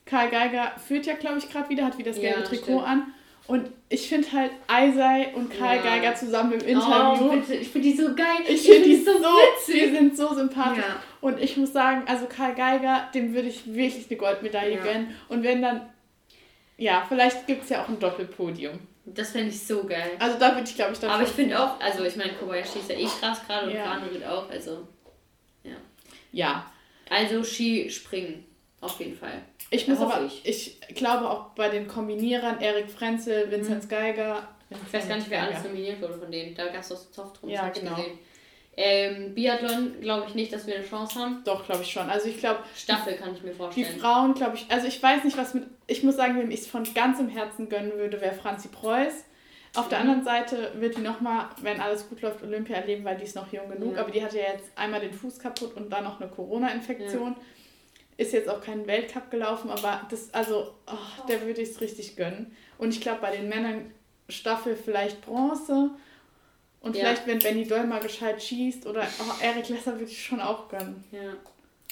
Karl 0.06 0.30
Geiger 0.30 0.72
führt 0.86 1.06
ja, 1.06 1.14
glaube 1.14 1.38
ich, 1.38 1.48
gerade 1.50 1.68
wieder, 1.68 1.84
hat 1.84 1.98
wieder 1.98 2.10
das 2.10 2.20
gelbe 2.20 2.40
Ja, 2.40 2.46
Trikot 2.46 2.64
stimmt. 2.64 2.86
an. 2.86 3.14
Und 3.48 3.70
ich 3.88 4.08
finde 4.08 4.30
halt 4.32 4.52
Eisei 4.68 5.28
und 5.34 5.50
Karl 5.56 5.76
Ja. 5.76 5.82
Geiger 5.82 6.14
zusammen 6.14 6.52
im 6.52 6.60
Interview. 6.60 7.26
Oh, 7.26 7.32
bitte. 7.32 7.54
Ich 7.54 7.68
finde 7.68 7.88
die 7.88 7.96
so 7.96 8.14
geil. 8.14 8.26
ich 8.48 8.62
finde 8.62 8.88
die 8.88 8.96
so, 8.96 9.10
witzig. 9.12 9.74
die 9.82 9.96
sind 9.96 10.16
so 10.16 10.32
sympathisch. 10.34 10.84
Ja. 10.84 11.02
Und 11.20 11.40
ich 11.40 11.56
muss 11.56 11.72
sagen, 11.72 12.02
also 12.06 12.26
Karl 12.26 12.54
Geiger, 12.54 13.08
dem 13.14 13.34
würde 13.34 13.48
ich 13.48 13.66
wirklich 13.74 14.06
eine 14.08 14.16
Goldmedaille 14.18 14.76
gönnen. 14.78 15.14
Und 15.28 15.42
wenn 15.42 15.60
dann, 15.60 15.82
ja, 16.78 17.04
vielleicht 17.08 17.46
gibt 17.46 17.64
es 17.64 17.70
ja 17.70 17.82
auch 17.82 17.88
ein 17.88 17.98
Doppelpodium. 17.98 18.78
Das 19.04 19.30
fände 19.30 19.48
ich 19.48 19.66
so 19.66 19.84
geil. 19.84 20.12
Also 20.18 20.38
da 20.38 20.54
würde 20.54 20.68
ich, 20.68 20.74
glaube 20.76 20.92
ich, 20.92 20.98
dann 21.00 21.10
Aber 21.10 21.24
ich 21.24 21.28
finde 21.30 21.58
auch, 21.60 21.80
also 21.80 22.04
ich 22.04 22.14
meine, 22.16 22.34
Kobayashi 22.34 22.78
ist 22.78 22.88
ja 22.88 22.96
eh 22.96 23.06
krass 23.06 23.40
gerade 23.46 23.66
und 23.66 23.74
Ja. 23.74 23.84
Kano 23.84 24.12
wird 24.12 24.24
auch, 24.24 24.48
also. 24.48 24.86
Ja. 26.32 26.72
Also 27.10 27.44
Skispringen, 27.44 28.44
auf 28.80 28.98
jeden 28.98 29.16
Fall. 29.16 29.42
Ich 29.70 29.86
muss 29.86 30.00
aber, 30.00 30.24
ich. 30.24 30.46
ich. 30.46 30.94
glaube 30.94 31.28
auch 31.28 31.50
bei 31.50 31.68
den 31.68 31.86
Kombinierern, 31.86 32.58
Erik 32.60 32.90
Frenzel, 32.90 33.50
Vinzenz 33.50 33.88
Geiger. 33.88 34.48
Mhm. 34.70 34.76
Ich 34.86 34.92
weiß 34.94 35.08
gar 35.08 35.16
nicht, 35.16 35.28
wer 35.28 35.42
alles 35.42 35.62
nominiert 35.64 36.00
wurde 36.00 36.14
von 36.14 36.30
denen. 36.32 36.54
Da 36.54 36.66
gab 36.68 36.80
es 36.80 36.88
doch 36.88 36.96
so 36.96 37.10
Zoff 37.10 37.32
drum, 37.34 37.50
Ja, 37.50 37.56
das 37.56 37.66
hab 37.66 37.76
ich 37.76 37.82
genau. 37.82 37.96
gesehen. 37.96 38.18
Ähm, 38.74 39.34
Biathlon 39.34 40.00
glaube 40.00 40.26
ich 40.28 40.34
nicht, 40.34 40.52
dass 40.52 40.66
wir 40.66 40.74
eine 40.76 40.84
Chance 40.86 41.18
haben. 41.20 41.42
Doch, 41.44 41.66
glaube 41.66 41.82
ich 41.82 41.92
schon. 41.92 42.08
Also 42.08 42.28
ich 42.28 42.38
glaube, 42.38 42.60
Staffel 42.74 43.14
kann 43.14 43.34
ich 43.34 43.42
mir 43.42 43.50
die 43.50 43.56
vorstellen. 43.56 44.00
Frauen, 44.00 44.34
glaube 44.34 44.56
ich, 44.56 44.66
also 44.70 44.86
ich 44.86 45.02
weiß 45.02 45.24
nicht, 45.24 45.36
was 45.36 45.52
mit, 45.52 45.64
ich 45.86 46.02
muss 46.02 46.16
sagen, 46.16 46.38
wem 46.38 46.50
ich 46.50 46.60
es 46.60 46.66
von 46.68 46.84
ganzem 46.94 47.28
Herzen 47.28 47.68
gönnen 47.68 47.92
würde, 47.96 48.20
wäre 48.20 48.34
Franzi 48.34 48.68
Preuß. 48.68 49.24
Auf 49.74 49.88
der 49.88 49.98
Mhm. 50.00 50.10
anderen 50.10 50.24
Seite 50.24 50.72
wird 50.76 50.96
die 50.96 51.00
nochmal, 51.02 51.46
wenn 51.60 51.80
alles 51.80 52.08
gut 52.08 52.22
läuft, 52.22 52.42
Olympia 52.42 52.76
erleben, 52.76 53.04
weil 53.04 53.16
die 53.16 53.24
ist 53.24 53.36
noch 53.36 53.52
jung 53.52 53.68
genug. 53.70 53.94
Ja. 53.96 54.02
Aber 54.02 54.10
die 54.10 54.22
hat 54.24 54.32
ja 54.32 54.40
jetzt 54.54 54.70
einmal 54.76 55.00
den 55.00 55.12
Fuß 55.12 55.38
kaputt 55.38 55.76
und 55.76 55.90
dann 55.90 56.04
noch 56.04 56.20
eine 56.20 56.30
Corona-Infektion. 56.30 57.36
Ist 58.18 58.32
jetzt 58.34 58.48
auch 58.48 58.60
kein 58.62 58.86
Weltcup 58.86 59.30
gelaufen, 59.30 59.70
aber 59.70 60.02
das, 60.10 60.32
also, 60.34 60.74
oh, 60.86 61.26
der 61.28 61.40
würde 61.42 61.62
ich 61.62 61.70
es 61.70 61.80
richtig 61.80 62.16
gönnen. 62.16 62.54
Und 62.78 62.90
ich 62.90 63.00
glaube, 63.00 63.20
bei 63.22 63.34
den 63.34 63.48
Männern 63.48 63.90
Staffel 64.28 64.76
vielleicht 64.76 65.22
Bronze. 65.22 65.90
Und 66.82 66.96
Ja. 66.96 67.02
vielleicht, 67.04 67.26
wenn 67.26 67.38
Benny 67.38 67.66
Doll 67.66 67.86
mal 67.86 68.00
gescheit 68.00 68.42
schießt 68.42 68.86
oder 68.86 69.06
oh, 69.20 69.42
Erik 69.42 69.68
Lesser 69.68 69.92
würde 69.92 70.10
ich 70.10 70.24
schon 70.24 70.40
auch 70.40 70.68
gönnen. 70.68 71.02
Ja. 71.12 71.34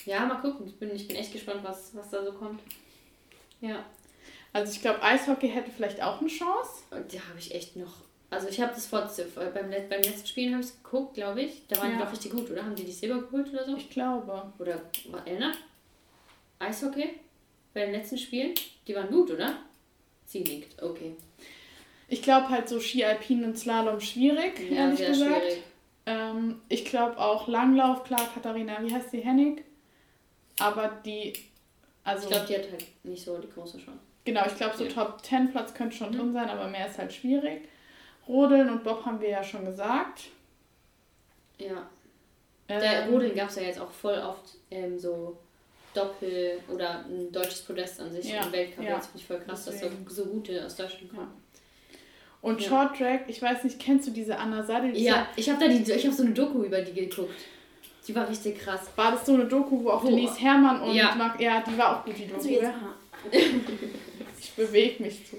Ja, 0.07 0.26
mal 0.26 0.37
gucken. 0.40 0.66
Ich 0.66 0.76
bin, 0.76 0.94
ich 0.94 1.07
bin 1.07 1.16
echt 1.16 1.33
gespannt, 1.33 1.61
was, 1.62 1.94
was 1.94 2.11
da 2.11 2.24
so 2.24 2.33
kommt. 2.33 2.61
Ja. 3.61 3.85
Also 4.53 4.72
ich 4.72 4.81
glaube, 4.81 5.03
Eishockey 5.03 5.48
hätte 5.48 5.70
vielleicht 5.70 6.03
auch 6.03 6.20
eine 6.20 6.29
Chance. 6.29 6.83
Und 6.90 7.12
da 7.14 7.18
habe 7.29 7.38
ich 7.38 7.55
echt 7.55 7.76
noch. 7.76 7.92
Also 8.31 8.48
ich 8.48 8.61
habe 8.61 8.72
das 8.74 8.87
vor, 8.87 9.09
beim, 9.55 9.70
Let- 9.70 9.88
beim 9.90 10.03
letzten 10.03 10.26
Spielen 10.26 10.53
habe 10.55 10.62
ich 10.64 10.70
es 10.70 10.83
geguckt, 10.83 11.14
glaube 11.14 11.42
ich. 11.42 11.62
Da 11.68 11.76
waren 11.79 11.92
die 11.92 11.98
Ja. 11.98 12.05
doch 12.05 12.12
richtig 12.12 12.33
gut, 12.33 12.50
oder? 12.50 12.64
Haben 12.64 12.74
die 12.74 12.85
die 12.85 12.92
Silber 12.92 13.20
geholt 13.20 13.48
oder 13.53 13.64
so? 13.64 13.76
Ich 13.76 13.90
glaube. 13.90 14.53
Oder 14.59 14.81
war 15.11 15.26
erinnert? 15.26 15.57
Eishockey? 16.59 17.11
Bei 17.74 17.83
den 17.87 17.92
letzten 17.92 18.18
Spielen? 18.18 18.55
Die 18.87 18.94
waren 18.94 19.09
gut, 19.11 19.31
oder? 19.31 19.59
Sie 20.26 20.42
liegt, 20.42 20.81
okay. 20.83 21.14
Ich 22.11 22.23
glaube 22.23 22.49
halt 22.51 22.68
so 22.68 22.81
Ski 22.81 23.05
Alpin 23.05 23.44
und 23.44 23.57
Slalom 23.59 24.01
schwierig, 24.01 24.59
Ja, 24.70 24.77
ehrlich 24.88 25.07
gesagt. 25.07 25.42
Ähm, 26.07 26.61
ich 26.68 26.85
glaube 26.85 27.16
auch 27.18 27.46
Langlauf, 27.46 28.03
klar, 28.05 28.29
Katharina, 28.35 28.79
wie 28.83 28.92
heißt 28.92 29.12
die, 29.12 29.20
Hennig? 29.20 29.64
Aber 30.59 30.88
die, 31.05 31.33
also, 32.05 32.25
Ich 32.25 32.31
glaube, 32.31 32.46
die 32.46 32.55
hat 32.57 32.70
halt 32.73 32.87
nicht 33.05 33.25
so 33.25 33.38
die 33.38 33.49
große 33.49 33.79
Chance. 33.79 34.01
genau, 34.25 34.44
ich 34.46 34.57
glaube 34.57 34.77
so 34.77 34.85
Ja. 34.85 34.90
Top 34.90 35.25
10 35.25 35.51
Platz 35.53 35.73
könnte 35.73 35.96
schon 35.96 36.11
Mhm. 36.11 36.16
drin 36.16 36.33
sein, 36.33 36.49
aber 36.49 36.66
mehr 36.68 36.88
ist 36.88 36.99
halt 36.99 37.12
schwierig. 37.12 37.68
Rodeln 38.27 38.68
und 38.70 38.83
Bob 38.85 39.05
haben 39.07 39.20
wir 39.20 39.29
ja 39.31 39.44
schon 39.44 39.64
gesagt. 39.64 40.25
Ja. 41.59 41.88
Der 42.68 43.05
Ähm, 43.07 43.12
Rodeln 43.12 43.35
gab 43.37 43.49
es 43.51 43.57
ja 43.57 43.62
jetzt 43.62 43.81
auch 43.81 43.90
voll 43.90 44.18
oft 44.18 44.57
ähm, 44.70 44.99
so 44.99 45.38
Doppel 45.94 46.61
oder 46.68 47.05
ein 47.05 47.31
deutsches 47.33 47.62
Podest 47.62 48.01
an 48.01 48.11
sich 48.12 48.31
Ja, 48.33 48.42
im 48.44 48.53
Weltcup. 48.53 48.85
ja. 48.85 48.94
Jetzt 48.96 49.07
finde 49.07 49.18
ich 49.18 49.27
voll 49.27 49.40
krass, 49.40 49.64
dass 49.64 49.75
Deswegen. 49.81 50.07
so, 50.09 50.25
so 50.25 50.31
gute 50.31 50.64
aus 50.64 50.77
Deutschland 50.77 51.11
kommen. 51.11 51.39
Und 52.42 52.61
Ja. 52.62 52.68
Short 52.68 52.96
Track, 52.96 53.24
ich 53.29 53.40
weiß 53.42 53.64
nicht, 53.64 53.79
kennst 53.79 54.07
du 54.09 54.12
diese 54.12 54.38
Anna 54.38 54.62
Sadel? 54.62 54.92
Die 54.92 55.03
Ja, 55.05 55.26
ich 55.37 55.48
habe 55.50 55.61
da 55.61 55.68
die, 55.68 55.90
ich 55.92 56.05
habe 56.07 56.14
so 56.16 56.22
eine 56.22 56.33
Doku 56.33 56.62
über 56.62 56.81
die 56.81 56.92
geguckt. 56.92 57.35
Die 58.09 58.14
war 58.14 58.29
richtig 58.29 58.59
krass. 58.59 58.81
War 58.96 59.12
das 59.12 59.26
so 59.26 59.35
eine 59.35 59.44
Doku, 59.44 59.85
wo 59.85 59.90
auch 59.90 60.05
Denise 60.05 60.40
Herrmann 60.40 60.81
und 60.81 60.94
Ja. 60.94 61.14
Marc, 61.16 61.40
ja, 61.40 61.62
die 61.62 61.76
war 61.76 61.98
auch 62.00 62.05
gut, 62.05 62.14
die 62.18 62.26
Doku. 62.26 62.37
Also 62.38 62.48
ja. 62.50 62.72
Ich 64.40 64.53
bewege 64.53 65.03
mich 65.03 65.26
zu. 65.29 65.37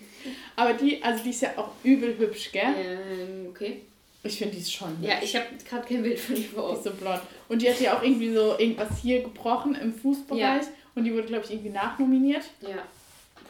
Aber 0.55 0.73
die, 0.73 1.01
also 1.01 1.23
die 1.23 1.31
ist 1.31 1.41
ja 1.41 1.49
auch 1.57 1.69
übel 1.83 2.15
hübsch, 2.17 2.51
gell? 2.51 2.61
Ähm, 2.77 3.47
okay. 3.49 3.81
Ich 4.23 4.37
finde, 4.37 4.53
die 4.53 4.61
ist 4.61 4.71
schon 4.71 4.95
Ja, 5.01 5.15
ich 5.21 5.35
habe 5.35 5.47
gerade 5.67 5.87
kein 5.87 6.03
Bild 6.03 6.19
von 6.19 6.35
ihr 6.35 6.43
vor 6.43 6.61
Die 6.63 6.69
Augen. 6.69 6.77
ist 6.77 6.83
so 6.83 6.91
blond. 6.91 7.21
Und 7.49 7.61
die 7.63 7.69
hat 7.69 7.81
ja 7.81 7.97
auch 7.97 8.03
irgendwie 8.03 8.31
so 8.31 8.55
irgendwas 8.59 8.99
hier 9.01 9.23
gebrochen 9.23 9.73
im 9.73 9.91
Fußbereich. 9.93 10.39
Ja. 10.39 10.61
Und 10.93 11.05
die 11.05 11.13
wurde, 11.13 11.23
glaube 11.23 11.43
ich, 11.45 11.51
irgendwie 11.51 11.71
nachnominiert. 11.71 12.43
Ja. 12.61 12.83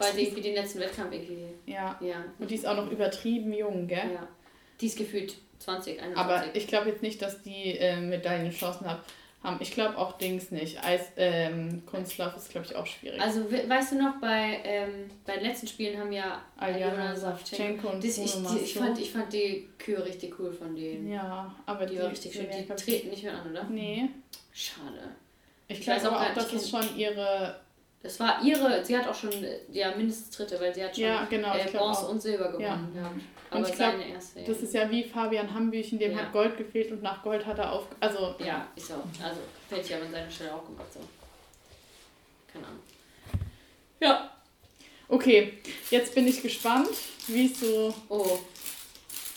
Weil 0.02 0.12
sie 0.14 0.22
irgendwie 0.22 0.42
den 0.42 0.54
letzten 0.54 0.80
Wettkampf 0.80 1.12
irgendwie. 1.12 1.44
Ja. 1.66 1.98
Ja. 2.00 2.24
Und 2.38 2.50
die 2.50 2.54
ist 2.56 2.66
auch 2.66 2.76
noch 2.76 2.90
übertrieben 2.90 3.52
jung, 3.52 3.86
gell? 3.86 4.10
Ja. 4.14 4.28
Die 4.80 4.86
ist 4.86 4.98
gefühlt 4.98 5.34
20, 5.60 6.00
21. 6.02 6.16
Aber 6.16 6.44
ich 6.54 6.66
glaube 6.66 6.88
jetzt 6.90 7.02
nicht, 7.02 7.22
dass 7.22 7.42
die 7.42 7.76
äh, 7.78 7.96
Medaillenchancen 8.00 8.86
hab, 8.88 9.04
haben. 9.44 9.56
Ich 9.60 9.72
glaube 9.72 9.96
auch 9.98 10.18
Dings 10.18 10.50
nicht. 10.52 10.82
Eis, 10.84 11.00
ähm, 11.16 11.82
Kunstlauf 11.86 12.36
ist, 12.36 12.50
glaube 12.50 12.66
ich, 12.66 12.76
auch 12.76 12.86
schwierig. 12.86 13.20
Also, 13.20 13.50
we- 13.50 13.68
weißt 13.68 13.92
du 13.92 13.96
noch, 14.02 14.20
bei, 14.20 14.60
ähm, 14.64 15.10
bei 15.26 15.34
den 15.34 15.44
letzten 15.44 15.66
Spielen 15.66 15.98
haben 15.98 16.12
ja 16.12 16.42
Aljana 16.56 17.14
Savchenko 17.14 17.88
und 17.88 18.04
Das, 18.04 18.18
ich, 18.18 18.32
die, 18.34 18.58
ich, 18.64 18.74
fand, 18.74 18.98
ich 19.00 19.10
fand 19.10 19.32
die 19.32 19.68
Kühe 19.78 20.04
richtig 20.04 20.38
cool 20.38 20.52
von 20.52 20.74
denen. 20.76 21.10
Ja, 21.10 21.54
aber 21.66 21.86
die 21.86 21.94
die, 21.96 22.00
war 22.02 22.10
richtig 22.10 22.32
schön. 22.34 22.46
Die 22.56 22.66
treten 22.74 23.10
nicht 23.10 23.24
mehr 23.24 23.34
an, 23.34 23.50
oder? 23.50 23.64
Nee. 23.64 24.08
Schade. 24.52 25.10
Ich 25.68 25.78
Ich 25.78 25.84
glaube 25.86 26.12
auch 26.12 26.20
auch, 26.30 26.34
dass 26.34 26.52
es 26.52 26.68
schon 26.70 26.96
ihre. 26.96 27.60
Das 28.02 28.18
war 28.18 28.42
ihre, 28.42 28.84
sie 28.84 28.96
hat 28.96 29.06
auch 29.06 29.14
schon 29.14 29.30
äh, 29.44 29.58
ja, 29.70 29.94
mindestens 29.94 30.30
dritte, 30.36 30.60
weil 30.60 30.74
sie 30.74 30.82
hat 30.82 30.94
schon 30.94 31.04
Ja, 31.04 31.24
genau. 31.30 31.54
äh, 31.56 31.70
Bronze 31.70 32.06
und 32.06 32.20
Silber 32.20 32.48
gewonnen. 32.48 32.92
Ja. 32.94 33.02
Ja. 33.02 33.08
Und 33.08 33.58
Aber 33.58 33.68
ich 33.68 33.74
glaub, 33.74 33.94
erste. 34.00 34.40
Ja. 34.40 34.46
Das 34.46 34.58
ist 34.62 34.74
ja 34.74 34.90
wie 34.90 35.04
Fabian 35.04 35.52
Hambüchen, 35.54 35.98
dem 35.98 36.18
hat 36.18 36.32
Gold 36.32 36.56
gefehlt 36.56 36.90
und 36.90 37.02
nach 37.02 37.22
Gold 37.22 37.44
hat 37.46 37.58
er 37.58 37.70
auf. 37.72 37.84
Also, 38.00 38.34
ja, 38.38 38.66
ist 38.74 38.90
auch. 38.90 39.04
Also 39.22 39.40
hätte 39.70 39.86
ich 39.86 39.94
aber 39.94 40.06
an 40.06 40.10
seiner 40.12 40.30
Stelle 40.30 40.54
auch 40.54 40.64
gemacht. 40.64 40.86
So. 40.92 41.00
Keine 42.52 42.66
Ahnung. 42.66 42.80
Ja. 44.00 44.30
okay. 45.08 45.58
Jetzt 45.90 46.14
bin 46.14 46.26
ich 46.26 46.42
gespannt, 46.42 46.88
wie 47.28 47.46
es 47.46 47.60
so 47.60 47.94
Oh. 48.08 48.38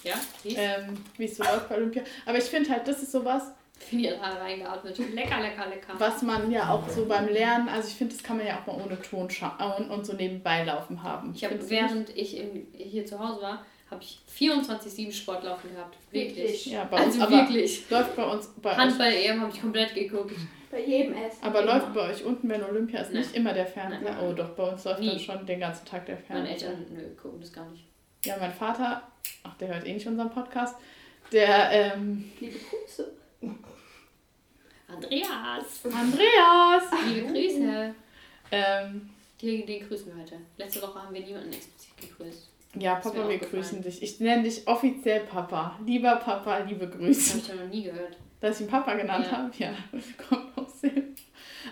Ja, 0.04 0.16
wie? 0.44 0.56
ähm, 0.56 0.98
wie 1.18 1.26
es 1.26 1.36
so 1.38 1.44
läuft 1.44 1.68
bei 1.70 1.76
Olympia. 1.76 2.04
Aber 2.26 2.38
ich 2.38 2.44
finde 2.46 2.70
halt, 2.70 2.88
das 2.88 3.02
ist 3.04 3.12
sowas, 3.12 3.44
Hat 3.80 3.92
gerade 4.20 4.40
reingeatmet. 4.42 4.98
Lecker, 5.14 5.42
lecker, 5.42 5.68
lecker. 5.70 5.94
was 5.98 6.22
man 6.22 6.50
ja 6.52 6.70
auch 6.74 6.88
so 6.90 7.06
beim 7.06 7.28
Lernen, 7.28 7.70
also 7.70 7.88
ich 7.88 7.96
finde, 7.96 8.14
das 8.16 8.24
kann 8.24 8.38
man 8.38 8.48
ja 8.48 8.60
auch 8.60 8.66
mal 8.68 8.82
ohne 8.84 9.00
Ton 9.02 9.30
schauen 9.30 9.90
und 9.90 10.06
so 10.06 10.14
nebenbei 10.14 10.64
laufen 10.64 11.04
haben. 11.04 11.34
Ich 11.36 11.44
habe, 11.44 11.58
während 11.70 12.10
ich 12.16 12.38
in, 12.38 12.68
hier 12.74 13.06
zu 13.06 13.20
Hause 13.20 13.42
war, 13.42 13.66
habe 13.92 14.02
ich 14.02 14.20
24-7 14.38 15.12
Sport 15.12 15.44
laufen 15.44 15.70
gehabt. 15.74 15.96
Wirklich. 16.12 16.66
Ja, 16.68 16.86
bei 16.86 16.98
Also 16.98 17.20
uns, 17.20 17.22
aber 17.22 17.32
wirklich. 17.38 17.90
läuft 17.90 18.16
bei 18.16 18.24
uns, 18.24 18.48
bei 18.62 18.72
euch, 18.72 18.78
Handball-EM 18.78 19.42
habe 19.42 19.52
ich 19.54 19.62
komplett 19.62 19.94
geguckt. 19.94 20.36
Bei 20.72 20.82
jedem 20.84 21.14
Essen. 21.14 21.44
aber 21.44 21.62
immer. 21.62 21.74
läuft 21.74 21.94
bei 21.94 22.10
euch 22.10 22.24
unten, 22.26 22.50
wenn 22.50 22.64
Olympia 22.64 23.00
ist, 23.02 23.12
Nein. 23.14 23.22
nicht 23.22 23.36
immer 23.36 23.54
der 23.54 23.68
Fernseher? 23.68 24.02
Nein. 24.02 24.18
Oh 24.24 24.34
doch, 24.34 24.50
bei 24.50 24.64
uns 24.64 24.84
läuft 24.84 25.00
Nie. 25.00 25.10
dann 25.10 25.20
schon 25.20 25.46
den 25.46 25.60
ganzen 25.60 25.86
Tag 25.86 26.06
der 26.08 26.18
Meine 26.28 26.48
Fernseher. 26.48 26.70
Eltern, 26.70 26.86
nö, 26.92 27.02
gucken 27.22 27.40
das 27.40 27.54
gar 27.54 27.70
nicht. 27.70 27.84
Ja, 28.26 28.36
mein 28.40 28.52
Vater, 28.52 29.04
ach, 29.44 29.54
der 29.58 29.68
hört 29.68 29.86
eh 29.86 29.94
nicht 29.94 30.08
unseren 30.08 30.32
Podcast, 30.32 30.76
der, 31.32 31.70
ähm, 31.72 32.32
Liebe 32.40 32.58
Grüße. 32.58 33.12
Andreas! 34.88 35.84
Andreas! 35.86 36.84
Liebe 37.08 37.28
Grüße! 37.28 37.96
Ähm, 38.52 39.10
Den, 39.42 39.66
den 39.66 39.88
grüßen 39.88 40.08
wir 40.16 40.22
heute. 40.22 40.38
Letzte 40.58 40.82
Woche 40.82 41.02
haben 41.02 41.14
wir 41.14 41.22
niemanden 41.22 41.52
explizit 41.52 41.98
gegrüßt. 41.98 42.50
ja, 42.76 42.96
Papa, 42.96 43.28
wir 43.28 43.38
grüßen 43.40 43.82
dich. 43.82 44.02
Ich 44.02 44.20
nenne 44.20 44.44
dich 44.44 44.68
offiziell 44.68 45.22
Papa. 45.22 45.78
Lieber 45.86 46.16
Papa, 46.18 46.60
liebe 46.60 46.88
Das 46.88 46.98
Grüße. 46.98 47.30
habe 47.32 47.40
ich 47.42 47.48
ja 47.48 47.56
noch 47.56 47.68
nie 47.74 47.84
gehört. 47.84 48.18
Dass 48.40 48.60
ich 48.60 48.66
ihn 48.68 48.72
Papa 48.72 48.94
genannt 48.94 49.28
Ja. 49.32 49.38
habe? 49.38 49.52
Ja, 49.58 49.74
das 49.92 50.06
kommt 50.30 50.58
aus 50.58 50.80
dem. 50.82 51.16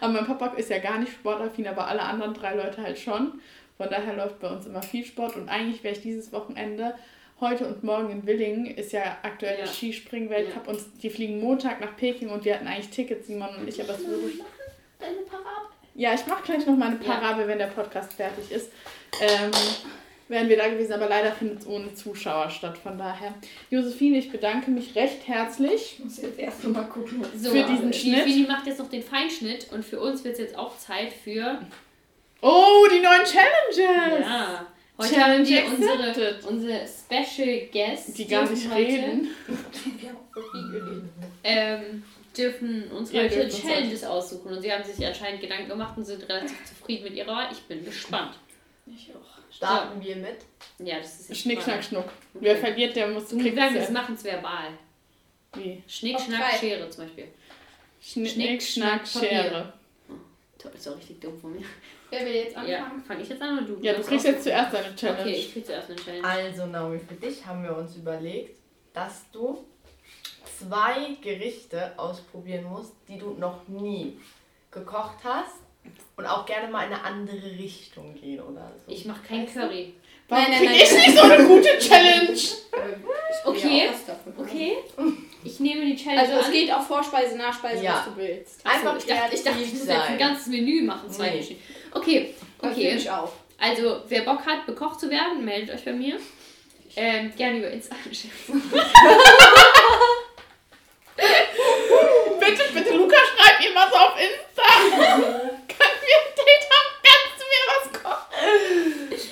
Aber 0.02 0.14
mein 0.14 0.26
Papa 0.26 0.48
ist 0.58 0.70
ja 0.70 0.80
gar 0.80 0.98
nicht 0.98 1.14
sportaffin, 1.14 1.68
aber 1.68 1.88
alle 1.88 2.02
anderen 2.02 2.34
drei 2.34 2.56
Leute 2.56 2.82
halt 2.82 2.98
schon. 2.98 3.40
Von 3.78 3.90
daher 3.90 4.16
läuft 4.16 4.40
bei 4.40 4.50
uns 4.50 4.66
immer 4.66 4.82
viel 4.82 5.06
Sport 5.06 5.36
und 5.36 5.50
eigentlich 5.50 5.84
wäre 5.84 5.94
ich 5.96 6.02
dieses 6.02 6.32
Wochenende, 6.32 6.96
heute 7.40 7.66
und 7.68 7.84
morgen 7.84 8.10
in 8.12 8.26
Willingen, 8.26 8.66
ist 8.68 8.92
ja 8.94 9.18
aktuell 9.24 9.58
der 9.58 9.66
Ja. 9.66 10.62
Und 10.68 10.80
die 11.02 11.10
fliegen 11.10 11.40
Montag 11.40 11.82
nach 11.82 11.96
Peking 11.98 12.30
und 12.30 12.46
wir 12.46 12.56
hatten 12.56 12.68
eigentlich 12.68 12.90
Tickets, 12.90 13.28
Simon 13.28 13.50
und 13.60 13.68
ich, 13.68 13.82
aber 13.82 13.94
es 13.94 14.06
wurde. 14.06 14.34
Deine 15.00 15.18
Parade. 15.30 15.68
Ja, 15.96 16.14
ich 16.14 16.26
mache 16.26 16.44
gleich 16.44 16.66
noch 16.66 16.76
meine 16.76 16.98
Ja. 17.04 17.14
Parade, 17.14 17.48
wenn 17.48 17.58
der 17.60 17.68
Podcast 17.68 18.14
fertig 18.14 18.52
ist. 18.52 18.72
Ähm, 19.22 19.52
wären 20.28 20.50
wir 20.50 20.58
da 20.58 20.68
gewesen, 20.70 20.94
aber 20.94 21.08
leider 21.08 21.32
findet 21.34 21.60
es 21.60 21.68
ohne 21.68 21.94
Zuschauer 21.94 22.50
statt. 22.50 22.78
Von 22.78 22.98
daher, 22.98 23.34
Josephine, 23.70 24.18
ich 24.18 24.32
bedanke 24.32 24.72
mich 24.72 24.96
recht 24.96 25.28
herzlich. 25.28 25.98
Ich 25.98 26.04
muss 26.04 26.22
jetzt 26.22 26.40
erst 26.40 26.64
mal 26.64 26.86
gucken. 26.86 27.24
So, 27.38 27.52
Für 27.52 27.64
diesen 27.64 27.92
die 27.92 28.00
Schnitt? 28.00 28.24
Fini 28.24 28.48
macht 28.48 28.66
jetzt 28.66 28.80
noch 28.80 28.90
den 28.90 29.04
Feinschnitt 29.04 29.68
und 29.72 29.84
für 29.86 30.00
uns 30.00 30.24
wird 30.24 30.34
es 30.34 30.40
jetzt 30.40 30.58
auch 30.58 30.78
Zeit 30.78 31.14
für. 31.14 31.60
Oh, 32.42 32.88
die 32.92 33.00
neuen 33.00 33.24
Challenges! 33.26 34.26
Ja. 34.26 34.66
Heute 34.98 35.16
Challenge 35.16 35.62
haben 35.62 35.80
wir 35.82 35.88
unsere, 36.00 36.40
unsere 36.48 36.82
Special 36.88 37.68
Guests. 37.72 38.14
Die 38.14 38.28
gar 38.28 38.46
dürfen 38.46 38.56
nicht 38.56 38.70
heute, 38.70 38.78
reden. 38.88 39.28
Wir. 40.00 40.16
Ähm, 41.46 42.04
dürfen 42.38 42.90
uns 42.92 43.12
Ihr 43.12 43.24
heute 43.24 43.36
dürft 43.36 43.54
uns 43.56 43.62
Challenges 43.64 44.04
aussuchen 44.06 44.54
und 44.54 44.62
sie 44.62 44.72
haben 44.72 44.82
sich 44.84 45.06
anscheinend 45.06 45.42
Gedanken 45.42 45.68
gemacht 45.68 45.98
und 45.98 46.06
sind 46.06 46.28
relativ 46.30 46.58
zufrieden 46.66 47.04
mit 47.04 47.14
ihrer 47.16 47.28
Wahl. 47.28 47.50
Ich 47.52 47.60
bin 47.64 47.84
gespannt. 47.84 48.36
Ich 48.88 49.12
auch. 49.14 49.54
Starten 49.54 50.02
wir 50.02 50.16
mit. 50.16 50.38
Ja, 50.80 51.00
das 51.00 51.20
ist 51.20 51.30
jetzt 51.30 51.42
Schnick, 51.42 51.58
mal- 51.58 51.64
schnack, 51.64 51.84
schnuck. 51.84 52.06
Okay. 52.06 52.14
Wer 52.40 52.58
verliert, 52.58 52.96
der 52.96 53.08
muss 53.10 53.28
Du 53.28 53.38
kriegt 53.38 53.58
sagen, 53.58 53.76
wir 53.76 53.82
es. 53.82 53.90
machen 53.90 54.16
es 54.16 54.24
verbal. 54.24 54.70
Wie? 55.56 55.84
Schnick, 55.88 56.16
Auf 56.16 56.24
schnack, 56.26 56.50
drei. 56.52 56.58
Schere 56.58 56.90
zum 56.90 57.04
Beispiel. 57.04 57.28
Schnick, 58.02 58.32
Schnick, 58.32 58.62
schnack, 58.64 59.08
schnack, 59.08 59.24
Schere. 59.26 59.74
Toll, 60.64 60.72
ist 60.76 60.88
auch 60.88 60.96
richtig 60.96 61.20
dumm 61.20 61.38
von 61.38 61.52
mir. 61.54 61.66
Wer 62.10 62.26
will 62.26 62.34
jetzt 62.36 62.56
Ja, 62.56 62.84
anfangen? 62.86 63.04
fange 63.04 63.22
ich 63.24 63.30
jetzt 63.30 63.42
an 63.42 63.58
oder 63.58 63.68
du? 63.68 63.78
Ja, 63.82 63.94
du 63.94 64.02
kriegst 64.02 64.26
jetzt 64.26 64.44
zuerst 64.44 64.74
deine 64.74 64.96
Challenge. 64.96 65.22
Okay, 65.22 65.34
ich 65.36 65.52
krieg 65.54 65.66
zuerst 65.66 65.90
eine 65.90 66.00
Challenge. 66.00 66.26
Also, 66.28 66.66
Naomi, 66.68 67.00
für 67.00 67.16
dich 67.16 67.46
haben 67.46 67.64
wir 67.64 67.76
uns 67.76 67.96
überlegt, 67.98 68.58
dass 68.94 69.26
du 69.34 69.66
zwei 70.58 71.18
Gerichte 71.22 71.92
ausprobieren 71.98 72.64
musst, 72.66 72.94
die 73.10 73.18
du 73.18 73.32
noch 73.34 73.68
nie 73.68 74.18
gekocht 74.72 75.18
hast 75.24 75.56
und 76.16 76.26
auch 76.26 76.46
gerne 76.46 76.72
mal 76.72 76.88
in 76.88 76.94
eine 76.94 77.04
andere 77.04 77.44
Richtung 77.58 78.14
gehen 78.16 78.40
oder 78.40 78.72
so. 78.86 78.92
Ich 78.92 79.04
mache 79.06 79.22
kein 79.28 79.46
Weißt 79.46 79.56
du? 79.58 79.60
Curry. 79.60 79.94
Warum 80.30 80.44
Nein, 80.46 80.52
nein, 80.52 80.60
krieg 80.62 80.70
nein, 80.70 80.80
ich 80.82 80.92
nein. 80.94 81.02
nicht 81.10 81.18
so 81.18 81.24
eine 81.24 81.44
gute 81.46 81.78
Challenge? 81.80 82.32
Ich 82.32 82.56
Okay. 83.46 83.90
Okay. 84.38 84.78
Ich 85.44 85.60
nehme 85.60 85.86
die 85.86 85.96
Challenge 85.96 86.22
Also 86.22 86.34
es 86.40 86.46
an. 86.46 86.52
geht 86.52 86.72
auf 86.72 86.88
Vorspeise, 86.88 87.36
Nachspeise, 87.38 87.84
Ja. 87.84 87.98
was 87.98 88.06
du 88.06 88.16
willst. 88.22 88.66
Einfach 88.66 88.98
ich 88.98 89.06
dachte, 89.06 89.36
ich, 89.36 89.44
dachte, 89.44 89.60
ich 89.62 89.70
muss 89.74 89.80
jetzt 89.82 89.90
ein 89.90 90.08
sein. 90.08 90.18
ganzes 90.18 90.48
Menü 90.48 90.82
machen. 90.84 91.10
Zwei 91.12 91.26
Nee. 91.30 91.38
verschiedene. 91.38 91.60
Okay, 91.92 92.34
Okay. 92.62 92.96
Ich 92.98 93.10
auch. 93.10 93.32
Also, 93.60 94.02
wer 94.08 94.22
Bock 94.22 94.46
hat, 94.46 94.66
bekocht 94.66 95.00
zu 95.00 95.10
werden, 95.10 95.44
meldet 95.44 95.76
euch 95.76 95.84
bei 95.86 95.92
mir. 95.94 96.18
Ähm, 96.96 97.34
gerne 97.36 97.58
über 97.60 97.70
Insta. 97.72 97.96
Bitte, 102.40 102.64
bitte, 102.74 102.94
Luca, 102.96 103.16
schreib 103.16 103.60
mir 103.60 103.76
was 103.76 103.94
auf 103.94 104.16
Insta. 104.20 104.64
Können 104.80 106.00
wir 106.02 106.18
ein 106.20 106.36
Date 106.36 106.68
haben? 106.74 106.90
Kannst 107.04 107.38
du 107.40 107.46
mir 107.52 107.64
was 107.70 107.84
kochen? 108.02 108.36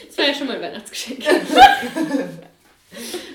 Das 0.07 0.16
war 0.18 0.26
ja 0.28 0.34
schon 0.34 0.47
mal 0.47 0.55
ein 0.57 0.62
Weihnachtsgeschenk. 0.62 1.20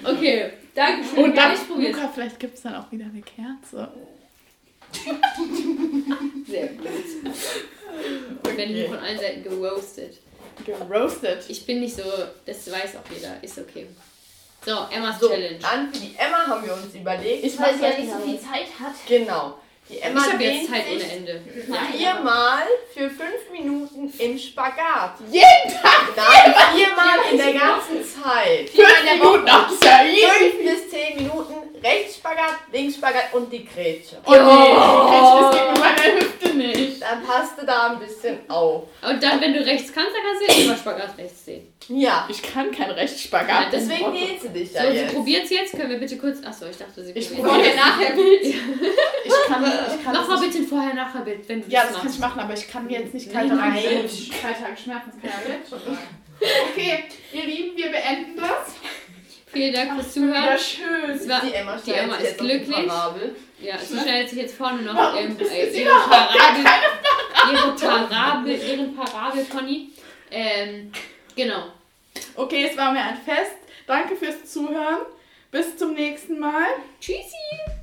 okay, 0.05 0.53
danke 0.77 1.05
schön. 1.09 1.25
Und 1.25 1.37
dann. 1.37 1.57
Luca, 1.77 2.09
vielleicht 2.15 2.39
gibt 2.39 2.55
es 2.57 2.63
dann 2.63 2.77
auch 2.77 2.93
wieder 2.93 3.07
eine 3.07 3.23
Kerze. 3.23 3.91
Sehr 6.49 6.69
gut. 6.69 6.87
Und 8.45 8.57
wenn 8.57 8.69
hier 8.69 8.89
von 8.89 8.99
allen 8.99 9.19
Seiten 9.19 9.43
geroastet. 9.43 10.19
Geroastet. 10.65 11.45
Ich 11.49 11.67
bin 11.67 11.81
nicht 11.81 11.97
so, 11.97 12.05
das 12.47 12.71
weiß 12.71 12.97
auch 12.97 13.11
jeder. 13.13 13.43
Ist 13.43 13.59
okay. 13.59 13.87
So, 14.65 14.87
Emmas 14.91 15.21
So, 15.21 15.29
Challenge. 15.29 15.59
dann 15.61 15.93
für 15.93 16.01
die 16.01 16.15
Emma 16.17 16.47
haben 16.47 16.65
wir 16.65 16.73
uns 16.75 16.95
überlegt. 16.95 17.45
Ich 17.45 17.59
Weil 17.59 17.75
sie 17.77 17.83
ja 17.83 17.99
nicht 17.99 18.11
so 18.13 18.19
viel 18.19 18.41
Zeit 18.41 18.67
hat. 18.81 18.95
Genau. 19.07 19.59
Die 19.89 20.01
Emma 20.01 20.21
Ich 20.27 20.33
habe 20.33 20.43
jetzt 20.45 20.69
Zeit 20.71 20.85
ohne 20.93 21.13
Ende. 21.13 21.41
viermal 21.93 22.63
für 22.93 23.09
fünf 23.09 23.51
Minuten 23.53 24.13
im 24.19 24.39
Spagat. 24.39 25.15
Jeden 25.31 25.81
Tag 25.81 26.09
Nein, 26.17 26.55
viermal 26.75 27.19
in 27.31 27.39
der 27.39 27.53
ganzen 27.53 28.05
Zeit. 28.05 28.69
fünf 28.71 29.13
Minuten 29.13 29.49
auf 29.49 29.69
Fünf 29.69 30.59
bis 30.65 30.91
zehn 30.91 31.17
Minuten 31.17 31.55
Rechtsspagat, 31.83 32.57
Linksspagat 32.73 33.33
und 33.35 33.53
die 33.53 33.65
Grätsche. 33.65 34.17
Oh 34.25 34.33
nee, 34.33 34.75
das 34.75 35.55
geht 35.55 35.71
mit 35.71 35.79
meiner 35.79 36.21
Hüfte 36.21 36.49
nicht. 36.57 36.86
Dann 37.09 37.23
passt 37.23 37.59
du 37.61 37.65
da 37.67 37.93
ein 37.93 37.99
bisschen 38.01 38.39
auf. 38.49 38.85
Und 39.03 39.23
dann, 39.23 39.41
wenn 39.41 39.53
du 39.55 39.65
rechts 39.65 39.93
kannst, 39.93 40.11
dann 40.11 40.23
kannst 40.25 40.43
du 40.43 40.53
ja 40.61 40.65
immer 40.67 40.77
Spagat 40.77 41.17
rechts 41.19 41.45
sehen. 41.45 41.73
Ja, 41.89 42.27
Ich 42.29 42.43
kann 42.43 42.71
kein 42.73 42.89
Ja, 42.89 42.95
Rechtsspagat. 42.95 43.67
deswegen 43.73 44.13
dehnt 44.13 44.41
sie 44.43 44.49
dich 44.49 44.73
ja 44.73 44.83
So, 44.83 44.91
sie 44.91 44.97
jetzt. 44.97 45.15
probiert's 45.15 45.51
jetzt. 45.51 45.73
Können 45.77 45.91
wir 45.91 45.99
bitte 45.99 46.17
kurz. 46.19 46.39
Achso, 46.45 46.67
ich 46.67 46.77
dachte, 46.77 47.05
sie 47.05 47.13
Ich 47.13 47.29
probiert 47.29 47.47
probiere 47.49 47.67
jetzt. 47.69 47.77
nachher 47.77 48.13
Bild. 48.15 48.43
Ich 49.27 49.53
kann, 49.53 49.65
ich 49.65 50.05
kann 50.05 50.15
Nochmal 50.15 50.37
das 50.39 50.47
bitte 50.47 50.59
ein 50.59 50.67
Vorher-Nachher-Bild, 50.67 51.49
wenn 51.49 51.63
du 51.63 51.69
Ja, 51.71 51.83
das 51.83 51.93
das 51.93 52.01
kann 52.03 52.11
ich 52.13 52.19
machen, 52.19 52.41
aber 52.41 52.55
ich 52.55 52.69
kann 52.69 52.87
mir 52.87 53.01
jetzt 53.01 53.15
nicht 53.15 53.33
kalte 53.33 53.55
Nein. 53.55 53.73
Rücken. 53.77 54.09
Drei 54.43 54.53
Tage 54.53 54.77
Schmerzen, 54.77 55.13
kann 55.21 55.31
ich 55.45 55.53
jetzt 55.55 55.71
schon 55.71 55.79
sagen. 55.81 55.99
Okay, 56.73 57.05
ihr 57.33 57.45
Lieben, 57.45 57.77
wir 57.77 57.91
beenden 57.91 58.37
das. 58.37 58.75
Vielen 59.53 59.73
Dank 59.73 59.95
fürs 59.95 60.13
Zuhören. 60.13 60.59
schön. 60.59 61.11
Es 61.11 61.29
war, 61.29 61.41
Die 61.41 61.55
Emma 61.55 61.77
die 61.85 61.93
Emma 61.93 62.17
ist 62.17 62.39
glücklich. 62.39 62.77
Ja, 63.59 63.75
also 63.75 63.95
sie 63.95 64.01
stellt 64.01 64.29
sich 64.29 64.39
jetzt 64.39 64.57
vorne 64.57 64.83
noch 64.83 65.19
ähm, 65.19 65.37
äh, 65.39 65.71
ihre, 65.71 65.91
Parabel, 65.91 66.65
ihre 67.53 67.73
Parabel, 67.73 68.63
ihren 68.63 68.95
Parabelpony. 68.95 69.91
Ähm, 70.31 70.93
genau. 71.35 71.73
Okay, 72.35 72.67
es 72.71 72.77
war 72.77 72.93
mir 72.93 73.01
ein 73.01 73.17
Fest. 73.17 73.57
Danke 73.87 74.17
fürs 74.17 74.45
Zuhören. 74.45 75.07
Bis 75.51 75.77
zum 75.77 75.95
nächsten 75.95 76.39
Mal. 76.39 76.67
Tschüssi. 77.01 77.23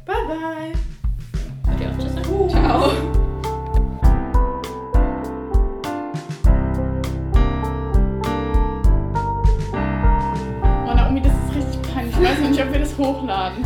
Bye 0.05 0.15
bye. 0.27 0.73
Ciao. 1.65 1.81
ihr 1.81 1.89
auf 1.89 1.97
Tschüss 1.97 2.09
sagen? 2.09 2.29
Uh. 2.29 2.49
Ciao. 2.49 2.91
Oh, 10.85 12.09
ich 12.09 12.21
weiß 12.21 12.39
nicht, 12.39 12.61
ob 12.61 12.71
wir 12.71 12.79
das 12.79 12.97
hochladen. 12.97 13.65